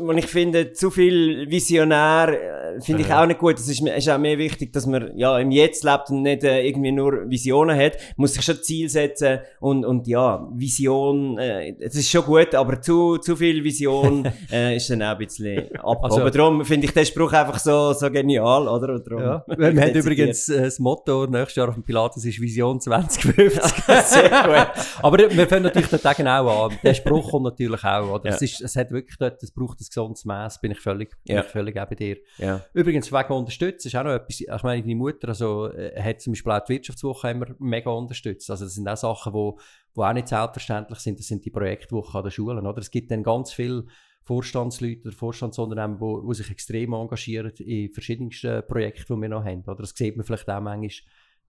wo 0.05 0.11
ich 0.13 0.25
finde, 0.27 0.73
zu 0.73 0.89
viel 0.89 1.49
Visionär 1.49 2.29
äh, 2.77 2.81
finde 2.81 3.01
ich 3.03 3.07
Ja. 3.07 3.21
auch 3.21 3.25
nicht 3.27 3.39
gut. 3.39 3.57
Es 3.59 3.67
ist, 3.69 3.81
ist 3.81 4.09
auch 4.09 4.17
mehr 4.17 4.37
wichtig, 4.37 4.73
dass 4.73 4.85
man 4.85 5.11
ja 5.15 5.37
im 5.39 5.51
Jetzt 5.51 5.83
lebt 5.83 6.09
und 6.09 6.23
nicht 6.23 6.43
äh, 6.43 6.61
irgendwie 6.67 6.91
nur 6.91 7.29
Visionen 7.29 7.77
hat. 7.79 7.93
Man 7.93 8.23
muss 8.23 8.33
sich 8.33 8.43
schon 8.43 8.61
Ziel 8.61 8.89
setzen 8.89 9.39
und, 9.59 9.85
und 9.85 10.07
ja, 10.07 10.47
Vision, 10.53 11.37
äh, 11.37 11.75
es 11.79 11.95
ist 11.95 12.09
schon 12.09 12.23
gut, 12.25 12.53
aber 12.55 12.81
zu, 12.81 13.17
zu 13.17 13.35
viel 13.35 13.63
Vision 13.63 14.27
äh, 14.51 14.75
ist 14.75 14.89
dann 14.89 15.01
auch 15.03 15.11
ein 15.11 15.17
bisschen 15.19 15.75
ab. 15.77 15.99
Also- 16.03 16.21
aber 16.21 16.31
darum 16.31 16.65
finde 16.65 16.87
ich 16.87 16.93
den 16.93 17.05
Spruch 17.05 17.31
einfach 17.33 17.59
so, 17.59 17.93
so 17.93 18.09
genial, 18.11 18.67
oder? 18.67 18.93
Und 18.95 19.07
darum 19.07 19.21
Ja. 19.23 19.45
Wir 19.57 19.67
haben 19.81 19.93
übrigens 19.95 20.49
äh, 20.49 20.63
das 20.63 20.79
Motto 20.79 21.25
nächstes 21.27 21.55
Jahr 21.55 21.69
auf 21.69 21.75
dem 21.75 21.83
Pilates 21.83 22.25
ist 22.25 22.41
Vision 22.41 22.79
2050. 22.81 23.61
zitiert. 23.61 24.07
Sehr 24.07 24.29
gut. 24.29 24.67
Aber 25.03 25.17
wir 25.17 25.47
fangen 25.47 25.63
natürlich 25.63 25.89
dort 25.89 26.05
auch 26.05 26.15
genau 26.15 26.65
an. 26.65 26.77
Der 26.87 26.93
Spruch 26.95 27.31
kommt 27.31 27.43
natürlich 27.43 27.83
auch. 27.83 28.15
Oder? 28.15 28.29
Ja. 28.29 28.35
Es, 28.35 28.41
ist, 28.41 28.61
es 28.61 28.75
hat 28.75 28.91
wirklich 28.91 29.17
dort, 29.17 29.41
es 29.43 29.51
braucht 29.51 29.79
ein 29.79 29.85
gesundes 29.85 30.25
Maß, 30.25 30.61
bin 30.61 30.71
ich 30.71 30.79
völlig, 30.79 31.11
bin 31.25 31.35
Ja. 31.35 31.41
ich 31.41 31.47
völlig 31.47 31.79
auch 31.79 31.87
bei 31.87 31.95
dir. 31.95 32.17
Ja. 32.37 32.61
Übrigens, 32.73 33.11
wegen 33.11 33.33
Unterstützen 33.33 33.87
ist 33.87 33.95
auch 33.95 34.03
noch 34.03 34.11
etwas, 34.11 34.39
ich 34.41 34.63
meine, 34.63 34.81
deine 34.81 34.95
Mutter 34.95 35.29
also, 35.29 35.71
äh, 35.71 36.01
hat 36.01 36.21
zum 36.21 36.33
Beispiel 36.33 36.51
auch 36.51 36.63
die 36.63 36.73
Wirtschaftswoche 36.73 37.29
immer 37.29 37.47
mega 37.59 37.89
unterstützt. 37.89 38.49
Also 38.49 38.65
das 38.65 38.75
sind 38.75 38.87
auch 38.87 38.97
Sachen, 38.97 39.33
wo, 39.33 39.59
wo 39.93 40.03
auch 40.03 40.13
nicht 40.13 40.27
selbstverständlich 40.27 40.99
sind, 40.99 41.19
das 41.19 41.27
sind 41.27 41.45
die 41.45 41.51
Projektwochen 41.51 42.17
an 42.17 42.23
den 42.23 42.31
Schulen. 42.31 42.65
Oder? 42.65 42.79
Es 42.79 42.91
gibt 42.91 43.11
dann 43.11 43.23
ganz 43.23 43.51
viele 43.53 43.85
Vorstandsleute 44.23 45.07
oder 45.07 45.15
Vorstandsunternehmen, 45.15 46.01
wo 46.01 46.33
sich 46.33 46.51
extrem 46.51 46.93
engagieren 46.93 47.51
in 47.59 47.93
verschiedensten 47.93 48.61
Projekten, 48.67 49.15
die 49.15 49.21
wir 49.21 49.29
noch 49.29 49.45
haben. 49.45 49.61
Oder 49.61 49.77
das 49.77 49.91
sieht 49.95 50.17
man 50.17 50.25
vielleicht 50.25 50.49
auch 50.49 50.59
manchmal 50.59 50.89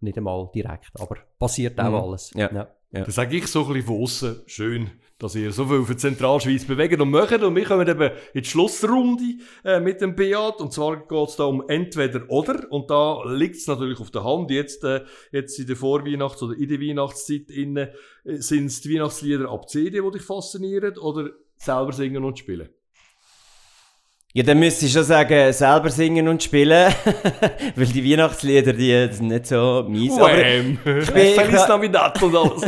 nicht 0.00 0.16
einmal 0.18 0.50
direkt, 0.54 0.90
aber 0.98 1.16
passiert 1.38 1.78
auch 1.80 1.88
Mhm. 1.88 1.94
alles. 1.94 2.32
Ja. 2.34 2.68
Das 2.90 3.16
sage 3.16 3.36
ich 3.36 3.46
so 3.46 3.66
ein 3.66 3.72
bisschen 3.74 3.86
von 3.86 4.02
aussen. 4.02 4.42
Schön, 4.46 4.90
dass 5.18 5.34
ihr 5.34 5.52
so 5.52 5.66
viel 5.66 5.82
für 5.84 5.92
die 5.92 5.98
Zentralschweiz 5.98 6.64
bewegt 6.64 6.98
und 6.98 7.10
macht. 7.10 7.42
Und 7.42 7.54
wir 7.54 7.64
kommen 7.66 7.86
eben 7.86 8.10
in 8.32 8.42
die 8.42 8.48
Schlussrunde 8.48 9.24
äh, 9.62 9.78
mit 9.78 10.00
dem 10.00 10.16
Beat. 10.16 10.58
Und 10.62 10.72
zwar 10.72 10.96
geht 11.06 11.28
es 11.28 11.36
da 11.36 11.44
um 11.44 11.68
entweder 11.68 12.22
oder. 12.30 12.66
Und 12.72 12.88
da 12.90 13.22
liegt 13.26 13.56
es 13.56 13.66
natürlich 13.66 14.00
auf 14.00 14.10
der 14.10 14.24
Hand. 14.24 14.50
Jetzt, 14.50 14.84
äh, 14.84 15.04
jetzt 15.32 15.58
in 15.58 15.66
der 15.66 15.76
Vorweihnachts- 15.76 16.42
oder 16.42 16.56
in 16.56 16.66
der 16.66 16.80
Weihnachtszeit 16.80 17.50
innen, 17.50 17.88
äh, 18.24 18.36
sind 18.36 18.66
es 18.66 18.80
die 18.80 18.94
Weihnachtslieder 18.94 19.50
ab 19.50 19.68
CD, 19.68 20.00
die 20.00 20.10
dich 20.12 20.22
faszinieren 20.22 20.96
oder 20.96 21.28
selber 21.58 21.92
singen 21.92 22.24
und 22.24 22.38
spielen? 22.38 22.70
Ja, 24.34 24.42
dann 24.42 24.58
müsste 24.58 24.84
ich 24.84 24.92
schon 24.92 25.04
sagen, 25.04 25.52
selber 25.54 25.88
singen 25.88 26.28
und 26.28 26.42
spielen. 26.42 26.92
Weil 27.76 27.86
die 27.86 28.12
Weihnachtslieder, 28.12 28.74
die 28.74 29.08
sind 29.10 29.28
nicht 29.28 29.46
so 29.46 29.86
mies. 29.88 30.12
Aber, 30.18 30.28
Wham! 30.28 30.78
bin- 30.84 31.00
Feliz 31.02 31.62
ich- 31.62 31.68
Navidad 31.68 32.22
und 32.22 32.36
alles. 32.36 32.62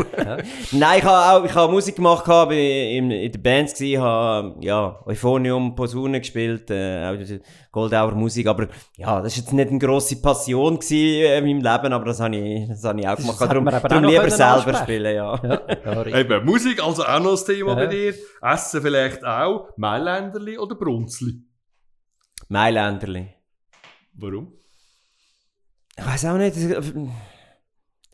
nein, 0.72 0.98
ich 0.98 1.04
habe 1.04 1.38
auch 1.38 1.44
ich 1.44 1.54
habe 1.54 1.70
Musik 1.70 1.96
gemacht, 1.96 2.24
bin 2.48 2.58
in, 2.58 3.10
in 3.10 3.30
der 3.30 3.38
Band 3.38 3.74
gewesen, 3.74 4.00
habe 4.00 4.54
ja, 4.60 4.98
Euphonium, 5.04 5.74
Posaune 5.74 6.20
gespielt, 6.20 6.70
äh, 6.70 7.04
auch 7.06 7.40
Goldauer 7.70 8.12
Musik. 8.12 8.46
Aber 8.46 8.66
ja, 8.96 9.20
das 9.20 9.36
war 9.36 9.42
jetzt 9.44 9.52
nicht 9.52 9.68
eine 9.68 9.78
grosse 9.78 10.16
Passion 10.20 10.78
gewesen, 10.78 11.44
in 11.44 11.44
meinem 11.44 11.72
Leben, 11.82 11.92
aber 11.92 12.06
das 12.06 12.20
habe 12.20 12.36
ich, 12.36 12.68
das 12.68 12.82
habe 12.84 13.00
ich 13.00 13.06
auch 13.06 13.16
gemacht. 13.16 13.38
Das 13.38 13.48
Darum, 13.48 13.64
darum 13.66 14.04
lieber 14.04 14.30
selber 14.30 14.54
ansprechen. 14.54 14.82
spielen, 14.82 15.14
ja. 15.14 15.60
Ja. 15.84 16.06
Eben, 16.18 16.44
Musik, 16.46 16.82
also 16.82 17.04
auch 17.04 17.20
noch 17.20 17.38
ein 17.38 17.44
Thema 17.46 17.68
Ja. 17.68 17.74
bei 17.74 17.86
dir. 17.86 18.14
Essen 18.42 18.80
vielleicht 18.80 19.22
auch. 19.26 19.68
Mailänderli 19.76 20.56
oder 20.56 20.74
Brunzli? 20.74 21.42
Mailänderli. 22.50 23.28
Warum? 24.14 24.52
Ich 25.96 26.04
weiß 26.04 26.24
auch 26.26 26.36
nicht. 26.36 26.56
Das, 26.56 26.64
das 26.68 26.92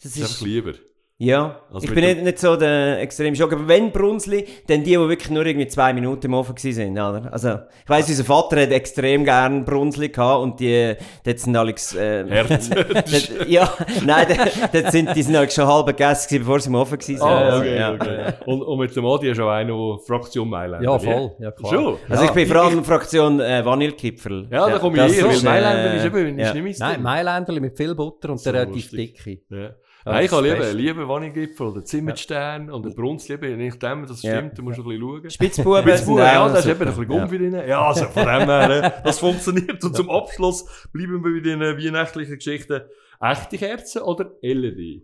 Das 0.02 0.16
ist 0.16 0.22
einfach 0.22 0.40
lieber. 0.42 0.74
Ja, 1.18 1.62
Also 1.72 1.88
ich 1.88 1.94
bin 1.94 2.04
nicht, 2.04 2.22
nicht 2.24 2.38
so 2.38 2.56
der 2.56 3.00
extreme 3.00 3.34
Schock. 3.34 3.50
Aber 3.54 3.66
wenn 3.66 3.90
Brunzli, 3.90 4.44
dann 4.66 4.84
die, 4.84 4.90
die 4.90 4.98
wirklich 4.98 5.30
nur 5.30 5.46
irgendwie 5.46 5.66
zwei 5.66 5.94
Minuten 5.94 6.26
im 6.26 6.34
Ofen 6.34 6.54
sind, 6.58 6.92
oder? 6.92 7.30
Also, 7.32 7.54
ich 7.84 7.88
weiss, 7.88 8.06
unser 8.10 8.24
Vater 8.24 8.60
hat 8.60 8.70
extrem 8.70 9.24
gern 9.24 9.64
Brunzli 9.64 10.10
gehabt 10.10 10.42
und 10.42 10.60
die, 10.60 10.94
dort 11.24 11.38
sind 11.38 11.56
Alex, 11.56 11.94
äh, 11.94 12.26
Herz. 12.28 12.68
dort- 12.70 13.48
ja, 13.48 13.72
nein, 14.04 14.26
dort, 14.28 14.74
dort 14.74 14.92
sind, 14.92 15.16
die 15.16 15.22
sind 15.22 15.34
Alex 15.36 15.54
schon 15.54 15.66
halb 15.66 15.86
gegessen 15.86 16.38
bevor 16.40 16.60
sie 16.60 16.68
im 16.68 16.74
Ofen 16.74 17.00
sind. 17.00 17.22
Ah, 17.22 17.38
Also, 17.46 17.58
okay, 17.60 17.78
ja. 17.78 17.94
okay. 17.94 18.32
Und, 18.44 18.60
und 18.62 18.78
mit 18.78 18.94
dem 18.94 19.06
Adi 19.06 19.30
ist 19.30 19.40
auch 19.40 19.48
einer, 19.48 19.72
der 19.74 19.98
Fraktion 20.06 20.50
Mailänder 20.50 20.84
ja, 20.84 20.98
voll. 20.98 21.30
Ja, 21.38 21.50
klar. 21.50 21.72
Schon? 21.72 21.96
Also 22.10 22.24
ich 22.24 22.30
bin 22.32 22.46
vor 22.46 22.56
allem 22.56 22.84
Fraktion 22.84 23.40
äh, 23.40 23.64
Vanillekipferl. 23.64 24.48
Ja, 24.50 24.68
da 24.68 24.78
komme 24.78 24.98
das 24.98 25.12
ich 25.12 25.18
eher, 25.18 25.24
weil 25.28 25.32
ist, 25.34 25.42
äh, 25.42 25.46
Mailänder 25.46 25.94
ist 25.94 26.04
eben 26.04 26.38
ja. 26.38 26.48
ist 26.48 26.54
nicht 26.54 26.62
mein 26.62 26.74
Nein, 26.78 26.94
Ding. 26.96 27.02
Mailänderli 27.04 27.60
mit 27.60 27.74
viel 27.74 27.94
Butter 27.94 28.28
und 28.28 28.38
So 28.38 28.52
der 28.52 28.60
relativ 28.62 28.90
dicke. 28.90 29.38
Ja. 29.48 29.70
Ja, 30.06 30.12
Nein, 30.12 30.24
ich 30.26 30.30
das 30.30 30.40
Beste. 30.42 30.72
lieber 30.76 31.08
Vanillegipfel 31.08 31.66
oder 31.66 31.84
Zimmerstern 31.84 32.70
oder 32.70 32.90
Brunz 32.90 33.28
lieber. 33.28 33.48
Nicht 33.48 33.82
dem, 33.82 34.06
das 34.06 34.22
Ja. 34.22 34.36
stimmt, 34.36 34.56
da 34.56 34.62
musst 34.62 34.78
du 34.78 34.82
ein 34.82 34.88
bisschen 34.88 35.00
schauen. 35.02 35.30
Spitzbuben 35.30 35.82
Spitzbuben, 35.82 36.18
ja, 36.24 36.48
da 36.48 36.58
ist 36.58 36.66
eben 36.66 36.80
ein 36.80 36.86
bisschen 36.86 37.08
Gumpf 37.08 37.30
drin. 37.30 37.52
Ja, 37.66 37.88
also 37.88 38.04
von 38.04 38.22
dem 38.22 38.48
her, 38.48 38.84
äh, 38.84 39.02
das 39.02 39.18
funktioniert. 39.18 39.82
Und 39.82 39.96
zum 39.96 40.08
Abschluss 40.08 40.64
bleiben 40.92 41.24
wir 41.24 41.32
bei 41.34 41.40
den 41.40 41.60
äh, 41.60 41.76
weihnachtlichen 41.76 42.36
Geschichten. 42.36 42.82
Echte 43.20 43.58
Kerzen 43.58 44.02
oder 44.02 44.30
LED? 44.42 45.02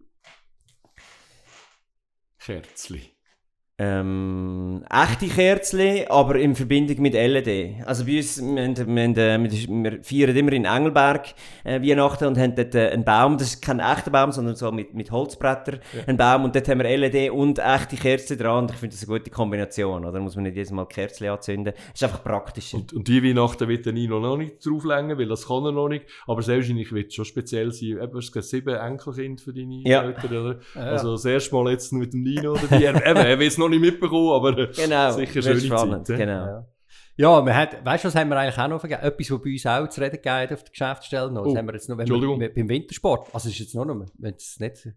Kerzli. 2.38 3.11
Ähm, 3.84 4.84
echte 4.88 5.26
Kerzli, 5.26 6.06
aber 6.08 6.36
in 6.36 6.54
Verbindung 6.54 7.02
mit 7.02 7.14
LED. 7.14 7.84
Also 7.84 8.04
bei 8.04 8.18
uns, 8.18 8.40
wir, 8.40 8.62
haben, 8.62 8.76
wir, 8.76 9.02
haben, 9.02 9.46
äh, 9.46 9.66
wir 9.68 10.02
feiern 10.04 10.36
immer 10.36 10.52
in 10.52 10.66
Engelberg 10.66 11.34
äh, 11.64 11.80
Weihnachten 11.82 12.26
und 12.26 12.38
haben 12.38 12.54
dort 12.54 12.76
äh, 12.76 12.90
einen 12.90 13.04
Baum, 13.04 13.38
das 13.38 13.54
ist 13.54 13.62
kein 13.62 13.80
echter 13.80 14.12
Baum, 14.12 14.30
sondern 14.30 14.54
so 14.54 14.70
mit, 14.70 14.94
mit 14.94 15.10
Holzbretter, 15.10 15.78
ein 16.06 16.16
Baum 16.16 16.44
und 16.44 16.54
dort 16.54 16.68
haben 16.68 16.80
wir 16.80 16.96
LED 16.96 17.32
und 17.32 17.58
echte 17.58 17.96
Kerzen 17.96 18.38
dran 18.38 18.64
und 18.64 18.70
ich 18.70 18.76
finde 18.76 18.94
das 18.94 19.08
eine 19.08 19.18
gute 19.18 19.30
Kombination, 19.30 20.04
oder? 20.04 20.12
Da 20.12 20.20
muss 20.20 20.36
man 20.36 20.44
nicht 20.44 20.54
jedes 20.54 20.70
Mal 20.70 20.86
Kerzen 20.86 21.26
anzünden, 21.28 21.74
ist 21.92 22.04
einfach 22.04 22.22
praktischer. 22.22 22.76
Und, 22.76 22.92
und 22.92 23.08
die 23.08 23.20
Weihnachten 23.24 23.66
wird 23.66 23.84
der 23.84 23.94
Nino 23.94 24.20
noch 24.20 24.36
nicht 24.36 24.64
drauflängen, 24.64 25.18
weil 25.18 25.26
das 25.26 25.48
kann 25.48 25.64
er 25.64 25.72
noch 25.72 25.88
nicht. 25.88 26.04
Aber 26.28 26.42
selbstverständlich 26.42 26.92
wird 26.92 27.08
es 27.08 27.14
schon 27.14 27.24
speziell 27.24 27.72
sein. 27.72 27.98
Eben, 28.00 28.16
es 28.16 28.30
gibt 28.30 28.44
sieben 28.44 28.76
Enkelkinder 28.76 29.42
für 29.42 29.52
deine 29.52 29.82
Ja. 29.84 30.02
Eltern, 30.04 30.36
oder? 30.36 30.58
Ja. 30.74 30.82
Also 30.82 31.12
das 31.12 31.24
erste 31.24 31.54
Mal 31.54 31.72
jetzt 31.72 31.92
mit 31.92 32.12
dem 32.12 32.22
Nino 32.22 32.52
oder 32.52 32.78
die. 32.78 32.84
Er, 32.84 32.94
eben, 33.06 33.16
er 33.16 33.40
es 33.40 33.58
noch 33.58 33.71
nicht 33.72 33.80
mitbekommen, 33.80 34.30
aber 34.32 34.56
äh, 34.58 34.66
Genau, 34.68 35.10
sicher 35.12 35.42
schöne 35.42 35.60
spannend, 35.60 36.06
Zeit. 36.06 36.18
genau. 36.18 36.46
Ja. 36.46 36.66
Ja, 37.16 37.44
wir 37.44 37.54
hat, 37.54 37.84
weißt 37.84 38.04
du, 38.04 38.08
was 38.08 38.14
haben 38.14 38.30
wir 38.30 38.38
eigentlich 38.38 38.58
auch 38.58 38.68
noch 38.68 38.80
vergessen? 38.80 39.02
Etwas, 39.04 39.30
was 39.30 39.42
bei 39.42 39.50
uns 39.50 39.66
auch 39.66 39.88
zu 39.88 40.00
reden 40.00 40.16
geht 40.22 40.52
auf 40.52 40.62
der 40.64 40.70
Geschäftsstelle 40.70 41.30
noch. 41.30 41.44
Das 41.44 41.52
Oh, 41.52 41.56
haben 41.58 41.66
wir 41.66 41.74
jetzt 41.74 41.88
noch, 41.90 41.96
wenn 41.96 42.02
Entschuldigung. 42.04 42.40
wir, 42.40 42.54
beim 42.54 42.68
Wintersport. 42.70 43.28
Also 43.34 43.50
ist 43.50 43.58
jetzt 43.58 43.74
noch 43.74 43.84
nicht, 43.84 44.12
wenn 44.18 44.34
es 44.34 44.56
nicht 44.58 44.88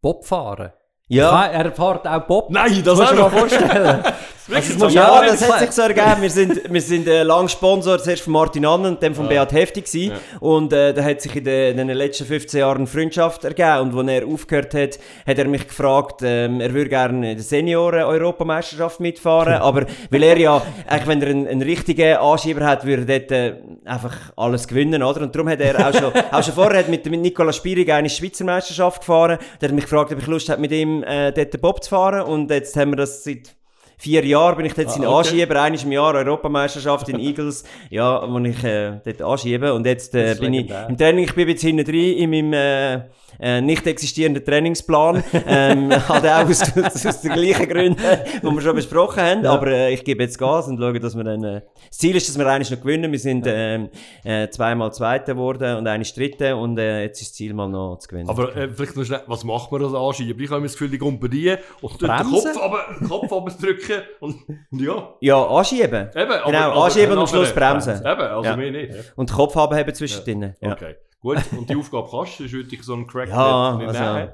Bob 0.00 0.24
fahren. 0.24 0.72
Ja. 1.08 1.46
Er 1.46 1.72
fährt 1.72 2.06
auch 2.06 2.26
Bob. 2.28 2.50
Nein, 2.50 2.82
das 2.84 2.96
Musst 2.96 3.02
auch 3.02 3.10
du 3.10 3.16
dir 3.16 3.22
mal 3.22 3.30
noch. 3.30 3.38
vorstellen. 3.38 4.02
Das 4.50 4.76
auch 4.82 4.90
Ja, 4.90 5.24
das 5.26 5.48
hat 5.50 5.60
sich 5.60 5.70
so 5.72 5.82
ergeben. 5.82 6.20
Wir 6.22 6.30
sind, 6.30 6.60
wir 6.72 6.80
sind 6.82 7.06
äh, 7.08 7.22
lang 7.22 7.48
Sponsor 7.48 7.98
zuerst 7.98 8.22
von 8.22 8.32
Martin 8.32 8.66
Annen 8.66 8.86
und 8.86 9.02
dann 9.02 9.14
von 9.14 9.28
Beat 9.28 9.52
Heftig 9.52 9.86
gewesen. 9.86 10.12
Und 10.40 10.72
äh, 10.72 10.92
da 10.92 11.02
hat 11.02 11.20
sich 11.20 11.34
in, 11.36 11.44
den- 11.44 11.78
in 11.78 11.88
den 11.88 11.96
letzten 11.96 12.24
15 12.26 12.60
Jahren 12.60 12.86
Freundschaft 12.86 13.44
ergeben. 13.44 13.90
Und 13.94 14.08
als 14.08 14.08
er 14.20 14.26
aufgehört 14.26 14.74
hat, 14.74 14.98
hat 15.26 15.38
er 15.38 15.48
mich 15.48 15.66
gefragt, 15.68 16.20
ähm, 16.24 16.60
er 16.60 16.72
würde 16.74 16.90
gerne 16.90 17.30
in 17.32 17.36
der 17.36 17.44
Senioren-Europameisterschaft 17.44 19.00
mitfahren. 19.00 19.54
aber 19.62 19.86
weil 20.10 20.22
er 20.22 20.38
ja, 20.38 20.62
eigentlich, 20.86 21.06
wenn 21.08 21.22
er 21.22 21.28
einen, 21.28 21.46
einen 21.48 21.62
richtigen 21.62 22.16
Anschieber 22.16 22.64
hat, 22.66 22.84
würde 22.84 23.10
er 23.12 23.20
dort 23.20 23.30
äh, 23.32 23.54
einfach 23.84 24.16
alles 24.36 24.66
gewinnen, 24.68 25.02
oder? 25.02 25.22
Und 25.22 25.34
darum 25.34 25.48
hat 25.48 25.60
er 25.60 25.88
auch 25.88 25.94
schon, 25.94 26.12
auch 26.32 26.42
schon 26.42 26.54
vorher 26.54 26.80
hat 26.80 26.88
mit, 26.88 27.04
mit 27.10 27.20
Nicola 27.20 27.52
Spierig 27.52 27.90
eine 27.92 28.10
Schweizer 28.10 28.44
Meisterschaft 28.44 29.00
gefahren. 29.00 29.38
Der 29.60 29.68
hat 29.68 29.74
mich 29.74 29.84
gefragt, 29.84 30.12
ob 30.12 30.18
ich 30.18 30.26
Lust 30.26 30.48
habe, 30.48 30.60
mit 30.60 30.72
ihm 30.72 31.02
äh, 31.02 31.32
dort 31.32 31.60
Bob 31.60 31.82
zu 31.82 31.90
fahren. 31.90 32.22
Und 32.22 32.50
jetzt 32.50 32.76
haben 32.76 32.90
wir 32.92 32.96
das 32.96 33.24
seit 33.24 33.54
vier 34.00 34.24
Jahren 34.24 34.56
bin 34.56 34.66
ich 34.66 34.74
dort 34.74 34.90
sein 34.90 35.04
Ah, 35.04 35.08
okay. 35.08 35.18
Anschieber, 35.18 35.62
einmal 35.62 35.82
im 35.82 35.92
Jahr 35.92 36.14
Europameisterschaft 36.14 37.08
in 37.10 37.18
Eagles, 37.28 37.64
ja, 37.90 38.22
wo 38.26 38.38
ich 38.38 38.64
äh, 38.64 38.98
dort 39.04 39.22
anschiebe. 39.22 39.74
Und 39.74 39.86
jetzt 39.86 40.14
äh, 40.14 40.34
bin 40.40 40.54
ich 40.54 40.70
im 40.88 40.96
Training, 40.96 41.24
ich 41.24 41.34
bin 41.34 41.48
jetzt 41.48 41.60
hinten 41.62 41.84
drin 41.84 42.16
in 42.16 42.30
meinem 42.30 42.52
äh, 42.52 43.02
äh, 43.40 43.60
nicht 43.60 43.86
existierenden 43.86 44.44
Trainingsplan, 44.44 45.22
ähm, 45.46 45.90
halt 46.08 46.26
auch 46.26 46.48
aus, 46.48 46.62
aus, 46.76 47.06
aus 47.06 47.20
den 47.20 47.32
gleichen 47.32 47.68
Gründen, 47.68 48.02
die 48.42 48.46
wir 48.46 48.60
schon 48.60 48.74
besprochen 48.76 49.22
haben, 49.22 49.46
aber 49.46 49.66
äh, 49.68 49.92
ich 49.92 50.04
gebe 50.04 50.22
jetzt 50.22 50.38
Gas 50.38 50.68
und 50.68 50.78
schaue, 50.78 50.98
dass 50.98 51.14
wir 51.16 51.24
dann, 51.24 51.44
äh, 51.44 51.60
das 51.88 51.98
Ziel 51.98 52.16
ist, 52.16 52.28
dass 52.28 52.38
wir 52.38 52.46
eigentlich 52.46 52.70
noch 52.70 52.80
gewinnen, 52.80 53.12
wir 53.12 53.18
sind 53.18 53.44
ähm, 53.46 53.90
äh, 54.24 54.48
zweimal 54.48 54.92
Zweiter 54.92 55.34
geworden 55.34 55.76
und 55.76 55.86
eine 55.86 56.04
Dritte 56.04 56.56
und 56.56 56.78
äh, 56.78 57.02
jetzt 57.02 57.20
ist 57.20 57.30
das 57.30 57.36
Ziel 57.36 57.54
mal 57.54 57.68
noch 57.68 57.98
zu 57.98 58.08
gewinnen. 58.08 58.28
Aber 58.28 58.56
äh, 58.56 58.68
vielleicht 58.68 58.96
noch 58.96 59.04
schnell, 59.04 59.22
was 59.26 59.44
macht 59.44 59.70
man 59.72 59.84
als 59.84 59.94
Anschieber? 59.94 60.40
Ich 60.40 60.50
habe 60.50 60.62
das 60.62 60.72
Gefühl, 60.72 60.90
die 60.90 60.98
dir 61.28 61.58
und 61.80 62.00
den 62.00 62.08
Bremsen? 62.08 62.52
Kopf, 62.52 62.62
aber, 62.62 62.84
den 62.98 63.08
Kopf 63.08 63.32
aber 63.32 63.50
drücken 63.50 63.90
Zeichen 63.90 64.02
und 64.20 64.36
ja. 64.72 65.14
Ja, 65.20 65.46
anschieben. 65.46 66.08
Eben, 66.14 66.32
aber, 66.32 66.44
Genau, 66.50 66.58
aber 66.70 66.84
anschieben 66.84 67.12
und 67.12 67.18
am 67.18 67.26
Schluss 67.26 67.52
bremsen. 67.52 67.98
Eben, 67.98 68.20
also 68.20 68.44
Ja. 68.44 68.56
mehr 68.56 68.70
nicht. 68.70 68.94
Und 69.16 69.30
den 69.30 69.36
Kopf 69.36 69.56
abheben 69.56 69.94
zwischendrin. 69.94 70.54
Ja. 70.60 70.72
Okay, 70.72 70.96
gut. 71.20 71.38
Und 71.56 71.68
die 71.70 71.76
Aufgabe 71.76 72.08
kannst 72.10 72.38
du, 72.40 72.42
sonst 72.44 72.52
würde 72.52 72.74
ich 72.74 72.82
so 72.82 72.94
einen 72.94 73.06
Crack 73.06 73.28
Ja, 73.28 73.76
nicht 73.76 73.88
also- 73.88 74.14
nehmen. 74.14 74.32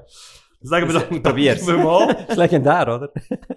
Sagen 0.59 0.91
wir 0.91 0.99
dann, 0.99 1.21
danke 1.21 1.73
mal. 1.83 2.07
Das 2.15 2.29
ist 2.29 2.35
legendär, 2.37 2.81
oder? 2.81 3.11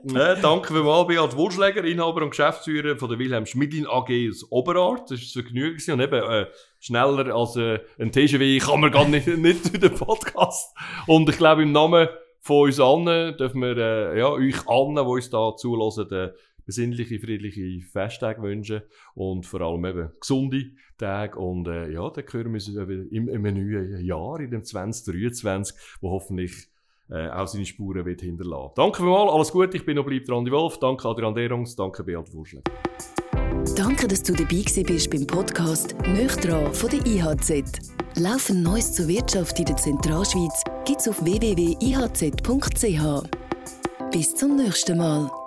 Ja, 0.04 0.34
danke 0.34 0.74
vielmals, 0.74 1.06
Beat 1.08 1.34
Wurschläger, 1.34 1.82
Inhaber 1.82 2.22
und 2.22 2.30
Geschäftsführer 2.30 2.98
von 2.98 3.08
der 3.08 3.18
Wilhelm 3.18 3.46
Schmidlin 3.46 3.86
AG 3.86 4.10
aus 4.28 4.44
Oberart. 4.50 5.10
Das 5.10 5.12
war 5.12 5.16
ein 5.16 5.44
Vergnügen 5.44 5.70
gewesen. 5.78 5.92
und 5.94 6.00
eben 6.00 6.22
äh, 6.22 6.46
schneller 6.78 7.34
als 7.34 7.56
äh, 7.56 7.78
ein 7.98 8.12
TGW 8.12 8.58
kann 8.58 8.80
man 8.80 8.92
gar 8.92 9.08
nicht, 9.08 9.26
nicht 9.38 9.64
zu 9.64 9.78
dem 9.78 9.94
Podcast. 9.94 10.76
Und 11.06 11.26
ich 11.30 11.38
glaube, 11.38 11.62
im 11.62 11.72
Namen 11.72 12.06
von 12.42 12.64
uns 12.66 12.78
allen 12.78 13.34
dürfen 13.38 13.62
wir 13.62 13.76
äh, 13.78 14.18
ja, 14.18 14.28
euch 14.28 14.68
allen, 14.68 14.94
die 14.94 15.00
uns 15.00 15.30
da 15.30 15.56
zulassen, 15.56 16.10
äh, 16.12 16.32
besinnliche, 16.64 17.18
friedliche 17.20 17.80
Festtage 17.86 18.42
wünschen 18.42 18.82
und 19.14 19.46
vor 19.46 19.60
allem 19.60 19.84
eben 19.84 20.10
gesunde 20.20 20.72
Tage. 20.98 21.38
Und 21.38 21.68
äh, 21.68 21.90
ja, 21.90 22.08
dann 22.10 22.24
hören 22.30 22.46
wir 22.46 22.54
uns 22.54 22.68
im, 22.68 23.28
im 23.28 23.42
neuen 23.42 24.04
Jahr, 24.04 24.40
in 24.40 24.50
dem 24.50 24.64
2023, 24.64 25.76
wo 26.00 26.10
hoffentlich 26.10 26.68
äh, 27.10 27.28
auch 27.28 27.46
seine 27.46 27.66
Spuren 27.66 28.04
wird 28.06 28.20
hinterlassen. 28.20 28.72
Danke 28.76 28.98
vielmals, 28.98 29.32
alles 29.32 29.52
Gute, 29.52 29.76
ich 29.76 29.84
bin 29.84 29.96
noch 29.96 30.06
bleibt 30.06 30.30
Andi 30.30 30.50
Wolf, 30.50 30.78
danke 30.78 31.08
Adrian 31.08 31.34
Derungs, 31.34 31.74
danke 31.74 32.04
Beat 32.04 32.32
Wurschläger. 32.32 32.70
Danke, 33.76 34.08
dass 34.08 34.22
du 34.22 34.32
dabei 34.32 34.62
bist 34.64 35.10
beim 35.10 35.26
Podcast 35.26 35.94
«Nöch 36.06 36.36
dran» 36.36 36.72
von 36.72 36.90
der 36.90 37.04
IHZ. 37.06 37.90
Laufend 38.16 38.62
Neues 38.62 38.94
zur 38.94 39.06
Wirtschaft 39.08 39.58
in 39.58 39.66
der 39.66 39.76
Zentralschweiz 39.76 40.62
gibt's 40.84 41.08
auf 41.08 41.22
www.ihz.ch. 41.24 43.02
Bis 44.10 44.34
zum 44.34 44.56
nächsten 44.56 44.98
Mal. 44.98 45.39